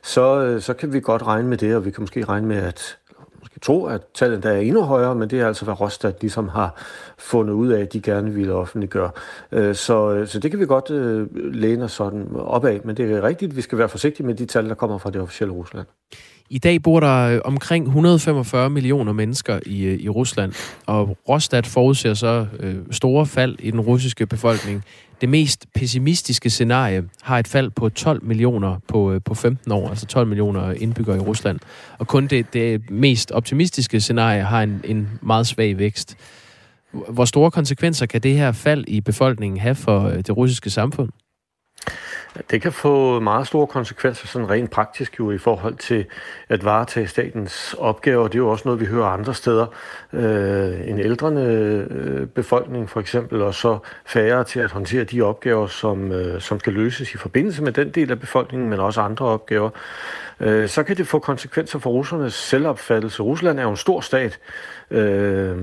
så, 0.02 0.40
øh, 0.40 0.60
så 0.60 0.74
kan 0.74 0.92
vi 0.92 1.00
godt 1.00 1.26
regne 1.26 1.48
med 1.48 1.56
det, 1.56 1.76
og 1.76 1.84
vi 1.84 1.90
kan 1.90 2.02
måske 2.02 2.24
regne 2.24 2.46
med, 2.46 2.56
at 2.56 2.96
måske 3.40 3.60
tro, 3.60 3.86
at 3.86 4.00
tallet 4.14 4.42
der 4.42 4.50
er 4.50 4.60
endnu 4.60 4.82
højere, 4.82 5.14
men 5.14 5.30
det 5.30 5.40
er 5.40 5.46
altså, 5.46 5.64
hvad 5.64 5.80
Rostat 5.80 6.16
ligesom 6.20 6.48
har 6.48 6.82
fundet 7.18 7.54
ud 7.54 7.68
af, 7.68 7.80
at 7.80 7.92
de 7.92 8.00
gerne 8.00 8.30
ville 8.34 8.52
offentliggøre. 8.52 9.10
Øh, 9.52 9.74
så, 9.74 10.10
øh, 10.10 10.28
så 10.28 10.38
det 10.38 10.50
kan 10.50 10.60
vi 10.60 10.66
godt 10.66 10.90
øh, 10.90 11.26
læne 11.54 11.84
os 11.84 11.92
sådan 11.92 12.28
op 12.36 12.64
af, 12.64 12.80
men 12.84 12.96
det 12.96 13.12
er 13.12 13.22
rigtigt, 13.22 13.56
vi 13.56 13.60
skal 13.60 13.78
være 13.78 13.88
forsigtige 13.88 14.26
med 14.26 14.34
de 14.34 14.46
tal, 14.46 14.68
der 14.68 14.74
kommer 14.74 14.98
fra 14.98 15.10
det 15.10 15.20
officielle 15.20 15.54
Rusland. 15.54 15.86
I 16.52 16.58
dag 16.58 16.82
bor 16.82 17.00
der 17.00 17.16
øh, 17.16 17.40
omkring 17.44 17.86
145 17.86 18.70
millioner 18.70 19.12
mennesker 19.12 19.60
i, 19.66 19.84
øh, 19.84 19.98
i 20.00 20.08
Rusland, 20.08 20.52
og 20.86 21.18
Rostat 21.28 21.66
forudser 21.66 22.14
så 22.14 22.46
øh, 22.60 22.76
store 22.90 23.26
fald 23.26 23.56
i 23.58 23.70
den 23.70 23.80
russiske 23.80 24.26
befolkning. 24.26 24.84
Det 25.20 25.28
mest 25.28 25.66
pessimistiske 25.74 26.50
scenarie 26.50 27.04
har 27.22 27.38
et 27.38 27.48
fald 27.48 27.70
på 27.70 27.88
12 27.88 28.24
millioner 28.24 28.76
på, 28.88 29.12
øh, 29.12 29.20
på 29.24 29.34
15 29.34 29.72
år, 29.72 29.88
altså 29.88 30.06
12 30.06 30.26
millioner 30.26 30.72
indbyggere 30.72 31.16
i 31.16 31.20
Rusland. 31.20 31.58
Og 31.98 32.06
kun 32.06 32.26
det, 32.26 32.52
det 32.52 32.90
mest 32.90 33.30
optimistiske 33.30 34.00
scenarie 34.00 34.42
har 34.42 34.62
en, 34.62 34.80
en 34.84 35.08
meget 35.22 35.46
svag 35.46 35.78
vækst. 35.78 36.16
Hvor 36.92 37.24
store 37.24 37.50
konsekvenser 37.50 38.06
kan 38.06 38.20
det 38.20 38.36
her 38.36 38.52
fald 38.52 38.84
i 38.88 39.00
befolkningen 39.00 39.60
have 39.60 39.74
for 39.74 40.08
det 40.08 40.36
russiske 40.36 40.70
samfund? 40.70 41.10
Det 42.50 42.62
kan 42.62 42.72
få 42.72 43.20
meget 43.20 43.46
store 43.46 43.66
konsekvenser, 43.66 44.26
sådan 44.26 44.50
rent 44.50 44.70
praktisk 44.70 45.18
jo, 45.18 45.30
i 45.30 45.38
forhold 45.38 45.74
til 45.74 46.06
at 46.48 46.64
varetage 46.64 47.06
statens 47.06 47.74
opgaver. 47.78 48.28
Det 48.28 48.34
er 48.34 48.38
jo 48.38 48.48
også 48.48 48.62
noget, 48.64 48.80
vi 48.80 48.86
hører 48.86 49.06
andre 49.06 49.34
steder. 49.34 49.66
Øh, 50.12 50.88
en 50.88 50.98
ældrende 50.98 51.42
øh, 51.90 52.26
befolkning 52.26 52.90
for 52.90 53.00
eksempel, 53.00 53.42
og 53.42 53.54
så 53.54 53.78
færre 54.06 54.44
til 54.44 54.60
at 54.60 54.70
håndtere 54.70 55.04
de 55.04 55.22
opgaver, 55.22 55.66
som, 55.66 56.12
øh, 56.12 56.40
som 56.40 56.60
skal 56.60 56.72
løses 56.72 57.14
i 57.14 57.16
forbindelse 57.16 57.62
med 57.62 57.72
den 57.72 57.90
del 57.90 58.10
af 58.10 58.20
befolkningen, 58.20 58.70
men 58.70 58.80
også 58.80 59.00
andre 59.00 59.26
opgaver. 59.26 59.70
Øh, 60.40 60.68
så 60.68 60.82
kan 60.82 60.96
det 60.96 61.06
få 61.06 61.18
konsekvenser 61.18 61.78
for 61.78 61.90
russernes 61.90 62.34
selvopfattelse. 62.34 63.22
Rusland 63.22 63.58
er 63.58 63.62
jo 63.62 63.70
en 63.70 63.76
stor 63.76 64.00
stat 64.00 64.38
øh, 64.90 65.56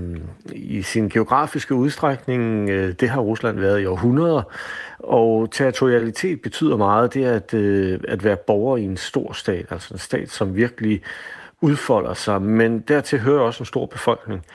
i 0.52 0.82
sin 0.82 1.10
geografiske 1.10 1.74
udstrækning. 1.76 2.70
Øh, 2.70 2.94
det 3.00 3.10
har 3.10 3.22
Rusland 3.22 3.60
været 3.60 3.82
i 3.82 3.86
århundreder. 3.86 4.44
Og 5.00 5.52
territorialitet 5.52 6.42
betyder 6.42 6.78
meget, 6.78 7.14
det 7.14 7.26
er 7.26 7.34
at, 7.34 7.54
øh, 7.54 8.00
at 8.08 8.24
være 8.24 8.38
borger 8.38 8.78
i 8.78 8.84
en 8.84 8.98
stor 8.98 9.34
stat, 9.34 9.66
altså 9.72 9.94
en 9.94 10.00
stat, 10.00 10.30
som 10.30 10.56
virkelig 10.56 11.02
udfolder 11.62 12.14
sig, 12.14 12.42
men 12.42 12.80
dertil 12.80 13.20
hører 13.20 13.42
også 13.42 13.62
en 13.62 13.66
stor 13.66 13.86
befolkning. 13.86 14.46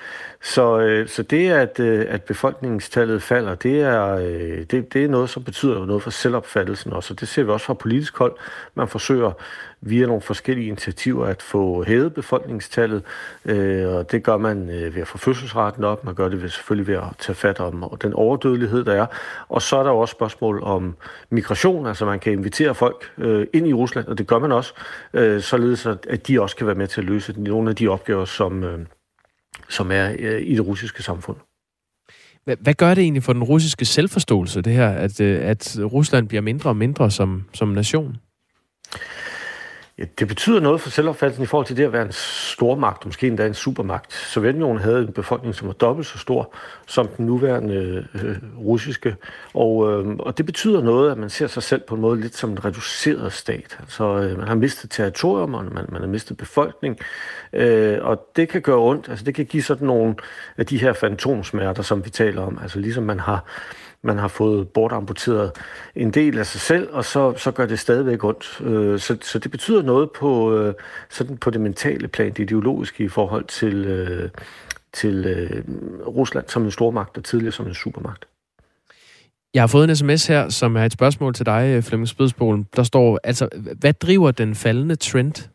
Så, 0.42 0.78
øh, 0.78 1.09
så 1.09 1.22
det, 1.22 1.50
at, 1.50 1.81
øh, 1.81 2.07
at 2.09 2.22
befolkningstallet 2.22 3.22
falder, 3.22 3.55
det 3.55 3.81
er, 3.81 4.14
øh, 4.14 4.64
det, 4.70 4.92
det 4.92 5.05
er 5.05 5.09
noget, 5.09 5.31
som 5.31 5.44
betyder 5.44 5.87
noget 5.87 6.02
for 6.02 6.11
selvopfattelsen 6.11 6.92
også, 6.92 7.14
og 7.14 7.20
det 7.20 7.28
ser 7.28 7.42
vi 7.42 7.50
også 7.50 7.66
fra 7.66 7.74
politisk 7.74 8.18
hold. 8.18 8.37
Man 8.74 8.88
forsøger 8.88 9.33
via 9.82 10.06
nogle 10.06 10.22
forskellige 10.22 10.66
initiativer 10.66 11.26
at 11.26 11.42
få 11.42 11.84
hævet 11.84 12.14
befolkningstallet, 12.14 13.02
øh, 13.44 13.88
og 13.88 14.12
det 14.12 14.22
gør 14.22 14.36
man 14.36 14.70
øh, 14.70 14.94
ved 14.94 15.02
at 15.02 15.08
få 15.08 15.18
fødselsraten 15.18 15.84
op, 15.84 16.04
man 16.04 16.14
gør 16.14 16.28
det 16.28 16.42
ved, 16.42 16.48
selvfølgelig 16.48 16.86
ved 16.86 16.94
at 16.94 17.16
tage 17.18 17.36
fat 17.36 17.60
om 17.60 17.98
den 18.02 18.12
overdødelighed, 18.12 18.84
der 18.84 18.92
er, 18.92 19.06
og 19.48 19.62
så 19.62 19.76
er 19.76 19.82
der 19.82 19.90
også 19.90 20.12
spørgsmål 20.12 20.62
om 20.62 20.96
migration, 21.30 21.86
altså 21.86 22.04
man 22.04 22.20
kan 22.20 22.32
invitere 22.32 22.74
folk 22.74 23.12
øh, 23.18 23.46
ind 23.52 23.66
i 23.66 23.72
Rusland, 23.72 24.06
og 24.06 24.18
det 24.18 24.26
gør 24.26 24.38
man 24.38 24.52
også, 24.52 24.74
øh, 25.14 25.40
således 25.40 25.86
at 25.86 26.28
de 26.28 26.40
også 26.40 26.56
kan 26.56 26.66
være 26.66 26.76
med 26.76 26.86
til 26.86 27.00
at 27.00 27.06
løse 27.06 27.40
nogle 27.40 27.70
af 27.70 27.76
de 27.76 27.88
opgaver, 27.88 28.24
som, 28.24 28.64
øh, 28.64 28.78
som 29.68 29.92
er 29.92 30.12
øh, 30.18 30.42
i 30.42 30.54
det 30.54 30.66
russiske 30.66 31.02
samfund. 31.02 31.36
Hvad 32.44 32.74
gør 32.74 32.94
det 32.94 33.02
egentlig 33.02 33.22
for 33.22 33.32
den 33.32 33.42
russiske 33.42 33.84
selvforståelse, 33.84 34.62
det 34.62 34.72
her, 34.72 34.88
at, 34.88 35.20
øh, 35.20 35.40
at 35.42 35.76
Rusland 35.92 36.28
bliver 36.28 36.40
mindre 36.40 36.70
og 36.70 36.76
mindre 36.76 37.10
som, 37.10 37.44
som 37.54 37.68
nation? 37.68 38.16
Ja, 39.98 40.05
det 40.18 40.28
betyder 40.28 40.61
noget 40.61 40.81
for 40.81 40.90
selvopfattelsen 40.90 41.42
i 41.42 41.46
forhold 41.46 41.66
til 41.66 41.76
det 41.76 41.85
at 41.85 41.92
være 41.92 42.02
en 42.02 42.12
stormagt, 42.12 43.07
måske 43.07 43.26
endda 43.26 43.46
en 43.46 43.55
supermagt. 43.55 44.12
Sovjetunionen 44.12 44.83
havde 44.83 44.98
en 44.98 45.12
befolkning, 45.12 45.55
som 45.55 45.66
var 45.66 45.74
dobbelt 45.74 46.07
så 46.07 46.18
stor 46.18 46.55
som 46.87 47.09
den 47.09 47.26
nuværende 47.26 48.07
øh, 48.14 48.37
russiske. 48.59 49.16
Og, 49.55 49.92
øh, 49.92 50.16
og 50.18 50.38
det 50.38 50.46
betyder 50.46 50.83
noget, 50.83 51.11
at 51.11 51.18
man 51.18 51.31
ser 51.31 51.46
sig 51.46 51.62
selv 51.62 51.83
på 51.88 51.94
en 51.94 52.00
måde 52.00 52.20
lidt 52.20 52.37
som 52.37 52.50
en 52.50 52.64
reduceret 52.64 53.33
stat. 53.33 53.76
Altså, 53.81 54.05
øh, 54.05 54.38
man 54.38 54.48
har 54.48 54.55
mistet 54.55 54.90
territorium, 54.90 55.55
og 55.55 55.64
man, 55.64 55.85
man 55.88 56.00
har 56.00 56.09
mistet 56.09 56.37
befolkning. 56.37 56.98
Øh, 57.52 57.98
og 58.02 58.26
det 58.37 58.48
kan 58.48 58.62
gøre 58.62 58.78
ondt. 58.78 59.09
Altså, 59.09 59.24
det 59.24 59.35
kan 59.35 59.46
give 59.46 59.62
sådan 59.62 59.87
nogle 59.87 60.14
af 60.57 60.66
de 60.66 60.78
her 60.78 60.92
fantomsmerter, 60.92 61.83
som 61.83 62.05
vi 62.05 62.11
taler 62.11 62.42
om. 62.42 62.59
Altså 62.62 62.78
ligesom 62.78 63.05
man 63.05 63.20
har 63.20 63.44
man 64.02 64.18
har 64.18 64.28
fået 64.28 64.68
bortamputeret 64.68 65.52
en 65.94 66.10
del 66.10 66.38
af 66.38 66.46
sig 66.46 66.60
selv, 66.60 66.88
og 66.92 67.04
så, 67.04 67.34
så 67.36 67.50
gør 67.50 67.66
det 67.66 67.78
stadigvæk 67.78 68.24
ondt. 68.24 68.60
Øh, 68.64 69.00
så, 69.00 69.16
så 69.22 69.38
det 69.38 69.50
betyder 69.50 69.82
noget 69.82 70.10
på, 70.10 70.58
øh, 70.58 70.74
sådan 71.10 71.36
på 71.36 71.50
det 71.50 71.60
mentale 71.60 72.08
plan, 72.08 72.28
det 72.28 72.38
ideologiske 72.38 73.04
i 73.04 73.08
forhold 73.08 73.44
til, 73.44 73.74
øh, 73.74 74.30
til 74.92 75.26
øh, 75.26 75.64
Rusland 76.06 76.44
som 76.48 76.64
en 76.64 76.70
stormagt 76.70 77.16
og 77.16 77.24
tidligere 77.24 77.52
som 77.52 77.66
en 77.66 77.74
supermagt. 77.74 78.24
Jeg 79.54 79.62
har 79.62 79.66
fået 79.66 79.90
en 79.90 79.96
sms 79.96 80.26
her, 80.26 80.48
som 80.48 80.76
er 80.76 80.84
et 80.84 80.92
spørgsmål 80.92 81.34
til 81.34 81.46
dig, 81.46 81.74
øh, 81.76 81.82
Flemming 81.82 82.08
Spidsbolen. 82.08 82.66
Der 82.76 82.82
står, 82.82 83.20
altså, 83.24 83.48
hvad 83.78 83.92
driver 83.92 84.30
den 84.30 84.54
faldende 84.54 84.96
trend? 84.96 85.48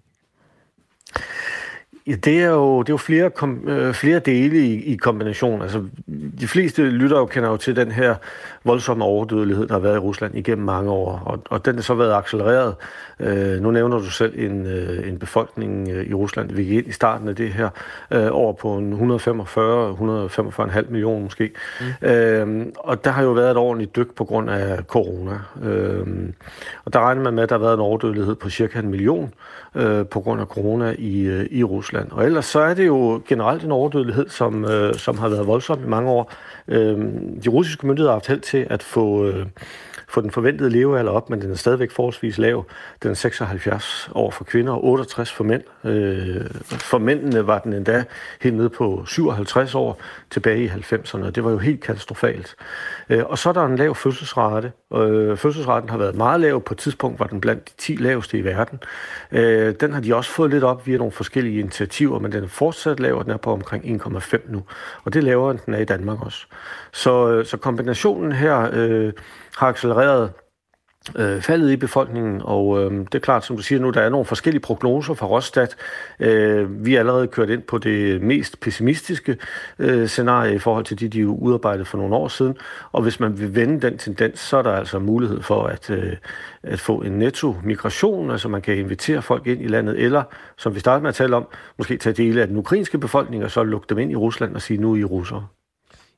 Ja, 2.07 2.15
det 2.15 2.41
er 2.43 2.49
jo, 2.49 2.81
det 2.81 2.89
er 2.89 2.93
jo 2.93 2.97
flere, 2.97 3.29
kom, 3.29 3.67
øh, 3.67 3.93
flere 3.93 4.19
dele 4.19 4.57
i, 4.57 4.93
i 4.93 4.95
kombination. 4.95 5.61
Altså, 5.61 5.83
de 6.39 6.47
fleste 6.47 6.81
lytter 6.83 7.17
jo 7.17 7.25
kender 7.25 7.49
jo 7.49 7.57
til 7.57 7.75
den 7.75 7.91
her 7.91 8.15
voldsomme 8.63 9.05
overdødelighed, 9.05 9.67
der 9.67 9.73
har 9.73 9.79
været 9.79 9.95
i 9.95 9.99
Rusland 9.99 10.35
igennem 10.35 10.65
mange 10.65 10.91
år, 10.91 11.23
og, 11.25 11.39
og 11.49 11.65
den 11.65 11.75
har 11.75 11.81
så 11.81 11.93
været 11.93 12.13
accelereret. 12.13 12.75
Øh, 13.19 13.61
nu 13.61 13.71
nævner 13.71 13.97
du 13.97 14.09
selv 14.09 14.33
en, 14.39 14.65
øh, 14.65 15.07
en 15.07 15.19
befolkning 15.19 15.89
øh, 15.89 16.05
i 16.05 16.13
Rusland, 16.13 16.51
vi 16.51 16.63
gik 16.63 16.77
ind 16.77 16.87
i 16.87 16.91
starten 16.91 17.29
af 17.29 17.35
det 17.35 17.49
her, 17.49 17.69
øh, 18.11 18.27
over 18.31 18.53
på 18.53 18.77
en 18.77 18.91
145, 18.91 19.91
145,5 19.91 20.91
millioner 20.91 21.23
måske. 21.23 21.51
Mm. 22.01 22.07
Øh, 22.07 22.65
og 22.77 23.03
der 23.05 23.11
har 23.11 23.23
jo 23.23 23.31
været 23.31 23.51
et 23.51 23.57
ordentligt 23.57 23.95
dyk 23.95 24.15
på 24.15 24.25
grund 24.25 24.49
af 24.49 24.83
corona. 24.83 25.39
Øh, 25.63 26.07
og 26.85 26.93
der 26.93 26.99
regner 26.99 27.21
man 27.21 27.33
med, 27.33 27.43
at 27.43 27.49
der 27.49 27.57
har 27.57 27.63
været 27.63 27.73
en 27.73 27.79
overdødelighed 27.79 28.35
på 28.35 28.49
cirka 28.49 28.79
en 28.79 28.89
million 28.89 29.33
øh, 29.75 30.05
på 30.05 30.19
grund 30.19 30.41
af 30.41 30.47
corona 30.47 30.95
i, 30.97 31.21
øh, 31.21 31.47
i 31.51 31.63
Rusland. 31.63 31.96
Og 32.11 32.25
ellers 32.25 32.45
så 32.45 32.59
er 32.59 32.73
det 32.73 32.87
jo 32.87 33.21
generelt 33.27 33.63
en 33.63 33.71
overdødelighed, 33.71 34.29
som, 34.29 34.65
øh, 34.65 34.95
som 34.95 35.17
har 35.17 35.29
været 35.29 35.47
voldsom 35.47 35.83
i 35.83 35.87
mange 35.87 36.09
år. 36.09 36.33
Øh, 36.67 36.97
de 37.43 37.49
russiske 37.49 37.87
myndigheder 37.87 38.11
har 38.11 38.15
haft 38.15 38.27
held 38.27 38.41
til 38.41 38.67
at 38.69 38.83
få, 38.83 39.25
øh, 39.25 39.45
få 40.09 40.21
den 40.21 40.31
forventede 40.31 40.69
levealder 40.69 41.11
op, 41.11 41.29
men 41.29 41.41
den 41.41 41.51
er 41.51 41.55
stadigvæk 41.55 41.91
forholdsvis 41.91 42.37
lav. 42.37 42.65
Den 43.03 43.11
er 43.11 43.15
76 43.15 44.09
år 44.15 44.31
for 44.31 44.43
kvinder 44.43 44.73
og 44.73 44.85
68 44.85 45.31
for 45.31 45.43
mænd. 45.43 45.63
Øh, 45.83 46.45
for 46.63 46.97
mændene 46.97 47.47
var 47.47 47.59
den 47.59 47.73
endda 47.73 48.03
helt 48.41 48.55
nede 48.55 48.69
på 48.69 49.03
57 49.07 49.75
år 49.75 50.01
tilbage 50.29 50.63
i 50.63 50.67
90'erne, 50.67 51.25
og 51.25 51.35
det 51.35 51.43
var 51.43 51.51
jo 51.51 51.57
helt 51.57 51.81
katastrofalt. 51.81 52.55
Øh, 53.09 53.23
og 53.25 53.37
så 53.37 53.49
er 53.49 53.53
der 53.53 53.65
en 53.65 53.75
lav 53.75 53.95
fødselsrate. 53.95 54.71
Øh, 54.95 55.37
fødselsraten 55.37 55.89
har 55.89 55.97
været 55.97 56.15
meget 56.15 56.39
lav. 56.39 56.61
På 56.61 56.73
et 56.73 56.77
tidspunkt 56.77 57.19
var 57.19 57.27
den 57.27 57.41
blandt 57.41 57.69
de 57.69 57.73
10 57.77 57.95
laveste 57.95 58.37
i 58.37 58.43
verden. 58.43 58.79
Øh, 59.31 59.75
den 59.79 59.93
har 59.93 60.01
de 60.01 60.15
også 60.15 60.31
fået 60.31 60.51
lidt 60.51 60.63
op 60.63 60.87
via 60.87 60.97
nogle 60.97 61.11
forskellige 61.11 61.59
initiativer, 61.59 62.19
men 62.19 62.31
den 62.31 62.43
er 62.43 62.47
fortsat 62.47 62.99
lav, 62.99 63.15
og 63.17 63.25
den 63.25 63.33
er 63.33 63.37
på 63.37 63.51
omkring 63.51 64.01
1,5 64.01 64.51
nu. 64.51 64.63
Og 65.03 65.13
det 65.13 65.19
er 65.19 65.23
lavere, 65.23 65.51
end 65.51 65.59
den 65.65 65.73
er 65.73 65.79
i 65.79 65.85
Danmark 65.85 66.25
også. 66.25 66.45
Så, 66.91 67.29
øh, 67.29 67.45
så 67.45 67.57
kombinationen 67.57 68.31
her 68.31 68.69
øh, 68.73 69.13
har 69.57 69.67
accelereret 69.67 70.31
øh, 71.15 71.41
faldet 71.41 71.71
i 71.71 71.77
befolkningen, 71.77 72.41
og 72.43 72.83
øh, 72.83 72.91
det 72.91 73.15
er 73.15 73.19
klart, 73.19 73.45
som 73.45 73.55
du 73.55 73.61
siger 73.61 73.79
nu, 73.79 73.89
der 73.89 74.01
er 74.01 74.09
nogle 74.09 74.25
forskellige 74.25 74.61
prognoser 74.61 75.13
fra 75.13 75.27
Rostat. 75.27 75.75
Øh, 76.19 76.85
vi 76.85 76.95
er 76.95 76.99
allerede 76.99 77.27
kørt 77.27 77.49
ind 77.49 77.61
på 77.61 77.77
det 77.77 78.21
mest 78.21 78.59
pessimistiske 78.59 79.37
øh, 79.79 80.07
scenarie 80.07 80.55
i 80.55 80.59
forhold 80.59 80.85
til 80.85 80.99
de, 80.99 81.07
de 81.07 81.27
udarbejdede 81.27 81.85
for 81.85 81.97
nogle 81.97 82.15
år 82.15 82.27
siden, 82.27 82.57
og 82.91 83.01
hvis 83.01 83.19
man 83.19 83.39
vil 83.39 83.55
vende 83.55 83.81
den 83.81 83.97
tendens, 83.97 84.39
så 84.39 84.57
er 84.57 84.61
der 84.61 84.71
altså 84.71 84.99
mulighed 84.99 85.41
for 85.41 85.63
at, 85.63 85.89
øh, 85.89 86.15
at 86.63 86.79
få 86.79 87.01
en 87.01 87.11
netto-migration, 87.11 88.31
altså 88.31 88.49
man 88.49 88.61
kan 88.61 88.77
invitere 88.77 89.21
folk 89.21 89.47
ind 89.47 89.61
i 89.61 89.67
landet, 89.67 90.03
eller, 90.03 90.23
som 90.57 90.75
vi 90.75 90.79
startede 90.79 91.01
med 91.01 91.09
at 91.09 91.15
tale 91.15 91.35
om, 91.35 91.47
måske 91.77 91.97
tage 91.97 92.13
dele 92.13 92.41
af 92.41 92.47
den 92.47 92.57
ukrainske 92.57 92.97
befolkning, 92.97 93.43
og 93.43 93.51
så 93.51 93.63
lukke 93.63 93.85
dem 93.89 93.97
ind 93.97 94.11
i 94.11 94.15
Rusland 94.15 94.55
og 94.55 94.61
sige, 94.61 94.81
nu 94.81 94.93
er 94.93 94.97
I 94.97 95.03
russere. 95.03 95.47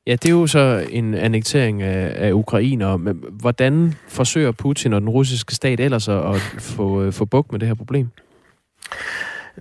Ja, 0.06 0.12
det 0.12 0.26
er 0.26 0.32
jo 0.32 0.46
så 0.46 0.86
en 0.90 1.14
annektering 1.14 1.82
af, 1.82 2.28
af 2.28 2.32
Ukraine. 2.32 2.98
Men 2.98 3.24
hvordan 3.30 3.94
forsøger 4.08 4.52
Putin 4.52 4.92
og 4.92 5.00
den 5.00 5.08
russiske 5.08 5.54
stat 5.54 5.80
ellers 5.80 6.08
at 6.08 6.36
få, 6.58 7.02
øh, 7.02 7.12
få 7.12 7.24
buk 7.24 7.52
med 7.52 7.60
det 7.60 7.68
her 7.68 7.74
problem? 7.74 8.08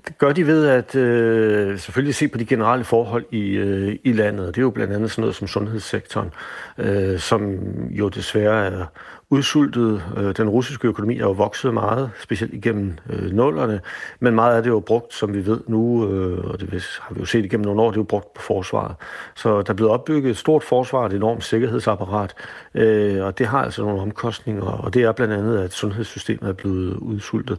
Det 0.07 0.17
gør 0.17 0.31
de 0.31 0.47
ved 0.47 0.67
at 0.67 0.95
øh, 0.95 1.79
selvfølgelig 1.79 2.15
se 2.15 2.27
på 2.27 2.37
de 2.37 2.45
generelle 2.45 2.85
forhold 2.85 3.25
i, 3.31 3.49
øh, 3.49 3.95
i 4.03 4.11
landet. 4.11 4.47
Det 4.47 4.57
er 4.57 4.61
jo 4.61 4.69
blandt 4.69 4.93
andet 4.93 5.11
sådan 5.11 5.21
noget 5.21 5.35
som 5.35 5.47
sundhedssektoren, 5.47 6.29
øh, 6.77 7.19
som 7.19 7.57
jo 7.89 8.09
desværre 8.09 8.65
er 8.65 8.85
udsultet. 9.31 10.03
Øh, 10.17 10.35
den 10.37 10.49
russiske 10.49 10.87
økonomi 10.87 11.17
er 11.17 11.23
jo 11.23 11.31
vokset 11.31 11.73
meget, 11.73 12.11
specielt 12.21 12.53
igennem 12.53 12.97
øh, 13.09 13.31
nullerne, 13.31 13.81
men 14.19 14.35
meget 14.35 14.55
af 14.55 14.63
det 14.63 14.69
er 14.69 14.73
jo 14.73 14.79
brugt, 14.79 15.13
som 15.13 15.33
vi 15.33 15.45
ved 15.45 15.59
nu, 15.67 16.09
øh, 16.09 16.45
og 16.45 16.59
det 16.59 16.69
har 17.01 17.13
vi 17.13 17.19
jo 17.19 17.25
set 17.25 17.45
igennem 17.45 17.65
nogle 17.65 17.81
år, 17.81 17.91
det 17.91 17.97
er 17.97 18.01
jo 18.01 18.03
brugt 18.03 18.33
på 18.33 18.41
forsvaret. 18.41 18.95
Så 19.35 19.61
der 19.61 19.69
er 19.69 19.75
blevet 19.75 19.91
opbygget 19.91 20.31
et 20.31 20.37
stort 20.37 20.63
forsvar, 20.63 21.05
et 21.05 21.13
enormt 21.13 21.43
sikkerhedsapparat, 21.43 22.33
øh, 22.75 23.25
og 23.25 23.37
det 23.37 23.47
har 23.47 23.63
altså 23.63 23.81
nogle 23.81 24.01
omkostninger, 24.01 24.63
og 24.63 24.93
det 24.93 25.03
er 25.03 25.11
blandt 25.11 25.33
andet, 25.33 25.57
at 25.57 25.73
sundhedssystemet 25.73 26.49
er 26.49 26.53
blevet 26.53 26.95
udsultet. 26.95 27.57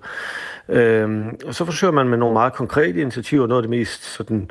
Øh, 0.69 1.27
og 1.47 1.55
så 1.55 1.65
forsøger 1.65 1.93
man 1.93 2.09
med 2.09 2.19
nogle 2.19 2.33
meget 2.33 2.53
konkrete 2.53 3.01
initiativer, 3.01 3.47
noget 3.47 3.63
af 3.63 3.63
det 3.63 3.79
mest 3.79 4.05
sådan, 4.05 4.51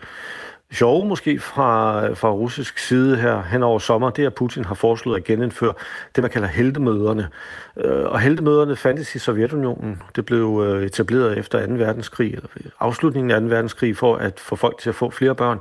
sjove 0.71 1.07
måske 1.07 1.39
fra, 1.39 2.13
fra 2.13 2.31
russisk 2.31 2.77
side 2.77 3.17
her 3.17 3.41
hen 3.41 3.63
over 3.63 3.79
sommer, 3.79 4.09
det 4.09 4.23
er, 4.23 4.27
at 4.27 4.35
Putin 4.35 4.65
har 4.65 4.75
foreslået 4.75 5.17
at 5.17 5.23
genindføre 5.23 5.73
det, 6.15 6.21
man 6.21 6.31
kalder 6.31 6.47
heldemøderne. 6.47 7.27
Øh, 7.77 8.05
og 8.05 8.19
heldemøderne 8.19 8.75
fandtes 8.75 9.15
i 9.15 9.19
Sovjetunionen. 9.19 10.01
Det 10.15 10.25
blev 10.25 10.63
øh, 10.65 10.85
etableret 10.85 11.37
efter 11.37 11.67
2. 11.67 11.73
verdenskrig, 11.73 12.33
eller 12.33 12.47
afslutningen 12.79 13.31
af 13.31 13.41
2. 13.41 13.47
verdenskrig, 13.47 13.97
for 13.97 14.15
at 14.15 14.39
få 14.39 14.55
folk 14.55 14.77
til 14.77 14.89
at 14.89 14.95
få 14.95 15.09
flere 15.09 15.35
børn. 15.35 15.59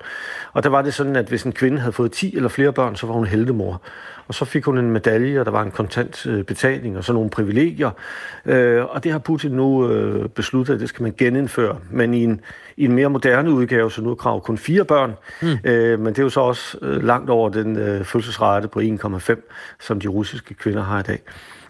Og 0.52 0.62
der 0.62 0.68
var 0.68 0.82
det 0.82 0.94
sådan, 0.94 1.16
at 1.16 1.28
hvis 1.28 1.42
en 1.42 1.52
kvinde 1.52 1.78
havde 1.78 1.92
fået 1.92 2.12
10 2.12 2.36
eller 2.36 2.48
flere 2.48 2.72
børn, 2.72 2.96
så 2.96 3.06
var 3.06 3.14
hun 3.14 3.26
heldemor. 3.26 3.82
Og 4.28 4.34
så 4.34 4.44
fik 4.44 4.64
hun 4.64 4.78
en 4.78 4.90
medalje, 4.90 5.40
og 5.40 5.46
der 5.46 5.52
var 5.52 5.62
en 5.62 5.70
kontant 5.70 6.26
øh, 6.26 6.44
betaling 6.44 6.96
og 6.96 7.04
så 7.04 7.12
nogle 7.12 7.30
privilegier. 7.30 7.90
Og 8.90 9.04
det 9.04 9.12
har 9.12 9.18
Putin 9.18 9.50
nu 9.50 9.88
besluttet, 10.34 10.74
at 10.74 10.80
det 10.80 10.88
skal 10.88 11.02
man 11.02 11.14
genindføre, 11.18 11.78
men 11.90 12.14
i 12.14 12.24
en, 12.24 12.40
i 12.78 12.84
en 12.84 12.92
mere 12.92 13.10
moderne 13.10 13.50
udgave, 13.50 13.90
så 13.90 14.02
nu 14.02 14.10
er 14.10 14.14
krav 14.14 14.40
kun 14.40 14.58
fire 14.58 14.84
børn. 14.84 15.12
Mm. 15.42 15.48
Men 16.02 16.06
det 16.06 16.18
er 16.18 16.22
jo 16.22 16.28
så 16.28 16.40
også 16.40 16.78
langt 16.82 17.30
over 17.30 17.48
den 17.48 18.04
fødselsrate 18.04 18.68
på 18.68 18.80
1,5, 18.80 19.76
som 19.80 20.00
de 20.00 20.08
russiske 20.08 20.54
kvinder 20.54 20.82
har 20.82 21.00
i 21.00 21.02
dag. 21.02 21.20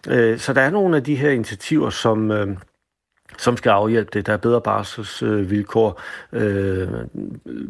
Øh, 0.08 0.38
så 0.38 0.52
der 0.52 0.60
er 0.60 0.70
nogle 0.70 0.96
af 0.96 1.04
de 1.04 1.14
her 1.14 1.30
initiativer, 1.30 1.90
som, 1.90 2.30
øh, 2.30 2.56
som 3.38 3.56
skal 3.56 3.70
afhjælpe 3.70 4.10
det. 4.12 4.26
Der 4.26 4.32
er 4.32 4.36
bedre 4.36 4.60
barselsvilkår, 4.60 6.00
øh, 6.32 6.88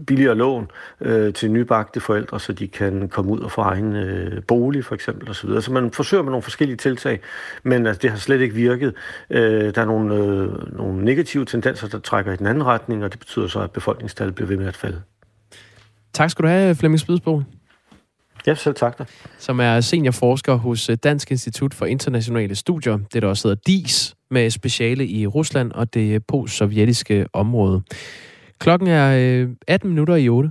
billigere 0.06 0.34
lån 0.34 0.70
til 1.34 1.50
nybagte 1.50 2.00
forældre, 2.00 2.40
så 2.40 2.52
de 2.52 2.68
kan 2.68 3.08
komme 3.08 3.30
ud 3.30 3.40
og 3.40 3.52
få 3.52 3.60
egen 3.60 3.94
bolig, 4.48 4.84
for 4.84 4.94
eksempel, 4.94 5.30
osv. 5.30 5.60
Så 5.60 5.72
man 5.72 5.90
forsøger 5.90 6.22
med 6.22 6.30
nogle 6.30 6.42
forskellige 6.42 6.76
tiltag, 6.76 7.20
men 7.62 7.86
altså, 7.86 8.00
det 8.02 8.10
har 8.10 8.18
slet 8.18 8.40
ikke 8.40 8.54
virket. 8.54 8.94
der 9.28 9.80
er 9.80 9.84
nogle, 9.84 10.46
nogle 10.76 11.04
negative 11.04 11.44
tendenser, 11.44 11.88
der 11.88 11.98
trækker 11.98 12.32
i 12.32 12.36
den 12.36 12.46
anden 12.46 12.64
retning, 12.64 13.04
og 13.04 13.12
det 13.12 13.18
betyder 13.18 13.48
så, 13.48 13.60
at 13.60 13.70
befolkningstallet 13.70 14.34
bliver 14.34 14.48
ved 14.48 14.56
med 14.56 14.66
at 14.66 14.76
falde. 14.76 15.02
Tak 16.12 16.30
skal 16.30 16.42
du 16.42 16.48
have, 16.48 16.74
Flemming 16.74 17.00
Spidsbo. 17.00 17.42
Ja, 18.46 18.54
selv 18.54 18.74
tak 18.74 18.98
da. 18.98 19.04
Som 19.38 19.60
er 19.60 19.80
seniorforsker 19.80 20.54
hos 20.54 20.90
øh, 20.90 20.96
Dansk 21.04 21.30
Institut 21.30 21.74
for 21.74 21.86
Internationale 21.86 22.54
Studier, 22.54 22.98
det 23.12 23.22
der 23.22 23.28
også 23.28 23.48
hedder 23.48 23.60
DIS, 23.66 24.14
med 24.30 24.50
speciale 24.50 25.06
i 25.06 25.26
Rusland 25.26 25.72
og 25.72 25.94
det 25.94 26.26
post-sovjetiske 26.26 27.26
område. 27.32 27.82
Klokken 28.58 28.88
er 28.88 29.16
øh, 29.18 29.48
18 29.68 29.88
minutter 29.88 30.14
i 30.14 30.28
8. 30.28 30.50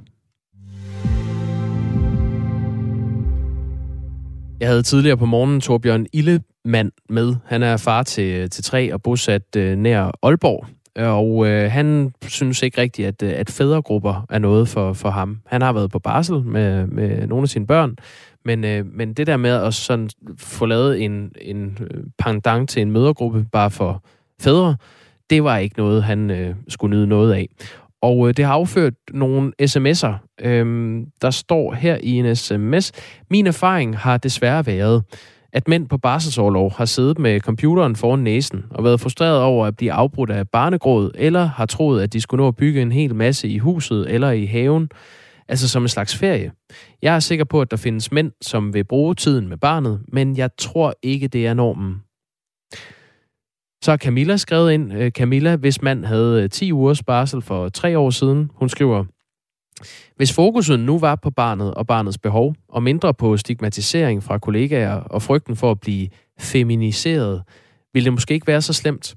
Jeg 4.59 4.67
havde 4.67 4.84
tidligere 4.84 5.17
på 5.17 5.25
morgenen 5.25 5.61
Torbjørn 5.61 6.05
Illemand 6.13 6.91
med. 7.09 7.36
Han 7.45 7.63
er 7.63 7.78
far 7.78 8.03
til, 8.03 8.49
til 8.49 8.63
tre 8.63 8.93
og 8.93 9.01
bosat 9.01 9.55
øh, 9.55 9.78
nær 9.78 10.11
Aalborg 10.23 10.67
og 10.97 11.47
øh, 11.47 11.71
han 11.71 12.13
synes 12.27 12.63
ikke 12.63 12.81
rigtigt, 12.81 13.07
at, 13.07 13.23
øh, 13.23 13.33
at 13.35 13.49
fædregrupper 13.49 14.25
er 14.29 14.39
noget 14.39 14.67
for, 14.67 14.93
for 14.93 15.09
ham. 15.09 15.39
Han 15.45 15.61
har 15.61 15.73
været 15.73 15.91
på 15.91 15.99
barsel 15.99 16.43
med, 16.43 16.87
med 16.87 17.27
nogle 17.27 17.43
af 17.43 17.49
sine 17.49 17.67
børn, 17.67 17.97
men, 18.45 18.63
øh, 18.63 18.85
men 18.85 19.13
det 19.13 19.27
der 19.27 19.37
med 19.37 19.51
at 19.51 19.73
sådan 19.73 20.09
få 20.37 20.65
lavet 20.65 21.03
en, 21.03 21.31
en 21.41 21.77
øh, 21.81 22.03
pendant 22.17 22.69
til 22.69 22.81
en 22.81 22.91
mødergruppe 22.91 23.45
bare 23.51 23.71
for 23.71 24.03
fædre, 24.41 24.75
det 25.29 25.43
var 25.43 25.57
ikke 25.57 25.77
noget, 25.77 26.03
han 26.03 26.31
øh, 26.31 26.55
skulle 26.67 26.97
nyde 26.97 27.07
noget 27.07 27.33
af. 27.33 27.47
Og 28.01 28.27
øh, 28.27 28.33
det 28.37 28.45
har 28.45 28.53
afført 28.53 28.93
nogle 29.13 29.53
sms'er. 29.61 30.13
Øhm, 30.41 31.05
der 31.21 31.29
står 31.29 31.73
her 31.73 31.97
i 32.03 32.11
en 32.11 32.35
sms, 32.35 32.91
min 33.29 33.47
erfaring 33.47 33.97
har 33.97 34.17
desværre 34.17 34.65
været, 34.65 35.03
at 35.53 35.67
mænd 35.67 35.87
på 35.87 35.97
barselsårlov 35.97 36.73
har 36.77 36.85
siddet 36.85 37.19
med 37.19 37.39
computeren 37.39 37.95
foran 37.95 38.19
næsen 38.19 38.65
og 38.69 38.83
været 38.83 38.99
frustreret 38.99 39.41
over 39.41 39.65
at 39.65 39.77
blive 39.77 39.91
afbrudt 39.91 40.29
af 40.29 40.49
barnegråd, 40.49 41.11
eller 41.15 41.45
har 41.45 41.65
troet, 41.65 42.01
at 42.01 42.13
de 42.13 42.21
skulle 42.21 42.41
nå 42.43 42.47
at 42.47 42.55
bygge 42.55 42.81
en 42.81 42.91
hel 42.91 43.15
masse 43.15 43.47
i 43.47 43.57
huset 43.57 44.13
eller 44.13 44.31
i 44.31 44.45
haven, 44.45 44.89
altså 45.47 45.69
som 45.69 45.83
en 45.83 45.89
slags 45.89 46.15
ferie. 46.15 46.51
Jeg 47.01 47.15
er 47.15 47.19
sikker 47.19 47.45
på, 47.45 47.61
at 47.61 47.71
der 47.71 47.77
findes 47.77 48.11
mænd, 48.11 48.31
som 48.41 48.73
vil 48.73 48.83
bruge 48.83 49.15
tiden 49.15 49.47
med 49.47 49.57
barnet, 49.57 50.01
men 50.07 50.37
jeg 50.37 50.49
tror 50.57 50.93
ikke, 51.03 51.27
det 51.27 51.47
er 51.47 51.53
normen. 51.53 51.95
Så 53.83 53.91
har 53.91 53.97
Camilla 53.97 54.37
skrevet 54.37 54.71
ind. 54.71 54.93
Øh, 54.93 55.11
Camilla, 55.11 55.55
hvis 55.55 55.81
mand 55.81 56.05
havde 56.05 56.43
øh, 56.43 56.49
10 56.49 56.71
ugers 56.73 57.03
barsel 57.03 57.41
for 57.41 57.69
tre 57.69 57.97
år 57.97 58.09
siden, 58.09 58.51
hun 58.55 58.69
skriver, 58.69 59.05
hvis 60.15 60.34
fokuset 60.34 60.80
nu 60.80 60.99
var 60.99 61.15
på 61.15 61.30
barnet 61.30 61.73
og 61.73 61.88
barnets 61.88 62.17
behov, 62.17 62.55
og 62.67 62.84
mindre 62.84 63.13
på 63.13 63.38
stigmatisering 63.38 64.23
fra 64.23 64.38
kollegaer 64.38 64.93
og 64.93 65.21
frygten 65.21 65.55
for 65.55 65.71
at 65.71 65.80
blive 65.80 66.09
feminiseret, 66.39 67.43
ville 67.93 68.05
det 68.05 68.13
måske 68.13 68.34
ikke 68.34 68.47
være 68.47 68.61
så 68.61 68.73
slemt. 68.73 69.15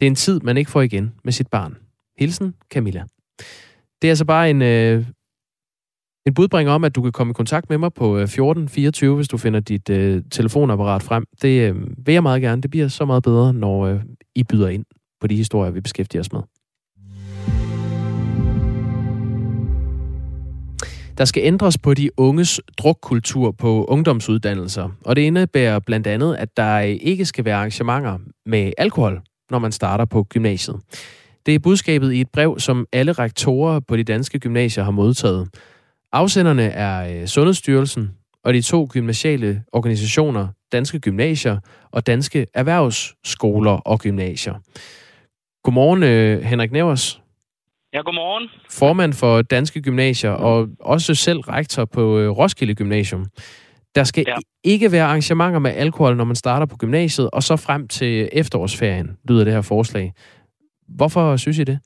Det 0.00 0.06
er 0.06 0.10
en 0.10 0.14
tid, 0.14 0.40
man 0.40 0.56
ikke 0.56 0.70
får 0.70 0.82
igen 0.82 1.14
med 1.24 1.32
sit 1.32 1.48
barn. 1.48 1.76
Hilsen, 2.18 2.54
Camilla. 2.72 3.04
Det 4.02 4.08
er 4.08 4.12
altså 4.12 4.24
bare 4.24 4.50
en, 4.50 4.62
øh, 4.62 5.06
en 6.26 6.34
budbringer 6.34 6.72
om, 6.72 6.84
at 6.84 6.94
du 6.94 7.02
kan 7.02 7.12
komme 7.12 7.30
i 7.30 7.34
kontakt 7.34 7.70
med 7.70 7.78
mig 7.78 7.92
på 7.92 8.16
øh, 8.16 8.22
1424, 8.22 9.16
hvis 9.16 9.28
du 9.28 9.36
finder 9.36 9.60
dit 9.60 9.90
øh, 9.90 10.22
telefonapparat 10.30 11.02
frem. 11.02 11.26
Det 11.42 11.68
øh, 11.68 11.76
vil 12.06 12.12
jeg 12.12 12.22
meget 12.22 12.42
gerne. 12.42 12.62
Det 12.62 12.70
bliver 12.70 12.88
så 12.88 13.04
meget 13.04 13.22
bedre, 13.22 13.52
når 13.52 13.86
øh, 13.86 14.00
I 14.34 14.44
byder 14.44 14.68
ind 14.68 14.84
på 15.20 15.26
de 15.26 15.36
historier, 15.36 15.70
vi 15.70 15.80
beskæftiger 15.80 16.20
os 16.20 16.32
med. 16.32 16.40
Der 21.18 21.24
skal 21.24 21.42
ændres 21.44 21.78
på 21.78 21.94
de 21.94 22.10
unges 22.16 22.60
drukkultur 22.78 23.50
på 23.50 23.84
ungdomsuddannelser, 23.84 24.88
og 25.04 25.16
det 25.16 25.22
indebærer 25.22 25.78
blandt 25.78 26.06
andet, 26.06 26.36
at 26.36 26.56
der 26.56 26.78
ikke 26.80 27.24
skal 27.24 27.44
være 27.44 27.56
arrangementer 27.56 28.18
med 28.46 28.72
alkohol, 28.78 29.20
når 29.50 29.58
man 29.58 29.72
starter 29.72 30.04
på 30.04 30.22
gymnasiet. 30.22 30.76
Det 31.46 31.54
er 31.54 31.58
budskabet 31.58 32.12
i 32.12 32.20
et 32.20 32.30
brev, 32.32 32.58
som 32.58 32.86
alle 32.92 33.12
rektorer 33.12 33.80
på 33.80 33.96
de 33.96 34.04
danske 34.04 34.38
gymnasier 34.38 34.84
har 34.84 34.90
modtaget. 34.90 35.48
Afsenderne 36.12 36.62
er 36.62 37.20
øh, 37.20 37.26
Sundhedsstyrelsen 37.26 38.10
og 38.44 38.54
de 38.54 38.62
to 38.62 38.88
gymnasiale 38.92 39.62
organisationer, 39.72 40.48
Danske 40.72 41.00
Gymnasier 41.00 41.58
og 41.90 42.06
Danske 42.06 42.46
Erhvervsskoler 42.54 43.70
og 43.70 44.00
Gymnasier. 44.00 44.54
Godmorgen, 45.62 46.02
øh, 46.02 46.42
Henrik 46.42 46.72
Nævers. 46.72 47.23
Ja, 47.94 48.02
godmorgen. 48.02 48.48
Formand 48.70 49.12
for 49.12 49.42
Danske 49.42 49.82
Gymnasier 49.82 50.30
og 50.30 50.68
også 50.80 51.14
selv 51.14 51.38
rektor 51.40 51.84
på 51.84 52.18
øh, 52.18 52.30
Roskilde 52.30 52.74
Gymnasium. 52.74 53.26
Der 53.94 54.04
skal 54.04 54.24
ja. 54.28 54.34
ikke 54.64 54.92
være 54.92 55.04
arrangementer 55.04 55.58
med 55.58 55.70
alkohol, 55.70 56.16
når 56.16 56.24
man 56.24 56.36
starter 56.36 56.66
på 56.66 56.76
gymnasiet, 56.76 57.30
og 57.30 57.42
så 57.42 57.56
frem 57.56 57.88
til 57.88 58.28
efterårsferien, 58.32 59.16
lyder 59.28 59.44
det 59.44 59.52
her 59.52 59.60
forslag. 59.60 60.12
Hvorfor 60.88 61.36
synes 61.36 61.58
I 61.58 61.64
det? 61.64 61.78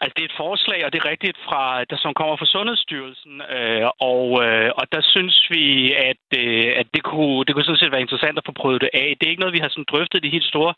Altså, 0.00 0.14
det 0.16 0.22
er 0.22 0.30
et 0.32 0.42
forslag, 0.44 0.80
og 0.84 0.92
det 0.92 0.98
er 0.98 1.10
rigtigt, 1.14 1.38
fra, 1.48 1.84
der, 1.90 1.96
som 2.04 2.14
kommer 2.14 2.36
fra 2.36 2.52
Sundhedsstyrelsen, 2.54 3.34
øh, 3.56 3.86
og, 4.12 4.26
øh, 4.44 4.70
og 4.78 4.84
der 4.94 5.02
synes 5.14 5.36
vi, 5.54 5.66
at, 6.10 6.24
øh, 6.42 6.72
at 6.80 6.86
det, 6.94 7.02
kunne, 7.10 7.44
det 7.44 7.52
kunne 7.52 7.68
sådan 7.68 7.82
set 7.82 7.92
være 7.92 8.06
interessant 8.06 8.38
at 8.38 8.46
få 8.46 8.52
prøvet 8.52 8.80
det 8.84 8.90
af. 9.02 9.08
Det 9.16 9.24
er 9.26 9.34
ikke 9.34 9.44
noget, 9.44 9.58
vi 9.58 9.64
har 9.64 9.68
sådan 9.68 9.90
drøftet 9.92 10.24
i 10.24 10.34
helt 10.36 10.50
store 10.54 10.74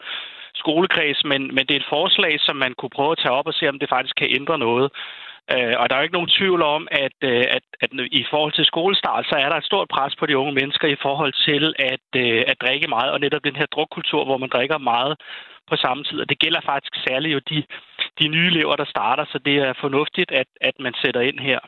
skolekreds, 0.55 1.25
men, 1.25 1.41
men 1.55 1.67
det 1.67 1.75
er 1.75 1.81
et 1.81 1.93
forslag, 1.97 2.35
som 2.41 2.57
man 2.57 2.73
kunne 2.79 2.97
prøve 2.99 3.13
at 3.13 3.19
tage 3.23 3.37
op 3.39 3.47
og 3.47 3.55
se, 3.55 3.69
om 3.69 3.79
det 3.79 3.89
faktisk 3.89 4.17
kan 4.17 4.31
ændre 4.39 4.59
noget. 4.59 4.89
Øh, 5.55 5.75
og 5.81 5.85
der 5.85 5.95
er 5.95 6.01
jo 6.01 6.07
ikke 6.07 6.19
nogen 6.19 6.37
tvivl 6.39 6.63
om, 6.63 6.89
at, 6.91 7.19
øh, 7.31 7.45
at, 7.57 7.65
at 7.81 7.91
i 8.21 8.25
forhold 8.31 8.53
til 8.53 8.65
skolestart, 8.65 9.25
så 9.31 9.35
er 9.37 9.49
der 9.49 9.57
et 9.57 9.71
stort 9.71 9.89
pres 9.89 10.17
på 10.17 10.27
de 10.27 10.39
unge 10.39 10.55
mennesker 10.61 10.89
i 10.89 11.03
forhold 11.03 11.33
til 11.49 11.75
at, 11.93 12.09
øh, 12.17 12.43
at 12.51 12.61
drikke 12.61 12.89
meget, 12.89 13.11
og 13.13 13.21
netop 13.21 13.45
den 13.45 13.57
her 13.57 13.67
drukkultur, 13.67 14.25
hvor 14.25 14.39
man 14.39 14.49
drikker 14.49 14.79
meget 14.79 15.15
på 15.71 15.77
samme 15.77 16.05
tid. 16.05 16.21
Og 16.21 16.29
det 16.29 16.39
gælder 16.39 16.61
faktisk 16.73 16.93
særligt 17.07 17.35
jo 17.35 17.41
de, 17.51 17.59
de 18.21 18.29
nye 18.29 18.47
elever, 18.47 18.77
der 18.77 18.85
starter, 18.85 19.25
så 19.33 19.39
det 19.45 19.57
er 19.57 19.73
fornuftigt, 19.81 20.31
at, 20.33 20.49
at 20.61 20.75
man 20.81 20.95
sætter 21.03 21.21
ind 21.21 21.39
her. 21.41 21.59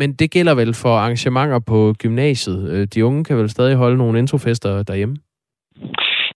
Men 0.00 0.12
det 0.12 0.30
gælder 0.30 0.54
vel 0.54 0.74
for 0.82 0.92
arrangementer 0.96 1.60
på 1.72 1.94
gymnasiet. 2.02 2.94
De 2.94 3.04
unge 3.04 3.24
kan 3.24 3.36
vel 3.36 3.50
stadig 3.50 3.76
holde 3.76 3.96
nogle 3.96 4.18
introfester 4.18 4.82
derhjemme? 4.82 5.16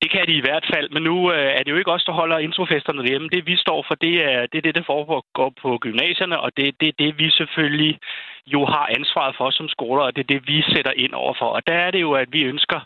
Det 0.02 0.10
kan 0.10 0.26
de 0.28 0.34
i 0.36 0.46
hvert 0.48 0.66
fald, 0.74 0.90
men 0.90 1.02
nu 1.02 1.32
øh, 1.32 1.50
er 1.58 1.62
det 1.62 1.70
jo 1.70 1.76
ikke 1.76 1.92
os, 1.92 2.04
der 2.04 2.12
holder 2.12 2.38
introfesterne 2.38 3.02
derhjemme. 3.02 3.28
Det 3.28 3.46
vi 3.46 3.56
står 3.56 3.84
for, 3.88 3.94
det 3.94 4.14
er 4.30 4.46
det, 4.50 4.58
er 4.58 4.66
det 4.66 4.74
der 4.74 4.82
foregår 4.86 5.52
på 5.62 5.78
gymnasierne, 5.80 6.40
og 6.40 6.50
det 6.56 6.68
er 6.68 6.72
det, 6.80 6.98
det, 6.98 7.18
vi 7.18 7.30
selvfølgelig 7.30 7.98
jo 8.46 8.64
har 8.64 8.86
ansvaret 8.98 9.34
for 9.38 9.50
som 9.50 9.68
skoler, 9.68 10.02
og 10.02 10.16
det 10.16 10.22
er 10.22 10.32
det, 10.34 10.42
vi 10.46 10.62
sætter 10.62 10.92
ind 10.96 11.12
over 11.12 11.34
for. 11.40 11.46
Og 11.56 11.62
der 11.66 11.74
er 11.74 11.90
det 11.90 12.00
jo, 12.00 12.12
at 12.12 12.28
vi 12.32 12.42
ønsker, 12.42 12.80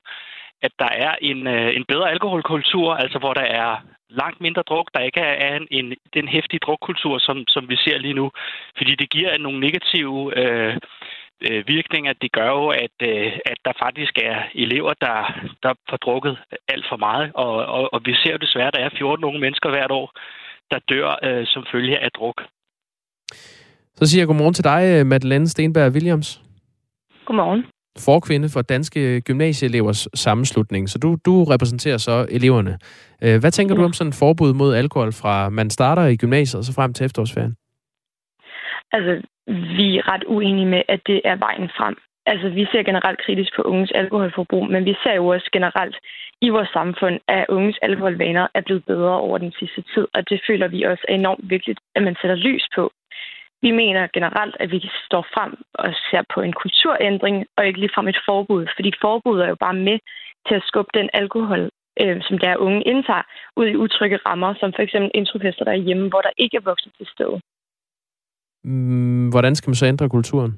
at 0.63 0.73
der 0.79 0.91
er 1.07 1.15
en, 1.21 1.47
øh, 1.47 1.77
en 1.77 1.85
bedre 1.89 2.11
alkoholkultur, 2.11 2.95
altså 2.95 3.19
hvor 3.19 3.35
der 3.35 3.47
er 3.65 3.71
langt 4.11 4.41
mindre 4.41 4.63
druk, 4.63 4.91
der 4.95 5.01
ikke 5.01 5.21
er 5.21 5.57
en, 5.57 5.67
en, 5.71 5.95
den 6.15 6.29
hæftige 6.29 6.65
drukkultur, 6.67 7.19
som, 7.19 7.45
som 7.49 7.69
vi 7.69 7.77
ser 7.77 7.99
lige 7.99 8.15
nu. 8.15 8.31
Fordi 8.77 8.95
det 8.95 9.11
giver 9.11 9.39
nogle 9.39 9.61
negative 9.61 10.39
øh, 10.39 10.77
øh, 11.49 11.69
virkninger, 11.69 12.13
det 12.13 12.33
gør 12.33 12.49
jo, 12.49 12.69
at, 12.69 12.97
øh, 13.03 13.33
at 13.47 13.59
der 13.65 13.73
faktisk 13.85 14.15
er 14.23 14.39
elever, 14.55 14.93
der, 15.01 15.17
der 15.63 15.73
får 15.91 15.97
drukket 15.97 16.39
alt 16.69 16.87
for 16.89 16.97
meget. 16.97 17.33
Og, 17.35 17.55
og, 17.77 17.95
og 17.95 18.01
vi 18.05 18.15
ser 18.15 18.33
jo 18.33 18.39
desværre, 18.47 18.69
at 18.69 18.75
der 18.75 18.85
er 18.85 18.99
14 18.99 19.25
unge 19.25 19.41
mennesker 19.41 19.71
hvert 19.71 19.91
år, 19.91 20.13
der 20.71 20.79
dør 20.91 21.19
øh, 21.23 21.47
som 21.47 21.65
følge 21.73 21.99
af 21.99 22.11
druk. 22.11 22.43
Så 23.99 24.07
siger 24.07 24.21
jeg 24.21 24.27
godmorgen 24.27 24.55
til 24.55 24.65
dig, 24.65 25.07
Madeleine 25.07 25.49
Stenberg 25.49 25.93
Williams. 25.93 26.41
Godmorgen. 27.25 27.65
Forkvinde 28.05 28.49
for 28.49 28.63
Danske 28.63 29.21
Gymnasieelevers 29.21 30.09
Sammenslutning. 30.15 30.89
Så 30.89 30.99
du, 30.99 31.17
du 31.27 31.45
repræsenterer 31.45 31.97
så 31.97 32.27
eleverne. 32.31 32.79
Øh, 33.25 33.41
hvad 33.41 33.51
tænker 33.51 33.75
ja. 33.75 33.81
du 33.81 33.85
om 33.85 33.93
sådan 33.93 34.09
et 34.09 34.19
forbud 34.19 34.53
mod 34.55 34.75
alkohol 34.75 35.13
fra 35.13 35.49
man 35.49 35.71
starter 35.71 36.05
i 36.07 36.17
gymnasiet 36.17 36.59
og 36.59 36.65
så 36.65 36.73
frem 36.75 36.93
til 36.93 37.07
efterårsferien? 37.07 37.57
Altså, 38.93 39.13
vi 39.47 39.99
er 39.99 40.13
ret 40.13 40.25
uenige 40.27 40.67
med, 40.67 40.83
at 40.89 41.01
det 41.07 41.21
er 41.25 41.37
vejen 41.37 41.69
frem. 41.79 41.97
Altså, 42.27 42.49
vi 42.49 42.65
ser 42.73 42.83
generelt 42.83 43.21
kritisk 43.27 43.51
på 43.57 43.63
unges 43.63 43.93
alkoholforbrug, 43.95 44.67
men 44.67 44.85
vi 44.85 44.95
ser 45.03 45.15
jo 45.15 45.27
også 45.27 45.49
generelt 45.53 45.97
i 46.43 46.49
vores 46.49 46.69
samfund, 46.69 47.17
at 47.29 47.47
unges 47.49 47.79
alkoholvaner 47.83 48.47
er 48.55 48.61
blevet 48.61 48.85
bedre 48.85 49.21
over 49.27 49.39
den 49.39 49.53
sidste 49.59 49.83
tid, 49.95 50.07
og 50.15 50.31
det 50.31 50.41
føler 50.47 50.69
vi 50.69 50.83
også 50.83 51.05
er 51.09 51.15
enormt 51.15 51.51
vigtigt, 51.51 51.79
at 51.97 52.03
man 52.03 52.17
sætter 52.21 52.37
lys 52.37 52.67
på. 52.77 52.93
Vi 53.63 53.71
mener 53.71 54.09
generelt, 54.17 54.57
at 54.61 54.71
vi 54.71 54.91
står 55.07 55.23
frem 55.35 55.53
og 55.75 55.95
ser 56.11 56.23
på 56.35 56.41
en 56.41 56.53
kulturændring, 56.53 57.47
og 57.57 57.67
ikke 57.67 57.81
ligefrem 57.81 58.09
et 58.09 58.21
forbud, 58.29 58.67
fordi 58.77 58.91
forbud 59.01 59.39
er 59.41 59.49
jo 59.49 59.57
bare 59.67 59.75
med 59.89 59.99
til 60.47 60.55
at 60.55 60.67
skubbe 60.67 60.91
den 60.95 61.09
alkohol, 61.13 61.71
øh, 62.01 62.23
som 62.27 62.39
der 62.39 62.57
unge 62.57 62.83
indtager, 62.83 63.23
ud 63.57 63.67
i 63.67 63.77
utrygge 63.77 64.19
rammer, 64.27 64.55
som 64.61 64.73
for 64.77 64.83
eksempel 64.83 65.11
introfester 65.15 65.65
derhjemme, 65.65 66.09
hvor 66.09 66.21
der 66.21 66.31
ikke 66.37 66.57
er 66.57 66.69
voksne 66.71 66.93
til 66.99 67.07
stede. 67.15 67.41
Mm, 68.65 69.29
hvordan 69.29 69.55
skal 69.55 69.69
man 69.69 69.75
så 69.75 69.87
ændre 69.87 70.09
kulturen? 70.09 70.53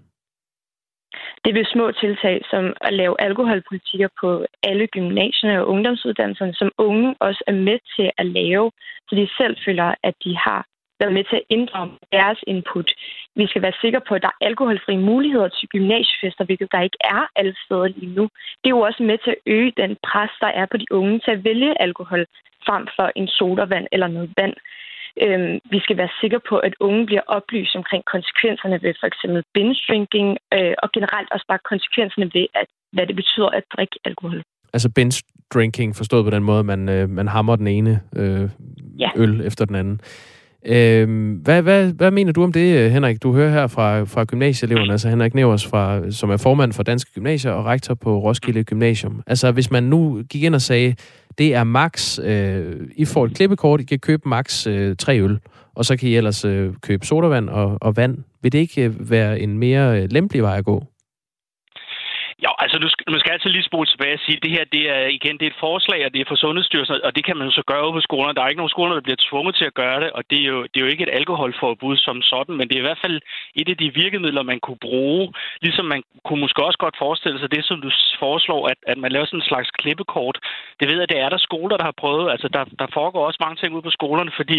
Det 1.45 1.55
vil 1.55 1.67
små 1.67 1.93
tiltag, 1.93 2.37
som 2.51 2.65
at 2.81 2.93
lave 2.95 3.15
alkoholpolitikker 3.27 4.09
på 4.21 4.47
alle 4.63 4.87
gymnasierne 4.87 5.61
og 5.61 5.69
ungdomsuddannelserne, 5.69 6.55
som 6.55 6.71
unge 6.79 7.15
også 7.21 7.45
er 7.47 7.53
med 7.53 7.79
til 7.97 8.11
at 8.19 8.27
lave, 8.27 8.71
så 9.09 9.15
de 9.15 9.29
selv 9.39 9.57
føler, 9.67 9.95
at 10.03 10.15
de 10.25 10.37
har 10.37 10.67
været 11.01 11.13
med 11.13 11.25
til 11.25 11.37
at 11.37 11.49
inddrage 11.49 11.91
deres 12.13 12.39
input. 12.47 12.91
Vi 13.37 13.47
skal 13.47 13.63
være 13.63 13.81
sikre 13.81 14.03
på, 14.09 14.15
at 14.15 14.23
der 14.23 14.29
er 14.29 14.47
alkoholfri 14.49 14.97
muligheder 14.97 15.49
til 15.49 15.69
gymnasiefester, 15.69 16.45
hvilket 16.45 16.73
der 16.73 16.81
ikke 16.81 17.01
er 17.01 17.23
alle 17.37 17.55
steder 17.65 17.89
lige 17.89 18.15
nu. 18.19 18.25
Det 18.61 18.67
er 18.69 18.77
jo 18.79 18.87
også 18.89 19.03
med 19.03 19.19
til 19.25 19.31
at 19.31 19.43
øge 19.47 19.73
den 19.83 19.97
pres, 20.09 20.33
der 20.41 20.51
er 20.61 20.67
på 20.67 20.77
de 20.77 20.87
unge 20.91 21.19
til 21.25 21.31
at 21.31 21.45
vælge 21.45 21.83
alkohol 21.83 22.27
frem 22.67 22.85
for 22.97 23.07
en 23.17 23.29
sodavand 23.29 23.87
eller 23.93 24.09
noget 24.17 24.31
vand. 24.37 24.55
Øhm, 25.25 25.59
vi 25.75 25.79
skal 25.85 25.97
være 25.97 26.17
sikre 26.21 26.41
på, 26.49 26.57
at 26.59 26.75
unge 26.81 27.07
bliver 27.07 27.25
oplyst 27.27 27.77
omkring 27.77 28.03
konsekvenserne 28.15 28.79
ved 28.83 28.95
for 29.01 29.07
eksempel 29.07 29.43
binge 29.55 29.77
drinking, 29.89 30.29
øh, 30.57 30.75
og 30.83 30.89
generelt 30.97 31.29
også 31.35 31.47
bare 31.49 31.69
konsekvenserne 31.73 32.31
ved, 32.35 32.47
at, 32.61 32.67
hvad 32.93 33.07
det 33.07 33.17
betyder 33.17 33.49
at 33.59 33.65
drikke 33.75 33.97
alkohol. 34.05 34.43
Altså 34.73 34.89
binge 34.97 35.23
drinking 35.55 35.97
forstået 35.97 36.25
på 36.25 36.31
den 36.31 36.43
måde, 36.43 36.65
man, 36.65 36.89
øh, 36.89 37.09
man 37.09 37.29
hammer 37.29 37.57
den 37.57 37.67
ene 37.67 38.01
øh, 38.17 38.51
ja. 38.99 39.11
øl 39.17 39.41
efter 39.41 39.65
den 39.65 39.75
anden. 39.75 40.01
Øh, 40.67 41.37
hvad, 41.43 41.63
hvad, 41.63 41.93
hvad 41.93 42.11
mener 42.11 42.33
du 42.33 42.43
om 42.43 42.53
det, 42.53 42.79
øh, 42.79 42.91
Henrik? 42.91 43.23
Du 43.23 43.33
hører 43.33 43.51
her 43.51 43.67
fra, 43.67 44.03
fra 44.05 44.25
gymnasieeleverne, 44.25 44.93
altså 44.93 45.09
Henrik 45.09 45.35
Nevers, 45.35 45.67
fra, 45.67 46.11
som 46.11 46.31
er 46.31 46.37
formand 46.37 46.73
for 46.73 46.83
Danske 46.83 47.11
Gymnasier 47.15 47.53
og 47.53 47.65
rektor 47.65 47.95
på 47.95 48.19
Roskilde 48.19 48.65
Gymnasium. 48.65 49.23
Altså 49.27 49.53
hvis 49.53 49.71
man 49.71 49.83
nu 49.83 50.23
gik 50.31 50.43
ind 50.43 50.55
og 50.55 50.63
sagde, 50.63 50.95
det 51.39 51.55
er 51.55 51.65
max, 51.65 52.19
øh, 52.19 52.77
I 52.97 53.05
får 53.05 53.25
et 53.25 53.35
klippekort, 53.35 53.81
I 53.81 53.85
kan 53.85 53.99
købe 53.99 54.29
max 54.29 54.67
øh, 54.67 54.97
tre 54.97 55.21
øl, 55.21 55.39
og 55.75 55.85
så 55.85 55.97
kan 55.97 56.09
I 56.09 56.17
ellers 56.17 56.45
øh, 56.45 56.73
købe 56.83 57.07
sodavand 57.07 57.49
og, 57.49 57.79
og 57.81 57.97
vand. 57.97 58.19
Vil 58.43 58.53
det 58.53 58.59
ikke 58.59 58.85
øh, 58.85 59.11
være 59.11 59.41
en 59.41 59.59
mere 59.59 60.03
øh, 60.03 60.09
lempelig 60.11 60.43
vej 60.43 60.59
at 60.59 60.65
gå? 60.65 60.85
Ja, 62.45 62.51
altså 62.63 62.79
du 62.79 62.89
skal, 62.89 63.05
man 63.11 63.21
skal 63.21 63.33
altid 63.33 63.51
lige 63.51 63.71
spole 63.71 63.87
tilbage 63.87 64.15
og 64.19 64.23
sige, 64.25 64.37
at 64.37 64.43
det 64.43 64.51
her 64.57 64.65
det 64.77 64.85
er 64.97 65.07
igen 65.19 65.39
det 65.39 65.47
er 65.47 65.53
et 65.55 65.65
forslag, 65.67 66.01
og 66.07 66.11
det 66.15 66.21
er 66.21 66.29
for 66.29 66.41
Sundhedsstyrelsen, 66.45 67.07
og 67.09 67.17
det 67.17 67.25
kan 67.25 67.37
man 67.37 67.47
jo 67.49 67.53
så 67.53 67.63
gøre 67.73 67.93
på 67.93 68.01
skolerne. 68.01 68.35
Der 68.35 68.43
er 68.43 68.49
ikke 68.49 68.63
nogen 68.63 68.77
skoler, 68.77 68.95
der 68.95 69.07
bliver 69.07 69.25
tvunget 69.29 69.55
til 69.57 69.65
at 69.71 69.79
gøre 69.83 70.01
det, 70.05 70.11
og 70.11 70.23
det 70.31 70.39
er, 70.41 70.49
jo, 70.53 70.63
det 70.63 70.77
er 70.77 70.85
jo 70.85 70.93
ikke 70.93 71.07
et 71.07 71.17
alkoholforbud 71.21 71.97
som 71.97 72.23
sådan, 72.23 72.55
men 72.57 72.69
det 72.69 72.75
er 72.75 72.83
i 72.85 72.89
hvert 72.89 73.05
fald 73.05 73.21
et 73.55 73.69
af 73.69 73.77
de 73.77 73.95
virkemidler, 73.95 74.43
man 74.43 74.61
kunne 74.61 74.83
bruge. 74.89 75.33
Ligesom 75.63 75.85
man 75.85 76.03
kunne 76.25 76.41
måske 76.41 76.65
også 76.65 76.79
godt 76.79 76.97
forestille 76.99 77.39
sig 77.41 77.51
det, 77.51 77.65
som 77.65 77.81
du 77.81 77.91
foreslår, 78.19 78.69
at, 78.73 78.79
at 78.87 78.99
man 78.99 79.13
laver 79.13 79.27
sådan 79.27 79.41
en 79.41 79.51
slags 79.51 79.71
klippekort. 79.71 80.39
Det 80.81 80.89
ved 80.89 80.99
jeg, 80.99 81.09
det 81.09 81.19
er 81.21 81.29
der 81.29 81.39
skoler, 81.39 81.77
der 81.77 81.85
har 81.85 82.01
prøvet. 82.03 82.31
Altså 82.31 82.49
der, 82.49 82.65
der 82.79 82.87
foregår 82.99 83.27
også 83.27 83.41
mange 83.41 83.57
ting 83.57 83.75
ude 83.75 83.87
på 83.89 83.91
skolerne, 83.91 84.33
fordi 84.37 84.59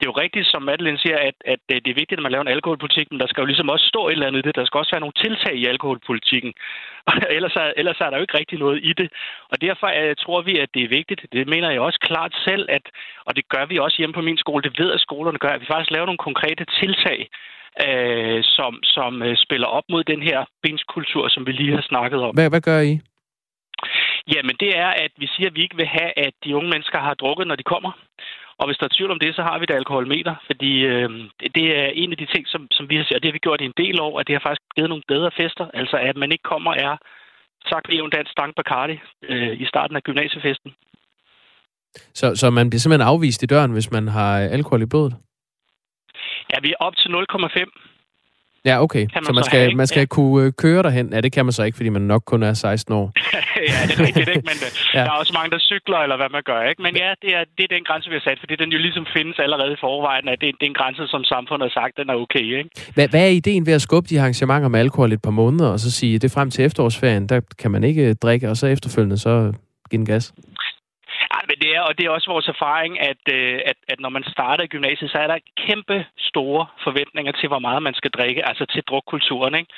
det 0.00 0.06
er 0.06 0.12
jo 0.14 0.22
rigtigt, 0.24 0.46
som 0.50 0.62
Madeline 0.62 0.98
siger, 0.98 1.18
at, 1.28 1.36
at 1.52 1.60
det 1.68 1.90
er 1.90 2.00
vigtigt, 2.02 2.18
at 2.18 2.22
man 2.22 2.32
laver 2.32 2.44
en 2.44 2.56
alkoholpolitik, 2.56 3.06
men 3.10 3.20
der 3.20 3.26
skal 3.28 3.42
jo 3.42 3.50
ligesom 3.50 3.68
også 3.74 3.86
stå 3.92 4.00
et 4.08 4.12
eller 4.12 4.26
andet 4.26 4.40
i 4.40 4.46
det. 4.46 4.56
Der 4.56 4.64
skal 4.64 4.78
også 4.78 4.92
være 4.94 5.04
nogle 5.04 5.20
tiltag 5.24 5.54
i 5.62 5.66
alkoholpolitikken. 5.66 6.52
ellers, 7.36 7.56
er, 7.62 7.72
ellers 7.80 8.00
er 8.00 8.08
der 8.10 8.16
jo 8.16 8.24
ikke 8.26 8.38
rigtig 8.38 8.58
noget 8.58 8.78
i 8.90 8.92
det. 9.00 9.08
Og 9.52 9.60
derfor 9.60 9.86
er, 9.86 10.14
tror 10.14 10.40
vi, 10.42 10.54
at 10.64 10.70
det 10.74 10.82
er 10.82 10.96
vigtigt. 10.98 11.20
Det 11.32 11.48
mener 11.48 11.70
jeg 11.70 11.80
også 11.80 12.00
klart 12.08 12.32
selv, 12.48 12.64
at, 12.68 12.84
og 13.26 13.36
det 13.36 13.48
gør 13.48 13.64
vi 13.66 13.78
også 13.78 13.96
hjemme 13.98 14.14
på 14.14 14.26
min 14.28 14.38
skole. 14.44 14.62
Det 14.62 14.78
ved, 14.78 14.92
at 14.92 15.00
skolerne 15.00 15.38
gør, 15.38 15.52
at 15.54 15.60
vi 15.60 15.70
faktisk 15.72 15.90
laver 15.90 16.06
nogle 16.06 16.26
konkrete 16.28 16.64
tiltag, 16.80 17.20
øh, 17.86 18.40
som, 18.56 18.72
som 18.82 19.22
øh, 19.22 19.36
spiller 19.36 19.66
op 19.66 19.86
mod 19.88 20.04
den 20.04 20.22
her 20.22 20.38
bindskultur, 20.62 21.28
som 21.28 21.46
vi 21.46 21.52
lige 21.52 21.74
har 21.74 21.86
snakket 21.92 22.20
om. 22.22 22.34
Hvad, 22.34 22.50
hvad 22.50 22.60
gør 22.60 22.80
I? 22.80 23.00
Jamen, 24.34 24.56
det 24.60 24.70
er, 24.84 24.90
at 25.04 25.12
vi 25.16 25.26
siger, 25.34 25.48
at 25.48 25.56
vi 25.56 25.62
ikke 25.62 25.76
vil 25.76 25.86
have, 25.86 26.12
at 26.26 26.34
de 26.44 26.56
unge 26.56 26.70
mennesker 26.70 26.98
har 26.98 27.14
drukket, 27.14 27.46
når 27.46 27.56
de 27.56 27.62
kommer. 27.62 27.92
Og 28.60 28.66
hvis 28.66 28.78
der 28.78 28.86
er 28.86 28.96
tvivl 28.96 29.10
om 29.14 29.22
det, 29.24 29.34
så 29.34 29.42
har 29.48 29.58
vi 29.58 29.64
et 29.64 29.78
alkoholmeter, 29.80 30.34
fordi 30.48 30.72
øh, 30.92 31.10
det 31.56 31.66
er 31.80 31.86
en 32.02 32.10
af 32.14 32.18
de 32.22 32.26
ting, 32.34 32.44
som, 32.52 32.62
som 32.76 32.84
vi 32.90 32.96
har 32.96 33.04
set, 33.04 33.16
og 33.16 33.22
det 33.22 33.28
har 33.28 33.38
vi 33.38 33.46
gjort 33.46 33.60
i 33.60 33.70
en 33.72 33.80
del 33.82 34.00
år, 34.00 34.20
at 34.20 34.26
det 34.26 34.34
har 34.34 34.44
faktisk 34.46 34.62
givet 34.76 34.90
nogle 34.92 35.08
bedre 35.12 35.30
fester. 35.40 35.66
Altså 35.80 35.96
at 36.08 36.16
man 36.16 36.32
ikke 36.32 36.46
kommer 36.52 36.72
er 36.86 36.96
sagt 37.70 37.88
vi 37.88 37.94
en 37.96 38.10
dansk 38.10 38.32
stank 38.32 38.52
Bacardi 38.56 38.96
øh, 39.28 39.60
i 39.60 39.66
starten 39.66 39.96
af 39.96 40.02
gymnasiefesten. 40.02 40.70
Så, 42.14 42.36
så 42.36 42.50
man 42.50 42.70
bliver 42.70 42.80
simpelthen 42.80 43.08
afvist 43.08 43.42
i 43.42 43.46
døren, 43.46 43.72
hvis 43.72 43.90
man 43.90 44.08
har 44.08 44.38
alkohol 44.38 44.82
i 44.82 44.86
blodet? 44.86 45.14
Ja, 46.52 46.60
vi 46.62 46.70
er 46.70 46.76
op 46.80 46.96
til 46.96 47.08
0,5. 47.08 47.90
Ja, 48.64 48.82
okay. 48.82 49.06
Man 49.14 49.24
så 49.24 49.32
man 49.32 49.44
skal, 49.44 49.58
have, 49.60 49.74
man 49.74 49.86
skal 49.86 50.00
ja. 50.00 50.06
kunne 50.06 50.46
øh, 50.46 50.52
køre 50.52 50.82
derhen. 50.82 51.12
Ja, 51.12 51.20
det 51.20 51.32
kan 51.32 51.44
man 51.44 51.52
så 51.52 51.62
ikke, 51.62 51.76
fordi 51.76 51.88
man 51.88 52.02
nok 52.02 52.22
kun 52.26 52.42
er 52.42 52.54
16 52.54 52.94
år. 52.94 53.12
ja, 53.72 53.78
det 53.88 53.94
er 53.98 54.02
rigtigt, 54.08 54.30
ikke? 54.34 54.46
Men 54.50 54.58
øh, 54.66 54.70
ja. 54.94 55.02
der 55.06 55.10
er 55.14 55.18
også 55.22 55.34
mange, 55.38 55.50
der 55.54 55.60
cykler, 55.70 56.00
eller 56.04 56.16
hvad 56.20 56.30
man 56.36 56.42
gør, 56.50 56.60
ikke? 56.70 56.82
Men 56.86 56.92
ja, 57.04 57.10
det 57.22 57.30
er, 57.38 57.42
det 57.56 57.62
er 57.66 57.70
den 57.76 57.84
grænse, 57.88 58.06
vi 58.12 58.16
har 58.18 58.24
sat, 58.28 58.38
fordi 58.42 58.54
den 58.62 58.70
jo 58.74 58.78
ligesom 58.86 59.04
findes 59.16 59.36
allerede 59.44 59.72
i 59.76 59.80
forvejen, 59.86 60.26
at 60.32 60.38
det, 60.42 60.48
det 60.58 60.64
er 60.66 60.72
en 60.74 60.80
grænse, 60.82 61.02
som 61.14 61.22
samfundet 61.34 61.64
har 61.68 61.74
sagt, 61.80 61.92
den 62.00 62.08
er 62.12 62.16
okay, 62.24 62.46
ikke? 62.60 62.70
Hvad, 62.94 63.06
hvad 63.12 63.22
er 63.28 63.32
ideen 63.40 63.66
ved 63.68 63.74
at 63.78 63.82
skubbe 63.88 64.06
de 64.10 64.20
arrangementer 64.20 64.68
med 64.68 64.80
alkohol 64.80 65.12
et 65.12 65.22
par 65.26 65.36
måneder, 65.42 65.68
og 65.74 65.78
så 65.84 65.90
sige, 65.98 66.18
det 66.18 66.36
frem 66.36 66.50
til 66.50 66.64
efterårsferien, 66.68 67.24
der 67.32 67.40
kan 67.60 67.70
man 67.70 67.82
ikke 67.84 68.14
drikke, 68.14 68.48
og 68.50 68.56
så 68.56 68.66
efterfølgende 68.66 69.18
så 69.18 69.52
give 69.90 70.00
en 70.00 70.06
gas? 70.06 70.26
Ja, 71.32 71.38
men 71.48 71.56
det 71.62 71.70
er, 71.76 71.80
og 71.88 71.92
det 71.98 72.04
er 72.04 72.10
også 72.10 72.30
vores 72.30 72.48
erfaring, 72.54 72.92
at, 73.10 73.22
øh, 73.36 73.58
at, 73.70 73.78
at 73.92 73.98
når 74.00 74.08
man 74.16 74.24
starter 74.34 74.64
i 74.64 74.72
gymnasiet, 74.74 75.10
så 75.10 75.18
er 75.18 75.26
der 75.26 75.46
kæmpe 75.66 76.06
store 76.18 76.66
forventninger 76.84 77.32
til, 77.32 77.48
hvor 77.48 77.62
meget 77.66 77.82
man 77.82 77.94
skal 77.94 78.10
drikke, 78.10 78.48
altså 78.48 78.64
til 78.72 78.82
drukkulturen, 78.88 79.54
ikke? 79.54 79.70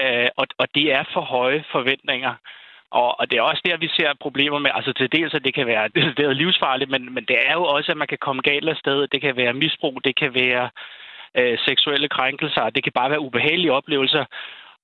Øh, 0.00 0.28
og, 0.40 0.46
og 0.58 0.66
det 0.74 0.86
er 0.98 1.04
for 1.14 1.20
høje 1.20 1.64
forventninger. 1.72 2.34
Og, 2.90 3.20
og 3.20 3.30
det 3.30 3.38
er 3.38 3.42
også 3.42 3.62
der, 3.64 3.76
vi 3.76 3.88
ser 3.88 4.10
problemer 4.20 4.58
med, 4.58 4.70
altså 4.74 4.92
til 4.92 5.12
dels, 5.12 5.34
at 5.34 5.44
det 5.44 5.54
kan 5.54 5.66
være 5.66 5.88
det 6.16 6.24
er 6.24 6.32
livsfarligt, 6.32 6.90
men, 6.90 7.14
men 7.14 7.24
det 7.24 7.36
er 7.46 7.52
jo 7.52 7.64
også, 7.64 7.92
at 7.92 7.98
man 7.98 8.08
kan 8.08 8.18
komme 8.20 8.42
galt 8.42 8.68
af 8.68 8.76
sted. 8.76 9.08
Det 9.08 9.20
kan 9.20 9.36
være 9.36 9.52
misbrug, 9.52 10.04
det 10.04 10.16
kan 10.16 10.34
være 10.34 10.70
øh, 11.34 11.58
seksuelle 11.58 12.08
krænkelser, 12.08 12.70
det 12.70 12.84
kan 12.84 12.92
bare 12.92 13.10
være 13.10 13.20
ubehagelige 13.20 13.72
oplevelser. 13.72 14.24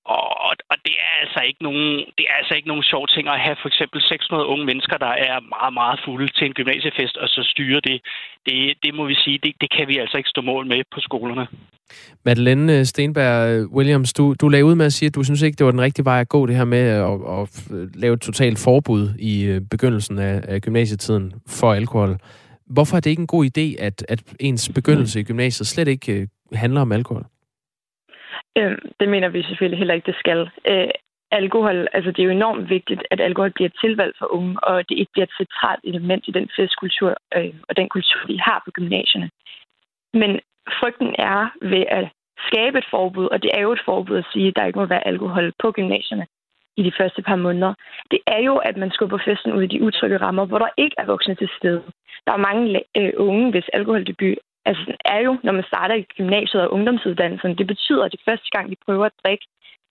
Og, 0.05 0.53
og 0.71 0.77
det 0.87 0.95
er 1.07 1.13
altså 1.23 1.41
ikke 1.49 1.63
nogen, 1.63 1.89
det 2.19 2.25
er 2.31 2.35
altså 2.41 2.55
ikke 2.55 2.69
nogen 2.69 2.83
sjov 2.83 3.09
ting 3.09 3.29
at 3.29 3.41
have 3.41 3.57
for 3.63 3.69
eksempel 3.69 4.03
600 4.03 4.47
unge 4.47 4.65
mennesker, 4.65 4.97
der 4.97 5.15
er 5.29 5.37
meget, 5.57 5.75
meget 5.81 6.01
fulde 6.05 6.29
til 6.39 6.47
en 6.47 6.53
gymnasiefest, 6.53 7.17
og 7.17 7.29
så 7.29 7.41
styre 7.53 7.81
det. 7.81 7.99
Det, 8.47 8.57
det 8.85 8.95
må 8.95 9.05
vi 9.07 9.15
sige, 9.15 9.39
det, 9.43 9.53
det 9.61 9.71
kan 9.77 9.89
vi 9.89 9.99
altså 9.99 10.17
ikke 10.17 10.31
stå 10.35 10.41
mål 10.41 10.67
med 10.67 10.83
på 10.95 11.01
skolerne. 11.01 11.47
Madeleine 12.25 12.85
Stenberg 12.85 13.49
øh, 13.49 13.73
Williams, 13.77 14.13
du, 14.13 14.35
du 14.41 14.49
lagde 14.49 14.65
ud 14.65 14.75
med 14.75 14.87
at 14.87 14.93
sige, 14.93 15.07
at 15.07 15.15
du 15.15 15.25
synes 15.25 15.43
ikke, 15.43 15.57
det 15.57 15.65
var 15.67 15.71
den 15.71 15.81
rigtige 15.81 16.05
vej 16.05 16.21
at 16.21 16.29
gå, 16.29 16.47
det 16.47 16.57
her 16.57 16.65
med 16.65 16.79
at, 16.79 17.41
at 17.41 17.49
lave 17.95 18.15
et 18.15 18.21
totalt 18.21 18.59
forbud 18.65 19.09
i 19.19 19.45
øh, 19.45 19.61
begyndelsen 19.71 20.19
af, 20.19 20.41
af 20.49 20.61
gymnasietiden 20.61 21.33
for 21.49 21.73
alkohol. 21.73 22.19
Hvorfor 22.67 22.97
er 22.97 23.01
det 23.01 23.11
ikke 23.11 23.21
en 23.21 23.27
god 23.27 23.45
idé, 23.45 23.85
at, 23.85 24.05
at 24.09 24.23
ens 24.41 24.71
begyndelse 24.75 25.21
i 25.21 25.23
gymnasiet 25.23 25.67
slet 25.67 25.89
ikke 25.89 26.13
øh, 26.13 26.27
handler 26.53 26.81
om 26.81 26.93
alkohol? 26.93 27.27
Øh, 28.59 28.79
det 29.01 29.09
mener 29.09 29.29
vi 29.29 29.43
selvfølgelig 29.43 29.79
heller 29.79 29.95
ikke, 29.95 30.11
det 30.13 30.19
skal. 30.19 30.51
Øh, 30.71 30.91
alkohol, 31.31 31.89
altså 31.93 32.11
det 32.11 32.21
er 32.21 32.25
jo 32.25 32.39
enormt 32.41 32.71
vigtigt, 32.71 33.03
at 33.11 33.21
alkohol 33.21 33.53
bliver 33.53 33.69
et 33.69 33.81
tilvalg 33.81 34.15
for 34.19 34.27
unge, 34.35 34.65
og 34.69 34.89
det 34.89 34.99
ikke 34.99 35.13
bliver 35.13 35.27
et 35.27 35.39
centralt 35.41 35.81
element 35.85 36.25
i 36.29 36.33
den 36.39 36.49
festkultur 36.57 37.11
øh, 37.37 37.55
og 37.69 37.77
den 37.77 37.89
kultur, 37.89 38.21
vi 38.27 38.37
har 38.37 38.63
på 38.65 38.71
gymnasierne. 38.71 39.31
Men 40.15 40.41
frygten 40.81 41.15
er 41.19 41.41
ved 41.63 41.85
at 41.89 42.09
skabe 42.49 42.79
et 42.79 42.89
forbud, 42.91 43.27
og 43.27 43.43
det 43.43 43.51
er 43.55 43.61
jo 43.61 43.73
et 43.73 43.85
forbud 43.85 44.17
at 44.17 44.31
sige, 44.33 44.49
at 44.49 44.57
der 44.57 44.65
ikke 44.65 44.79
må 44.79 44.87
være 44.87 45.07
alkohol 45.07 45.53
på 45.63 45.73
gymnasierne 45.73 46.27
i 46.77 46.83
de 46.83 46.93
første 46.99 47.23
par 47.23 47.37
måneder. 47.37 47.75
Det 48.11 48.21
er 48.27 48.39
jo, 48.39 48.57
at 48.57 48.77
man 48.77 48.91
skubber 48.91 49.19
festen 49.25 49.53
ud 49.53 49.63
i 49.63 49.73
de 49.75 49.83
utrygge 49.83 50.17
rammer, 50.17 50.45
hvor 50.47 50.59
der 50.59 50.69
ikke 50.79 50.97
er 50.99 51.07
voksne 51.07 51.35
til 51.35 51.49
stede. 51.59 51.83
Der 52.27 52.33
er 52.33 52.47
mange 52.49 52.83
øh, 52.97 53.13
unge, 53.17 53.51
hvis 53.51 53.69
alkoholdebut 53.73 54.39
altså, 54.69 54.97
er 55.05 55.21
jo, 55.27 55.33
når 55.43 55.53
man 55.53 55.65
starter 55.73 55.95
i 55.95 56.07
gymnasiet 56.17 56.63
og 56.63 56.73
ungdomsuddannelsen, 56.73 57.59
det 57.59 57.67
betyder, 57.67 58.05
at 58.05 58.13
det 58.13 58.21
første 58.29 58.49
gang, 58.55 58.71
de 58.71 58.77
prøver 58.87 59.07
at 59.07 59.19
drikke, 59.25 59.47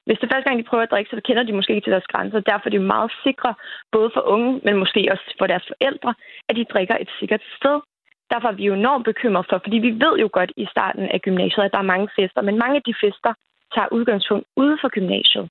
hvis 0.05 0.17
det 0.17 0.25
er 0.27 0.33
første 0.35 0.49
gang, 0.49 0.59
de 0.59 0.69
prøver 0.69 0.83
at 0.83 0.91
drikke, 0.91 1.09
så 1.09 1.21
kender 1.27 1.43
de 1.43 1.53
måske 1.53 1.75
ikke 1.75 1.85
til 1.85 1.95
deres 1.95 2.11
grænser. 2.13 2.39
Derfor 2.39 2.65
er 2.67 2.75
det 2.75 2.81
meget 2.81 3.11
sikre, 3.23 3.53
både 3.91 4.09
for 4.13 4.23
unge, 4.33 4.61
men 4.65 4.77
måske 4.77 5.07
også 5.11 5.25
for 5.39 5.47
deres 5.47 5.65
forældre, 5.71 6.13
at 6.49 6.55
de 6.55 6.71
drikker 6.73 6.97
et 7.01 7.09
sikkert 7.19 7.43
sted. 7.59 7.77
Derfor 8.31 8.47
er 8.47 8.57
vi 8.59 8.65
jo 8.65 8.73
enormt 8.73 9.05
bekymret 9.05 9.45
for, 9.49 9.57
fordi 9.63 9.77
vi 9.77 9.91
ved 10.03 10.13
jo 10.23 10.29
godt 10.33 10.51
i 10.57 10.65
starten 10.73 11.05
af 11.15 11.21
gymnasiet, 11.21 11.63
at 11.65 11.71
der 11.71 11.77
er 11.77 11.91
mange 11.93 12.09
fester, 12.15 12.41
men 12.41 12.57
mange 12.57 12.75
af 12.75 12.83
de 12.87 12.93
fester 13.03 13.33
tager 13.75 13.93
udgangspunkt 13.97 14.45
ude 14.55 14.77
for 14.81 14.89
gymnasiet. 14.89 15.49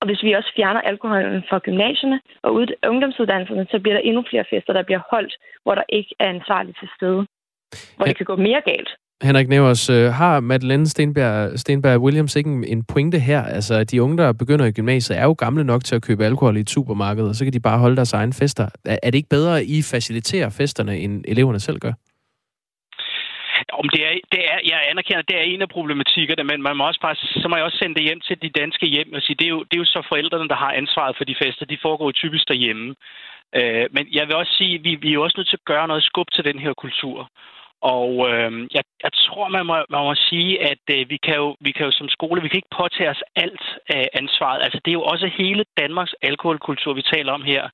Og 0.00 0.06
hvis 0.06 0.22
vi 0.22 0.32
også 0.32 0.52
fjerner 0.56 0.80
alkoholen 0.80 1.44
fra 1.48 1.58
gymnasierne 1.58 2.20
og 2.42 2.50
ungdomsuddannelserne, 2.90 3.66
så 3.70 3.78
bliver 3.80 3.96
der 3.96 4.02
endnu 4.08 4.24
flere 4.30 4.44
fester, 4.50 4.72
der 4.72 4.82
bliver 4.82 5.02
holdt, 5.10 5.34
hvor 5.62 5.74
der 5.74 5.84
ikke 5.88 6.14
er 6.18 6.28
ansvarligt 6.28 6.78
til 6.78 6.88
stede 6.96 7.26
hvor 7.96 8.06
det 8.06 8.16
kan 8.16 8.26
gå 8.26 8.36
mere 8.36 8.62
galt. 8.64 8.90
Henrik 9.22 9.48
Nevers, 9.48 9.90
øh, 9.90 10.06
har 10.20 10.40
Madeleine 10.40 10.86
Stenberg, 10.86 11.58
Stenberg 11.58 12.00
Williams 12.00 12.36
ikke 12.36 12.50
en 12.74 12.84
pointe 12.84 13.18
her? 13.18 13.42
Altså, 13.42 13.84
de 13.84 14.02
unge, 14.02 14.18
der 14.18 14.32
begynder 14.32 14.66
i 14.66 14.72
gymnasiet, 14.72 15.18
er 15.18 15.24
jo 15.24 15.34
gamle 15.38 15.64
nok 15.64 15.84
til 15.84 15.94
at 15.96 16.02
købe 16.02 16.24
alkohol 16.24 16.56
i 16.56 16.60
et 16.60 16.70
supermarked, 16.70 17.24
og 17.24 17.34
så 17.34 17.44
kan 17.44 17.52
de 17.52 17.60
bare 17.60 17.78
holde 17.78 17.96
deres 17.96 18.12
egen 18.12 18.32
fester. 18.32 18.66
Er 18.84 19.10
det 19.10 19.14
ikke 19.14 19.34
bedre, 19.36 19.58
at 19.60 19.66
I 19.66 19.82
faciliterer 19.82 20.50
festerne, 20.50 20.98
end 20.98 21.24
eleverne 21.28 21.60
selv 21.60 21.78
gør? 21.78 21.92
Om 23.80 23.88
det 23.88 24.02
er, 24.08 24.12
det 24.32 24.42
er, 24.52 24.58
jeg 24.70 24.80
anerkender, 24.90 25.22
det 25.22 25.36
er 25.38 25.50
en 25.52 25.62
af 25.62 25.68
problematikkerne, 25.68 26.44
men 26.44 26.62
man 26.62 26.76
må 26.76 26.86
også 26.86 27.00
bare, 27.00 27.14
så 27.14 27.46
må 27.48 27.56
jeg 27.56 27.64
også 27.64 27.78
sende 27.78 27.94
det 27.94 28.04
hjem 28.08 28.20
til 28.20 28.36
de 28.42 28.50
danske 28.60 28.86
hjem 28.86 29.12
og 29.12 29.22
sige, 29.22 29.36
det 29.38 29.44
er, 29.44 29.54
jo, 29.56 29.60
det 29.68 29.74
er 29.76 29.82
jo 29.84 29.84
så 29.84 30.02
forældrene, 30.08 30.48
der 30.48 30.58
har 30.64 30.72
ansvaret 30.72 31.16
for 31.16 31.24
de 31.24 31.36
fester. 31.42 31.66
De 31.66 31.78
foregår 31.82 32.06
jo 32.08 32.20
typisk 32.22 32.48
derhjemme. 32.48 32.94
Øh, 33.58 33.86
men 33.94 34.04
jeg 34.18 34.26
vil 34.26 34.36
også 34.36 34.54
sige, 34.58 34.74
at 34.74 34.84
vi, 34.84 34.92
vi 34.94 35.14
er 35.14 35.18
også 35.18 35.36
nødt 35.38 35.48
til 35.48 35.60
at 35.60 35.70
gøre 35.72 35.88
noget 35.88 36.04
skub 36.04 36.28
til 36.32 36.44
den 36.44 36.58
her 36.58 36.72
kultur. 36.84 37.16
Og 37.82 38.10
øh, 38.28 38.50
jeg, 38.74 38.84
jeg 39.04 39.12
tror, 39.12 39.48
man 39.48 39.66
må, 39.66 39.76
man 39.90 40.02
må 40.08 40.14
sige, 40.14 40.62
at 40.70 40.84
øh, 40.90 41.10
vi, 41.10 41.16
kan 41.16 41.36
jo, 41.36 41.56
vi 41.60 41.72
kan 41.72 41.86
jo 41.86 41.92
som 41.92 42.08
skole, 42.08 42.42
vi 42.42 42.48
kan 42.48 42.56
ikke 42.56 42.76
påtage 42.80 43.10
os 43.10 43.22
alt 43.36 43.64
af 43.88 44.08
ansvaret. 44.12 44.62
Altså, 44.62 44.80
det 44.84 44.90
er 44.90 45.00
jo 45.00 45.02
også 45.02 45.26
hele 45.26 45.64
Danmarks 45.80 46.14
alkoholkultur, 46.22 46.92
vi 46.92 47.02
taler 47.02 47.32
om 47.32 47.42
her. 47.42 47.68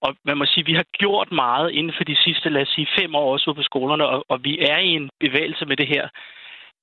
Og 0.00 0.16
man 0.24 0.38
må 0.38 0.44
sige, 0.44 0.62
at 0.62 0.66
vi 0.66 0.74
har 0.74 0.86
gjort 0.92 1.32
meget 1.32 1.70
inden 1.70 1.92
for 1.96 2.04
de 2.04 2.16
sidste, 2.24 2.48
lad 2.48 2.62
os 2.62 2.68
sige, 2.68 2.88
fem 2.98 3.14
år 3.14 3.32
også 3.32 3.50
ude 3.50 3.56
på 3.56 3.62
skolerne, 3.62 4.06
og, 4.06 4.24
og 4.28 4.44
vi 4.44 4.58
er 4.58 4.78
i 4.78 4.88
en 4.88 5.10
bevægelse 5.20 5.66
med 5.66 5.76
det 5.76 5.88
her. 5.88 6.08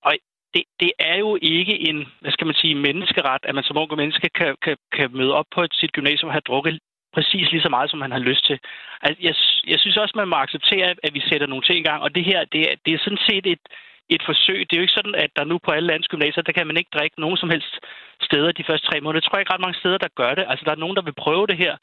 Og 0.03 0.13
det, 0.53 0.63
det 0.79 0.91
er 0.99 1.17
jo 1.17 1.37
ikke 1.41 1.89
en, 1.89 2.07
hvad 2.21 2.31
skal 2.31 2.47
man 2.47 2.55
sige, 2.55 2.75
menneskeret, 2.75 3.41
at 3.43 3.55
man 3.55 3.63
som 3.63 3.77
unge 3.77 3.95
menneske 3.95 4.29
kan, 4.29 4.55
kan, 4.61 4.77
kan 4.95 5.09
møde 5.11 5.33
op 5.33 5.45
på 5.55 5.61
et, 5.61 5.73
sit 5.73 5.91
gymnasium 5.91 6.27
og 6.27 6.33
have 6.33 6.47
drukket 6.49 6.79
præcis 7.14 7.51
lige 7.51 7.66
så 7.66 7.70
meget, 7.70 7.89
som 7.89 8.01
han 8.01 8.11
har 8.11 8.20
lyst 8.30 8.45
til. 8.45 8.57
Altså, 9.01 9.20
jeg, 9.28 9.36
jeg 9.72 9.80
synes 9.80 9.97
også, 9.97 10.14
man 10.16 10.28
må 10.28 10.36
acceptere, 10.36 10.95
at 11.03 11.14
vi 11.14 11.22
sætter 11.30 11.47
nogle 11.47 11.66
ting 11.66 11.78
i 11.80 11.88
gang, 11.89 12.01
og 12.03 12.16
det 12.16 12.26
her, 12.26 12.39
det 12.53 12.61
er, 12.70 12.76
det 12.86 12.93
er 12.93 13.03
sådan 13.03 13.26
set 13.30 13.45
et, 13.53 13.64
et 14.09 14.24
forsøg. 14.26 14.59
Det 14.59 14.74
er 14.74 14.80
jo 14.82 14.88
ikke 14.88 14.99
sådan, 14.99 15.16
at 15.16 15.32
der 15.36 15.43
nu 15.43 15.57
på 15.57 15.72
alle 15.72 15.88
landsgymnasier, 15.88 16.43
der 16.43 16.51
kan 16.57 16.68
man 16.68 16.78
ikke 16.78 16.95
drikke 16.97 17.22
nogen 17.22 17.38
som 17.38 17.49
helst 17.49 17.74
steder 18.22 18.51
de 18.51 18.68
første 18.68 18.88
tre 18.88 19.01
måneder. 19.01 19.22
Jeg 19.22 19.28
tror 19.28 19.39
ikke 19.39 19.53
ret 19.53 19.66
mange 19.66 19.80
steder, 19.82 19.97
der 19.97 20.18
gør 20.22 20.34
det. 20.36 20.45
Altså, 20.47 20.64
der 20.66 20.72
er 20.72 20.84
nogen, 20.84 20.95
der 20.95 21.01
vil 21.01 21.22
prøve 21.26 21.47
det 21.47 21.57
her, 21.57 21.76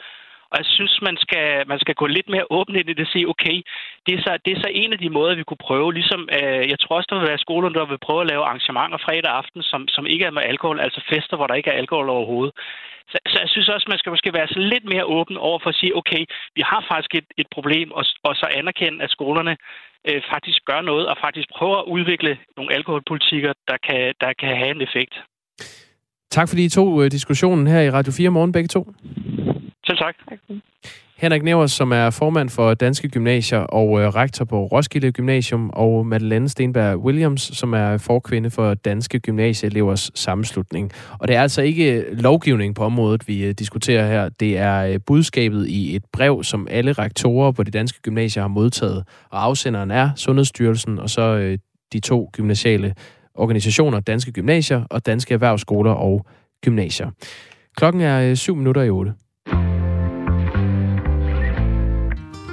og 0.53 0.57
jeg 0.63 0.69
synes, 0.77 0.95
man 1.09 1.17
skal, 1.25 1.47
man 1.73 1.81
skal 1.85 1.95
gå 2.01 2.07
lidt 2.07 2.29
mere 2.35 2.51
åben 2.59 2.77
ind 2.77 2.89
i 2.91 2.93
det 2.93 3.07
og 3.07 3.13
sige, 3.13 3.31
okay, 3.33 3.57
det 4.07 4.13
er, 4.17 4.23
så, 4.27 4.33
det 4.45 4.51
er 4.53 4.61
så 4.61 4.71
en 4.83 4.93
af 4.93 4.99
de 5.05 5.11
måder, 5.19 5.35
vi 5.41 5.49
kunne 5.49 5.67
prøve. 5.69 5.95
Ligesom, 5.99 6.21
øh, 6.39 6.63
jeg 6.73 6.79
tror 6.81 6.97
også, 6.97 7.09
der 7.11 7.19
vil 7.19 7.33
være 7.33 7.45
skoler, 7.47 7.69
der 7.69 7.91
vil 7.93 8.05
prøve 8.07 8.23
at 8.23 8.31
lave 8.33 8.47
arrangementer 8.49 8.99
fredag 9.07 9.33
aften, 9.41 9.63
som, 9.71 9.81
som 9.95 10.05
ikke 10.07 10.25
er 10.25 10.37
med 10.37 10.43
alkohol, 10.53 10.81
altså 10.81 11.01
fester, 11.13 11.37
hvor 11.37 11.47
der 11.47 11.55
ikke 11.59 11.71
er 11.71 11.81
alkohol 11.83 12.09
overhovedet. 12.17 12.55
Så, 13.13 13.19
så 13.33 13.37
jeg 13.45 13.51
synes 13.55 13.69
også, 13.69 13.87
man 13.89 13.99
skal 13.99 14.13
måske 14.15 14.33
være 14.39 14.49
så 14.49 14.59
lidt 14.73 14.85
mere 14.93 15.05
åben 15.19 15.37
over 15.37 15.59
for 15.63 15.71
at 15.71 15.81
sige, 15.81 15.97
okay, 16.01 16.23
vi 16.57 16.63
har 16.71 16.81
faktisk 16.93 17.15
et, 17.21 17.29
et 17.43 17.49
problem, 17.57 17.93
og, 17.99 18.05
og 18.29 18.35
så 18.41 18.47
anerkende, 18.61 19.05
at 19.05 19.11
skolerne 19.11 19.55
øh, 20.09 20.21
faktisk 20.33 20.61
gør 20.71 20.81
noget, 20.91 21.07
og 21.11 21.17
faktisk 21.25 21.49
prøver 21.59 21.79
at 21.79 21.91
udvikle 21.97 22.33
nogle 22.57 22.75
alkoholpolitikker, 22.77 23.53
der 23.71 23.79
kan, 23.87 24.15
der 24.21 24.33
kan 24.41 24.57
have 24.57 24.71
en 24.77 24.83
effekt. 24.89 25.15
Tak 26.31 26.49
fordi 26.49 26.65
I 26.65 26.69
tog 26.69 27.05
øh, 27.05 27.11
diskussionen 27.11 27.67
her 27.67 27.81
i 27.81 27.91
Radio 27.91 28.13
4 28.13 28.31
morgen 28.31 28.53
begge 28.53 28.69
to. 28.69 28.81
Selv 29.91 29.99
tak. 29.99 30.15
Henrik 31.17 31.43
Nevers, 31.43 31.73
som 31.73 31.93
er 31.93 32.11
formand 32.11 32.51
for 32.51 32.75
Danske 32.75 33.09
Gymnasier 33.09 33.59
og 33.59 34.01
øh, 34.01 34.09
rektor 34.09 34.45
på 34.45 34.65
Roskilde 34.65 35.13
Gymnasium, 35.13 35.71
og 35.73 36.07
Madeleine 36.07 36.49
Stenberg 36.49 36.99
Williams, 36.99 37.43
som 37.43 37.73
er 37.73 37.99
forkvinde 37.99 38.51
for 38.51 38.75
Danske 38.75 39.21
Gymnasieelevers 39.21 40.11
sammenslutning. 40.15 40.93
Og 41.19 41.29
det 41.29 41.37
er 41.37 41.43
altså 41.43 41.63
ikke 41.63 42.05
lovgivning 42.15 42.75
på 42.75 42.85
området, 42.85 43.29
vi 43.29 43.45
øh, 43.45 43.55
diskuterer 43.55 44.07
her. 44.07 44.29
Det 44.29 44.59
er 44.59 44.85
øh, 44.85 45.01
budskabet 45.07 45.69
i 45.69 45.97
et 45.97 46.05
brev, 46.13 46.45
som 46.45 46.69
alle 46.71 46.93
rektorer 46.93 47.53
på 47.53 47.63
de 47.63 47.71
danske 47.71 48.01
gymnasier 48.03 48.43
har 48.43 48.49
modtaget. 48.49 49.05
Og 49.31 49.45
afsenderen 49.45 49.91
er 49.91 50.11
Sundhedsstyrelsen, 50.17 50.99
og 50.99 51.11
så 51.11 51.23
øh, 51.23 51.59
de 51.93 52.01
to 52.01 52.31
gymnasiale 52.33 52.95
organisationer, 53.35 54.01
Danske 54.01 54.33
Gymnasier 54.33 54.85
og 54.91 55.07
Danske 55.07 55.35
Erhvervsskoler 55.35 55.93
og 55.93 56.27
Gymnasier. 56.65 57.11
Klokken 57.77 58.01
er 58.01 58.31
øh, 58.31 58.37
7 58.37 58.57
minutter 58.57 58.83
i 58.83 58.91
8. 58.91 59.13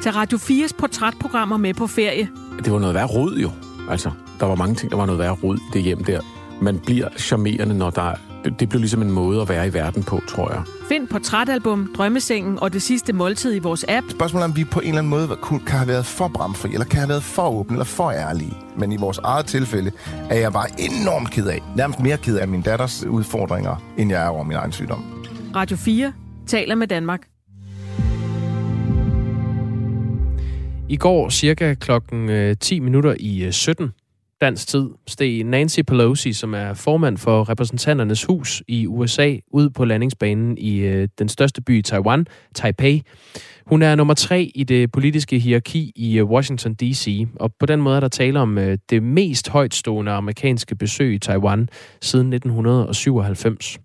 Til 0.08 0.14
Radio 0.14 0.38
4's 0.38 0.72
portrætprogrammer 0.78 1.58
med 1.58 1.74
på 1.74 1.88
ferie. 1.88 2.30
Det 2.64 2.74
var 2.74 2.80
noget 2.80 2.96
værd 2.96 3.10
rod 3.10 3.38
jo. 3.38 3.52
Altså, 3.90 4.12
der 4.40 4.46
var 4.46 4.56
mange 4.56 4.76
ting, 4.76 4.92
der 4.92 4.98
var 4.98 5.06
noget 5.06 5.20
værd 5.20 5.44
rod 5.44 5.58
i 5.58 5.62
det 5.74 5.82
hjem 5.82 6.04
der. 6.04 6.22
Man 6.62 6.80
bliver 6.80 7.10
charmerende, 7.18 7.78
når 7.78 7.90
der 7.90 8.14
det 8.60 8.70
blev 8.70 8.80
ligesom 8.80 9.02
en 9.02 9.12
måde 9.12 9.42
at 9.42 9.50
være 9.50 9.68
i 9.68 9.74
verden 9.74 10.04
på, 10.04 10.22
tror 10.28 10.52
jeg. 10.52 10.62
Find 10.90 11.08
portrætalbum, 11.08 11.94
Drømmesengen 11.98 12.60
og 12.60 12.74
det 12.74 12.82
sidste 12.82 13.14
måltid 13.14 13.56
i 13.56 13.60
vores 13.60 13.86
app. 13.88 14.10
Spørgsmålet 14.10 14.44
er, 14.44 14.48
om 14.48 14.56
vi 14.56 14.64
på 14.64 14.80
en 14.80 14.88
eller 14.88 14.98
anden 14.98 15.10
måde 15.10 15.38
kan 15.68 15.78
have 15.78 15.88
været 15.88 16.06
for 16.06 16.28
bramfri, 16.28 16.74
eller 16.74 16.86
kan 16.86 17.00
have 17.00 17.10
været 17.10 17.24
for 17.24 17.50
åbne, 17.50 17.76
eller 17.76 17.86
for 17.86 18.12
ærlige. 18.12 18.58
Men 18.78 18.92
i 18.92 18.98
vores 18.98 19.18
eget 19.18 19.46
tilfælde 19.46 19.92
er 20.30 20.36
jeg 20.36 20.54
bare 20.54 20.68
enormt 20.82 21.32
ked 21.32 21.48
af, 21.48 21.64
nærmest 21.76 22.00
mere 22.00 22.18
ked 22.18 22.38
af 22.38 22.48
min 22.48 22.62
datters 22.62 23.06
udfordringer, 23.06 23.76
end 23.98 24.12
jeg 24.12 24.24
er 24.26 24.30
over 24.30 24.44
min 24.44 24.58
egen 24.58 24.72
sygdom. 24.72 25.04
Radio 25.56 25.78
4 25.78 26.14
taler 26.48 26.76
med 26.76 26.88
Danmark. 26.88 27.22
I 30.90 30.96
går 30.96 31.30
cirka 31.30 31.74
klokken 31.74 32.30
øh, 32.30 32.56
10 32.60 32.80
minutter 32.80 33.16
i 33.20 33.44
øh, 33.44 33.52
17 33.52 33.92
dansk 34.42 34.68
tid 34.68 34.90
steg 35.08 35.44
Nancy 35.44 35.80
Pelosi, 35.88 36.34
som 36.34 36.54
er 36.54 36.74
formand 36.74 37.18
for 37.18 37.50
repræsentanternes 37.50 38.24
hus 38.24 38.64
i 38.68 38.88
USA, 38.88 39.36
ud 39.52 39.70
på 39.70 39.86
landingsbanen 39.86 40.58
i 40.58 40.78
øh, 40.78 41.08
den 41.20 41.30
største 41.30 41.62
by 41.62 41.80
i 41.80 41.82
Taiwan, 41.82 42.28
Taipei. 42.56 43.04
Hun 43.66 43.82
er 43.82 43.96
nummer 43.96 44.14
tre 44.14 44.52
i 44.56 44.64
det 44.64 44.92
politiske 44.92 45.40
hierarki 45.40 45.92
i 45.96 46.20
øh, 46.20 46.26
Washington 46.26 46.74
D.C., 46.74 47.28
og 47.36 47.52
på 47.60 47.66
den 47.66 47.82
måde 47.82 47.96
er 47.96 48.00
der 48.00 48.08
tale 48.08 48.40
om 48.40 48.58
øh, 48.58 48.78
det 48.90 49.04
mest 49.04 49.50
højtstående 49.50 50.12
amerikanske 50.12 50.76
besøg 50.76 51.14
i 51.14 51.20
Taiwan 51.20 51.70
siden 52.02 52.34
1997. 52.34 53.80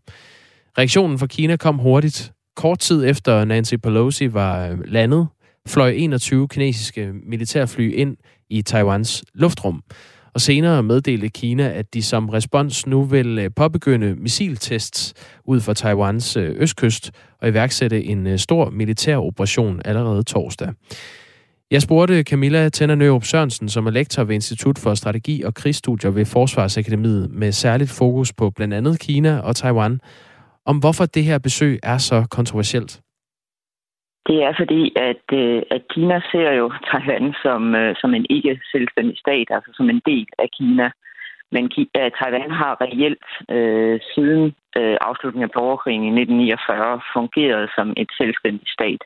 Reaktionen 0.79 1.19
fra 1.19 1.27
Kina 1.27 1.57
kom 1.57 1.79
hurtigt. 1.79 2.33
Kort 2.57 2.79
tid 2.79 3.05
efter 3.07 3.45
Nancy 3.45 3.75
Pelosi 3.75 4.35
var 4.35 4.69
øh, 4.69 4.79
landet, 4.85 5.29
fløj 5.69 5.91
21 5.91 6.49
kinesiske 6.49 7.13
militærfly 7.27 7.93
ind 7.95 8.17
i 8.51 8.63
Taiwans 8.63 9.25
luftrum. 9.35 9.83
Og 10.35 10.41
senere 10.41 10.83
meddelte 10.83 11.29
Kina, 11.29 11.69
at 11.69 11.95
de 11.95 12.03
som 12.03 12.29
respons 12.29 12.87
nu 12.87 13.03
vil 13.03 13.39
øh, 13.39 13.51
påbegynde 13.57 14.15
missiltests 14.15 15.15
ud 15.45 15.61
for 15.61 15.73
Taiwans 15.73 16.37
øh, 16.37 16.57
østkyst 16.59 17.11
og 17.41 17.49
iværksætte 17.49 18.05
en 18.05 18.27
øh, 18.27 18.39
stor 18.39 18.71
militær 18.71 19.17
operation 19.17 19.81
allerede 19.85 20.23
torsdag. 20.23 20.73
Jeg 21.71 21.83
spurgte 21.83 22.23
Camilla 22.23 22.69
Tænder 22.69 22.95
Nørup 22.95 23.25
Sørensen, 23.25 23.69
som 23.69 23.87
er 23.87 23.91
lektor 23.91 24.25
ved 24.25 24.35
Institut 24.35 24.79
for 24.79 24.95
Strategi 24.95 25.43
og 25.43 25.55
Krigsstudier 25.55 26.11
ved 26.11 26.25
Forsvarsakademiet, 26.25 27.31
med 27.31 27.53
særligt 27.53 27.91
fokus 27.91 28.33
på 28.33 28.51
blandt 28.51 28.75
andet 28.75 28.99
Kina 28.99 29.39
og 29.39 29.57
Taiwan, 29.57 30.01
om 30.67 30.79
hvorfor 30.79 31.07
det 31.07 31.25
her 31.25 31.39
besøg 31.39 31.79
er 31.83 31.99
så 31.99 32.25
kontroversielt. 32.31 33.01
Det 34.29 34.39
er 34.43 34.53
fordi, 34.61 34.83
at, 34.97 35.27
øh, 35.33 35.63
at 35.71 35.83
Kina 35.93 36.21
ser 36.33 36.51
jo 36.61 36.73
Taiwan 36.91 37.35
som, 37.43 37.75
øh, 37.75 37.95
som 38.01 38.15
en 38.15 38.27
ikke 38.31 38.61
selvstændig 38.73 39.19
stat, 39.19 39.49
altså 39.51 39.71
som 39.75 39.91
en 39.91 40.03
del 40.07 40.27
af 40.39 40.49
Kina. 40.59 40.91
Men 41.55 41.65
øh, 41.79 42.11
Taiwan 42.19 42.51
har 42.51 42.81
reelt 42.81 43.29
øh, 43.57 44.01
siden 44.15 44.45
øh, 44.79 44.97
afslutningen 45.01 45.49
af 45.49 45.55
borgerkrigen 45.59 46.05
i 46.05 46.13
1949 46.21 47.01
fungeret 47.15 47.71
som 47.77 47.89
et 47.97 48.11
selvstændigt 48.21 48.71
stat. 48.77 49.03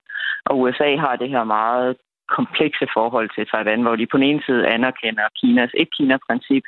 Og 0.49 0.61
USA 0.61 0.97
har 0.97 1.17
det 1.17 1.29
her 1.29 1.45
meget 1.45 1.97
komplekse 2.37 2.87
forhold 2.97 3.29
til 3.35 3.47
Taiwan, 3.47 3.83
hvor 3.83 3.97
de 3.97 4.07
på 4.07 4.17
den 4.17 4.27
ene 4.31 4.43
side 4.47 4.67
anerkender 4.67 5.35
Kinas 5.41 5.71
et-Kina-princip, 5.75 6.65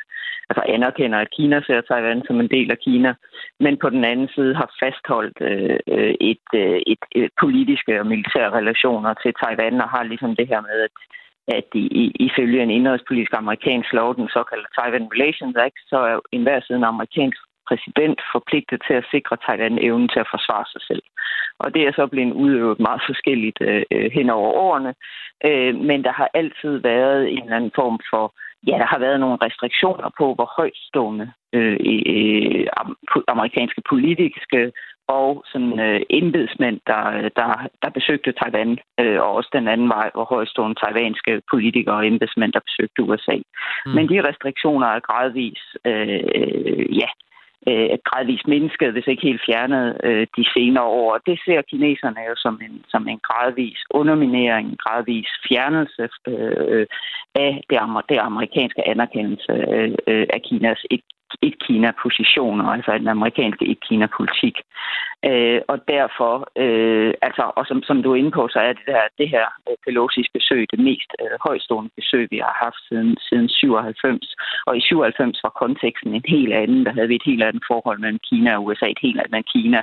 altså 0.48 0.62
anerkender, 0.74 1.18
at 1.18 1.30
Kina 1.36 1.60
ser 1.66 1.80
Taiwan 1.80 2.22
som 2.26 2.40
en 2.40 2.50
del 2.56 2.70
af 2.70 2.78
Kina, 2.78 3.14
men 3.60 3.76
på 3.76 3.90
den 3.90 4.04
anden 4.04 4.28
side 4.34 4.54
har 4.54 4.70
fastholdt 4.82 5.38
øh, 5.40 6.14
et, 6.32 6.46
øh, 6.54 6.80
et, 6.92 7.02
et 7.12 7.30
politiske 7.40 8.00
og 8.00 8.06
militære 8.06 8.50
relationer 8.58 9.14
til 9.22 9.32
Taiwan, 9.42 9.80
og 9.80 9.88
har 9.88 10.02
ligesom 10.02 10.36
det 10.36 10.48
her 10.48 10.60
med, 10.60 10.78
at 10.88 10.90
at 11.58 11.68
i, 11.74 12.12
ifølge 12.28 12.62
en 12.62 12.70
indrigspolitisk 12.70 13.32
amerikansk 13.32 13.92
lov, 13.92 14.16
den 14.16 14.28
såkaldte 14.28 14.68
Taiwan 14.78 15.08
Relations 15.14 15.56
Act, 15.56 15.78
så 15.90 15.98
er 16.10 16.20
enhver 16.32 16.60
siden 16.60 16.84
amerikansk 16.84 17.40
præsident 17.68 18.20
forpligtet 18.32 18.78
til 18.86 18.94
at 18.94 19.08
sikre 19.10 19.36
Taiwan 19.36 19.78
evnen 19.86 20.08
til 20.08 20.20
at 20.20 20.32
forsvare 20.34 20.66
sig 20.72 20.82
selv. 20.88 21.02
Og 21.62 21.74
det 21.74 21.82
er 21.82 21.92
så 21.92 22.06
blevet 22.06 22.32
udøvet 22.32 22.80
meget 22.80 23.02
forskelligt 23.08 23.58
øh, 23.60 23.82
øh, 23.90 24.10
hen 24.16 24.30
over 24.30 24.50
årene, 24.66 24.94
øh, 25.48 25.74
men 25.88 26.04
der 26.04 26.12
har 26.12 26.28
altid 26.34 26.72
været 26.90 27.32
en 27.32 27.42
eller 27.42 27.56
anden 27.56 27.78
form 27.80 27.98
for, 28.10 28.24
ja, 28.66 28.76
der 28.82 28.86
har 28.86 28.98
været 28.98 29.20
nogle 29.20 29.38
restriktioner 29.46 30.10
på, 30.18 30.34
hvor 30.34 30.52
højtstående 30.56 31.32
øh, 31.52 31.76
øh, 32.06 32.66
amerikanske 33.28 33.82
politiske 33.88 34.72
og 35.08 35.44
sådan 35.52 35.80
øh, 35.80 36.00
embedsmænd, 36.10 36.80
der, 36.86 37.02
der, 37.38 37.48
der 37.82 37.90
besøgte 37.90 38.32
Taiwan, 38.32 38.78
øh, 39.00 39.20
og 39.20 39.30
også 39.38 39.50
den 39.52 39.68
anden 39.68 39.88
vej, 39.88 40.10
hvor 40.14 40.24
højstående 40.24 40.80
taiwanske 40.82 41.42
politikere 41.52 41.96
og 41.96 42.06
embedsmænd, 42.06 42.52
der 42.52 42.60
besøgte 42.68 43.02
USA. 43.02 43.36
Mm. 43.86 43.92
Men 43.94 44.08
de 44.08 44.28
restriktioner 44.28 44.86
er 44.86 45.00
gradvis, 45.00 45.62
øh, 45.84 46.98
ja, 47.00 47.10
øh, 47.68 47.98
gradvist 48.04 48.46
mindsket, 48.48 48.92
hvis 48.92 49.06
ikke 49.06 49.22
helt 49.22 49.42
fjernet 49.46 50.00
øh, 50.04 50.26
de 50.36 50.44
senere 50.56 50.84
år. 50.84 51.18
Det 51.26 51.38
ser 51.44 51.62
kineserne 51.62 52.20
jo 52.28 52.34
som 52.36 52.60
en, 52.66 52.84
som 52.88 53.08
en 53.08 53.20
gradvis 53.28 53.80
underminering, 53.90 54.68
en 54.68 54.78
gradvis 54.84 55.28
fjernelse 55.48 56.08
øh, 56.26 56.86
af 57.34 57.52
det, 57.70 57.78
det 58.08 58.18
amerikanske 58.18 58.88
anerkendelse 58.88 59.52
øh, 59.52 59.94
øh, 60.06 60.26
af 60.34 60.40
Kinas 60.42 60.80
et, 60.90 61.04
et 61.42 61.56
Kina-position, 61.64 62.60
altså 62.74 62.98
den 62.98 63.08
amerikanske 63.08 63.64
et-Kina-politik. 63.72 64.56
Øh, 65.24 65.60
og 65.68 65.78
derfor, 65.88 66.34
øh, 66.64 67.14
altså, 67.22 67.44
og 67.56 67.66
som, 67.66 67.82
som 67.82 68.02
du 68.02 68.12
er 68.12 68.16
inde 68.16 68.30
på, 68.30 68.48
så 68.48 68.58
er 68.58 68.72
det, 68.72 68.86
der, 68.86 69.02
det 69.18 69.28
her 69.28 69.46
øh, 69.68 69.76
Pelosi's 69.84 70.30
besøg 70.32 70.66
det 70.70 70.80
mest 70.88 71.10
øh, 71.20 71.36
højstående 71.46 71.90
besøg, 71.96 72.28
vi 72.30 72.38
har 72.38 72.56
haft 72.64 72.80
siden, 72.88 73.16
siden 73.28 73.48
97. 73.48 74.34
Og 74.66 74.76
i 74.76 74.80
97 74.80 75.42
var 75.42 75.50
konteksten 75.50 76.14
en 76.14 76.24
helt 76.28 76.52
anden. 76.52 76.84
Der 76.86 76.92
havde 76.92 77.08
vi 77.08 77.14
et 77.14 77.28
helt 77.30 77.42
andet 77.42 77.62
forhold 77.70 77.98
mellem 77.98 78.20
Kina 78.28 78.56
og 78.56 78.64
USA, 78.64 78.86
et 78.86 79.04
helt 79.06 79.20
andet 79.20 79.52
Kina. 79.52 79.82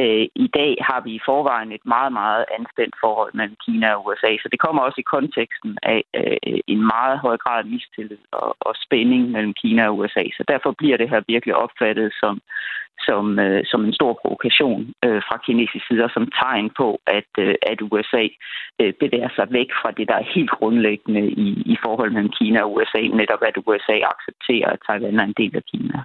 Øh, 0.00 0.26
I 0.44 0.46
dag 0.60 0.72
har 0.88 1.00
vi 1.06 1.10
i 1.14 1.24
forvejen 1.28 1.72
et 1.72 1.86
meget, 1.86 2.12
meget 2.12 2.44
anspændt 2.58 2.94
forhold 3.00 3.32
mellem 3.34 3.56
Kina 3.64 3.94
og 3.94 4.06
USA. 4.06 4.32
Så 4.42 4.48
det 4.52 4.60
kommer 4.60 4.82
også 4.82 4.98
i 5.00 5.10
konteksten 5.16 5.78
af 5.82 6.00
øh, 6.20 6.60
en 6.66 6.82
meget 6.94 7.18
høj 7.18 7.36
grad 7.36 7.58
af 7.58 7.70
mistillid 7.74 8.24
og, 8.32 8.56
og 8.60 8.74
spænding 8.84 9.30
mellem 9.30 9.54
Kina 9.62 9.82
og 9.88 9.96
USA. 9.98 10.24
Så 10.36 10.42
derfor 10.48 10.70
bliver 10.78 10.96
det 10.96 11.10
her 11.10 11.20
virkelig 11.28 11.54
opfattet 11.56 12.12
som, 12.20 12.40
som, 13.08 13.38
øh, 13.46 13.60
som 13.70 13.80
en 13.84 13.94
stor 13.98 14.12
provokation 14.20 14.80
øh, 15.04 15.20
fra 15.26 15.36
kinesisk 15.46 15.84
side, 15.86 16.04
og 16.04 16.10
som 16.16 16.26
tegn 16.42 16.66
på, 16.80 16.88
at, 17.18 17.30
øh, 17.44 17.54
at 17.70 17.78
USA 17.90 18.24
øh, 18.80 18.92
bevæger 19.02 19.30
sig 19.36 19.46
væk 19.58 19.70
fra 19.80 19.90
det, 19.96 20.08
der 20.10 20.16
er 20.18 20.32
helt 20.34 20.52
grundlæggende 20.58 21.24
i, 21.44 21.48
i 21.74 21.76
forhold 21.84 22.10
mellem 22.12 22.32
Kina 22.38 22.58
og 22.62 22.72
USA, 22.74 23.02
netop 23.20 23.42
at 23.48 23.56
USA 23.66 23.96
accepterer, 24.12 24.68
at 24.74 24.80
Taiwan 24.86 25.20
er 25.20 25.26
en 25.30 25.38
del 25.40 25.52
af 25.60 25.64
Kina. 25.70 25.96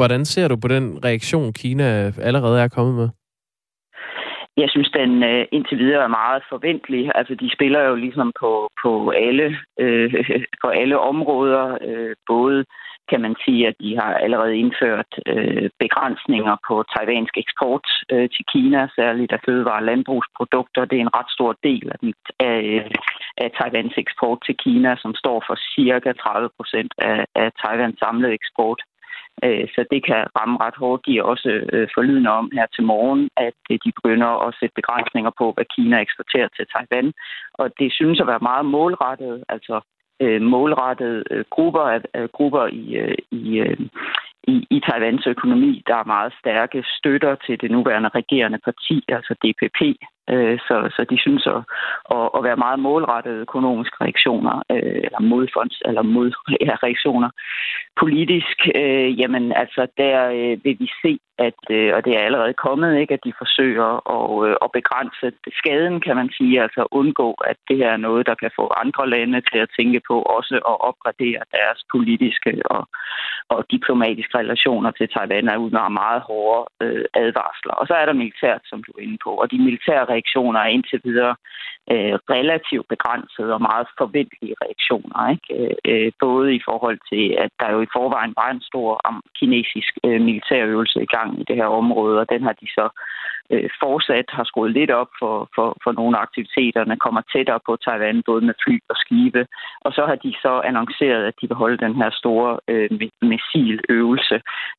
Hvordan 0.00 0.24
ser 0.24 0.48
du 0.48 0.56
på 0.56 0.68
den 0.68 0.86
reaktion, 1.04 1.52
Kina 1.52 1.86
allerede 2.28 2.60
er 2.60 2.68
kommet 2.68 2.94
med? 2.94 3.08
Jeg 4.56 4.68
synes, 4.70 4.90
den 4.90 5.22
øh, 5.22 5.46
indtil 5.52 5.78
videre 5.78 6.04
er 6.04 6.18
meget 6.22 6.42
forventelig. 6.48 7.12
Altså, 7.14 7.34
de 7.34 7.48
spiller 7.56 7.80
jo 7.80 7.94
ligesom 7.94 8.32
på, 8.40 8.68
på 8.82 9.10
alle, 9.10 9.46
øh, 9.80 10.14
på 10.62 10.68
alle 10.68 10.98
områder, 10.98 11.78
øh, 11.88 12.14
både 12.26 12.64
kan 13.10 13.20
man 13.20 13.34
sige, 13.44 13.68
at 13.68 13.76
de 13.80 13.96
har 14.00 14.14
allerede 14.14 14.56
indført 14.56 15.12
øh, 15.26 15.70
begrænsninger 15.78 16.56
på 16.68 16.84
taiwansk 16.92 17.34
eksport 17.44 17.86
øh, 18.12 18.28
til 18.34 18.44
Kina, 18.52 18.88
særligt 18.98 19.32
af 19.32 19.40
fødevare- 19.46 19.82
og 19.82 19.88
landbrugsprodukter. 19.90 20.84
Det 20.84 20.96
er 20.96 21.04
en 21.04 21.16
ret 21.18 21.30
stor 21.36 21.52
del 21.68 21.86
af, 21.92 21.98
den, 21.98 22.14
af, 22.40 22.88
af 23.42 23.50
Taiwans 23.58 23.94
eksport 23.96 24.38
til 24.46 24.56
Kina, 24.64 24.96
som 25.02 25.14
står 25.14 25.38
for 25.46 25.56
cirka 25.74 26.12
30 26.12 26.48
procent 26.56 26.92
af, 26.98 27.26
af 27.34 27.48
Taiwans 27.62 27.98
samlede 27.98 28.34
eksport. 28.40 28.80
Øh, 29.44 29.66
så 29.74 29.80
det 29.92 30.00
kan 30.08 30.20
ramme 30.38 30.56
ret 30.64 30.76
hårdt. 30.82 31.06
De 31.06 31.18
er 31.18 31.22
også 31.22 31.48
øh, 31.72 31.88
forlydende 31.94 32.30
om 32.30 32.50
her 32.56 32.66
til 32.66 32.84
morgen, 32.84 33.28
at 33.36 33.58
øh, 33.70 33.78
de 33.84 33.92
begynder 33.98 34.30
at 34.46 34.54
sætte 34.60 34.74
begrænsninger 34.80 35.32
på, 35.40 35.46
hvad 35.52 35.66
Kina 35.74 35.96
eksporterer 36.00 36.48
til 36.56 36.66
Taiwan. 36.72 37.12
Og 37.60 37.66
det 37.78 37.92
synes 37.92 38.20
at 38.20 38.26
være 38.26 38.46
meget 38.50 38.66
målrettet, 38.66 39.44
altså 39.48 39.76
Øh, 40.20 40.42
målrettede 40.42 41.24
øh, 41.30 41.44
grupper, 41.50 41.80
af, 41.80 42.30
grupper 42.32 42.66
i, 42.66 42.94
øh, 42.94 43.14
i, 43.30 43.62
i, 44.44 44.66
i 44.70 44.80
Taiwans 44.80 45.26
økonomi, 45.26 45.82
der 45.86 45.96
er 45.96 46.04
meget 46.04 46.32
stærke 46.40 46.84
støtter 46.98 47.34
til 47.34 47.60
det 47.60 47.70
nuværende 47.70 48.08
regerende 48.08 48.58
parti, 48.64 49.04
altså 49.08 49.34
DPP, 49.34 49.80
Øh, 50.30 50.58
så, 50.58 50.76
så 50.96 51.06
de 51.10 51.18
synes 51.20 51.46
at, 51.46 51.62
at, 52.16 52.28
at 52.36 52.44
være 52.44 52.56
meget 52.56 52.78
målrettede 52.78 53.36
økonomiske 53.46 53.96
reaktioner, 54.00 54.62
øh, 54.70 55.00
eller 55.06 55.20
modfonds, 55.20 55.82
eller 55.84 56.02
modreaktioner. 56.02 57.30
Politisk, 58.02 58.58
øh, 58.74 59.20
jamen 59.20 59.52
altså, 59.52 59.86
der 59.96 60.16
øh, 60.38 60.64
vil 60.64 60.76
vi 60.80 60.88
se, 61.02 61.18
at, 61.38 61.60
øh, 61.70 61.90
og 61.96 62.04
det 62.04 62.12
er 62.16 62.26
allerede 62.26 62.54
kommet, 62.66 63.00
ikke, 63.00 63.14
at 63.14 63.24
de 63.24 63.32
forsøger 63.38 63.90
at, 64.16 64.48
øh, 64.48 64.56
at 64.64 64.70
begrænse 64.72 65.26
skaden, 65.60 66.00
kan 66.00 66.16
man 66.16 66.30
sige, 66.38 66.62
altså 66.62 66.86
undgå, 66.90 67.30
at 67.32 67.56
det 67.68 67.76
her 67.76 67.90
er 67.92 68.06
noget, 68.08 68.26
der 68.26 68.34
kan 68.34 68.50
få 68.56 68.72
andre 68.82 69.10
lande 69.10 69.40
til 69.40 69.58
at 69.58 69.72
tænke 69.78 70.00
på 70.08 70.16
også 70.22 70.54
at 70.54 70.76
opgradere 70.88 71.42
deres 71.56 71.80
politiske 71.94 72.52
og, 72.64 72.88
og 73.48 73.64
diplomatiske 73.70 74.38
relationer 74.38 74.90
til 74.90 75.08
Taiwan, 75.08 75.48
er 75.48 75.56
ud 75.56 75.70
meget 75.90 76.22
hårde 76.22 76.62
øh, 76.82 77.04
advarsler. 77.14 77.74
Og 77.80 77.86
så 77.86 77.94
er 77.94 78.06
der 78.06 78.12
militært, 78.22 78.62
som 78.64 78.82
du 78.86 78.92
er 78.92 79.02
inde 79.02 79.18
på, 79.24 79.30
og 79.30 79.50
de 79.50 79.58
militære 79.58 80.10
reaktioner 80.14 80.60
er 80.60 80.70
indtil 80.76 81.00
videre 81.04 81.34
øh, 81.92 82.14
relativt 82.36 82.88
begrænsede 82.88 83.54
og 83.56 83.62
meget 83.70 83.86
forventelige 83.98 84.54
reaktioner. 84.64 85.18
Ikke? 85.34 85.46
Øh, 85.58 85.76
øh, 85.90 86.12
både 86.20 86.54
i 86.54 86.60
forhold 86.68 86.98
til, 87.12 87.24
at 87.44 87.50
der 87.60 87.68
jo 87.74 87.80
i 87.82 87.92
forvejen 87.96 88.34
var 88.40 88.50
en 88.50 88.62
stor 88.70 88.90
kinesisk 89.38 89.92
øh, 90.06 90.20
militærøvelse 90.28 90.98
i 91.02 91.10
gang 91.16 91.40
i 91.40 91.44
det 91.48 91.56
her 91.56 91.70
område, 91.80 92.20
og 92.20 92.26
den 92.32 92.42
har 92.42 92.52
de 92.62 92.68
så 92.78 92.88
øh, 93.50 93.70
fortsat 93.82 94.28
har 94.28 94.44
skruet 94.44 94.72
lidt 94.72 94.90
op 94.90 95.10
for, 95.18 95.48
for, 95.54 95.76
for 95.84 95.92
nogle 95.92 96.16
af 96.16 96.22
aktiviteterne, 96.22 96.96
kommer 96.96 97.22
tættere 97.32 97.60
på 97.66 97.76
Taiwan, 97.76 98.22
både 98.26 98.42
med 98.48 98.54
fly 98.64 98.78
og 98.88 98.96
skibe. 98.96 99.46
Og 99.80 99.92
så 99.92 100.06
har 100.06 100.14
de 100.14 100.34
så 100.42 100.60
annonceret, 100.68 101.24
at 101.26 101.34
de 101.40 101.48
vil 101.48 101.56
holde 101.56 101.84
den 101.86 101.94
her 101.94 102.10
store 102.20 102.58
øh, 102.68 102.90
missiløvelse. 103.22 104.36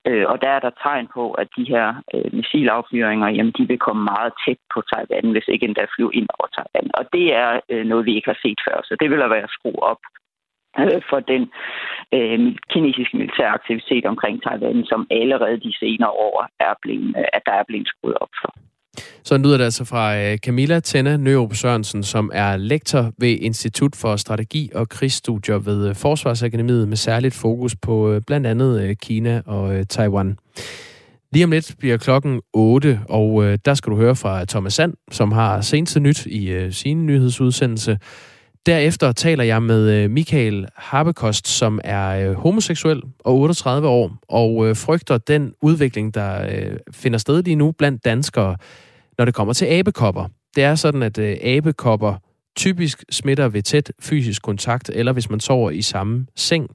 Øh, 0.08 0.26
og 0.32 0.42
der 0.42 0.50
er 0.50 0.60
der 0.60 0.80
tegn 0.84 1.08
på, 1.14 1.32
at 1.32 1.48
de 1.58 1.64
her 1.74 1.88
øh, 2.14 2.34
missilaffyringer, 2.34 3.28
jamen, 3.28 3.54
de 3.58 3.68
vil 3.68 3.80
komme 3.80 4.04
meget 4.04 4.34
tæt 4.46 4.60
på 4.74 4.80
Taiwan, 4.92 5.25
hvis 5.32 5.48
ikke 5.48 5.66
endda 5.66 5.86
flyve 5.96 6.14
ind 6.20 6.28
over 6.36 6.48
Taiwan. 6.56 6.90
Og 7.00 7.04
det 7.16 7.26
er 7.44 7.50
øh, 7.72 7.86
noget, 7.92 8.06
vi 8.06 8.16
ikke 8.16 8.32
har 8.34 8.40
set 8.46 8.60
før, 8.68 8.78
så 8.84 8.94
det 9.00 9.08
vil 9.10 9.20
der 9.20 9.34
være 9.36 9.48
at 9.50 9.56
skrue 9.58 9.84
op 9.92 10.02
øh, 10.82 11.02
for 11.10 11.20
den 11.32 11.44
øh, 12.18 12.40
kinesiske 12.72 13.18
militære 13.18 13.56
aktivitet 13.60 14.06
omkring 14.06 14.36
Taiwan, 14.44 14.86
som 14.92 15.08
allerede 15.12 15.58
de 15.66 15.74
senere 15.82 16.14
år 16.28 16.48
er 16.60 16.74
blevet, 16.82 17.10
øh, 17.20 17.28
at 17.38 17.42
der 17.46 17.56
er 17.62 17.66
blevet 17.68 17.88
skruet 17.88 18.18
op 18.24 18.34
for. 18.42 18.52
Så 19.24 19.38
lyder 19.38 19.58
det 19.58 19.64
altså 19.64 19.86
fra 19.86 20.18
øh, 20.18 20.38
Camilla 20.38 20.80
Tenna 20.80 21.18
Nørup 21.18 21.54
Sørensen, 21.54 22.04
som 22.04 22.32
er 22.34 22.58
lektor 22.58 23.12
ved 23.18 23.38
Institut 23.42 23.96
for 24.02 24.16
Strategi 24.16 24.70
og 24.76 24.90
Krigsstudier 24.90 25.58
ved 25.58 25.90
øh, 25.90 25.96
Forsvarsakademiet 25.96 26.88
med 26.88 26.98
særligt 26.98 27.40
fokus 27.42 27.76
på 27.76 28.12
øh, 28.12 28.22
blandt 28.28 28.48
andet 28.48 29.00
Kina 29.02 29.42
og 29.46 29.90
Taiwan. 29.90 30.38
Lige 31.36 31.44
om 31.44 31.52
lidt 31.52 31.76
bliver 31.80 31.98
klokken 31.98 32.42
8, 32.54 33.00
og 33.10 33.44
øh, 33.44 33.58
der 33.66 33.74
skal 33.74 33.92
du 33.92 33.98
høre 33.98 34.16
fra 34.16 34.46
Thomas 34.46 34.74
Sand, 34.74 34.94
som 35.12 35.32
har 35.32 35.62
seneste 35.62 36.00
nyt 36.00 36.26
i 36.26 36.50
øh, 36.50 36.74
sin 36.74 37.06
nyhedsudsendelse. 37.06 38.00
Derefter 38.66 39.12
taler 39.12 39.44
jeg 39.44 39.64
med 39.64 39.92
øh, 39.92 40.10
Michael 40.10 40.68
Harbekost, 40.76 41.48
som 41.48 41.80
er 41.84 42.30
øh, 42.30 42.36
homoseksuel 42.36 43.02
og 43.20 43.36
38 43.36 43.88
år, 43.88 44.12
og 44.30 44.68
øh, 44.68 44.76
frygter 44.76 45.18
den 45.18 45.54
udvikling, 45.62 46.14
der 46.14 46.42
øh, 46.44 46.78
finder 46.92 47.20
sted 47.20 47.44
lige 47.44 47.56
nu 47.56 47.72
blandt 47.72 48.06
danskere, 48.06 48.58
når 49.18 49.26
det 49.26 49.34
kommer 49.34 49.54
til 49.54 49.66
abekopper. 49.66 50.28
Det 50.56 50.64
er 50.64 50.76
sådan, 50.76 51.04
at 51.04 51.18
øh, 51.18 51.38
abekopper 51.44 52.16
typisk 52.56 53.04
smitter 53.10 53.48
ved 53.48 53.62
tæt 53.62 53.92
fysisk 54.02 54.42
kontakt, 54.42 54.92
eller 54.94 55.14
hvis 55.14 55.30
man 55.30 55.40
sover 55.40 55.72
i 55.72 55.82
samme 55.82 56.26
seng. 56.36 56.70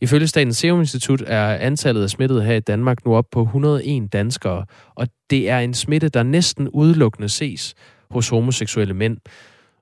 Ifølge 0.00 0.26
Statens 0.26 0.56
Serum 0.56 0.80
Institut 0.80 1.22
er 1.26 1.46
antallet 1.46 2.02
af 2.02 2.10
smittede 2.10 2.42
her 2.42 2.54
i 2.54 2.60
Danmark 2.60 3.04
nu 3.04 3.14
op 3.14 3.24
på 3.32 3.42
101 3.42 4.12
danskere, 4.12 4.64
og 4.94 5.08
det 5.30 5.50
er 5.50 5.58
en 5.58 5.74
smitte, 5.74 6.08
der 6.08 6.22
næsten 6.22 6.68
udelukkende 6.68 7.28
ses 7.28 7.74
hos 8.10 8.28
homoseksuelle 8.28 8.94
mænd. 8.94 9.16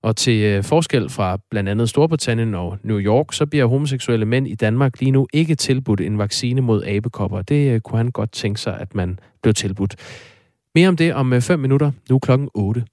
Og 0.03 0.17
til 0.17 0.43
øh, 0.45 0.64
forskel 0.64 1.09
fra 1.09 1.39
blandt 1.51 1.69
andet 1.69 1.89
Storbritannien 1.89 2.55
og 2.55 2.79
New 2.83 2.99
York, 2.99 3.33
så 3.33 3.47
bliver 3.47 3.67
homoseksuelle 3.67 4.27
mænd 4.27 4.49
i 4.49 4.55
Danmark 4.55 5.01
lige 5.01 5.11
nu 5.11 5.27
ikke 5.33 5.55
tilbudt 5.55 6.01
en 6.01 6.19
vaccine 6.19 6.61
mod 6.61 6.85
abekopper. 6.85 7.43
Det 7.43 7.73
øh, 7.73 7.81
kunne 7.81 7.97
han 7.97 8.11
godt 8.11 8.33
tænke 8.33 8.61
sig, 8.61 8.81
at 8.81 8.95
man 8.95 9.19
blev 9.43 9.55
tilbudt. 9.55 9.97
Mere 10.75 10.89
om 10.89 10.97
det 10.97 11.14
om 11.14 11.33
øh, 11.33 11.41
5 11.41 11.59
minutter, 11.59 11.91
nu 12.11 12.19
klokken 12.19 12.49
8. 12.55 12.85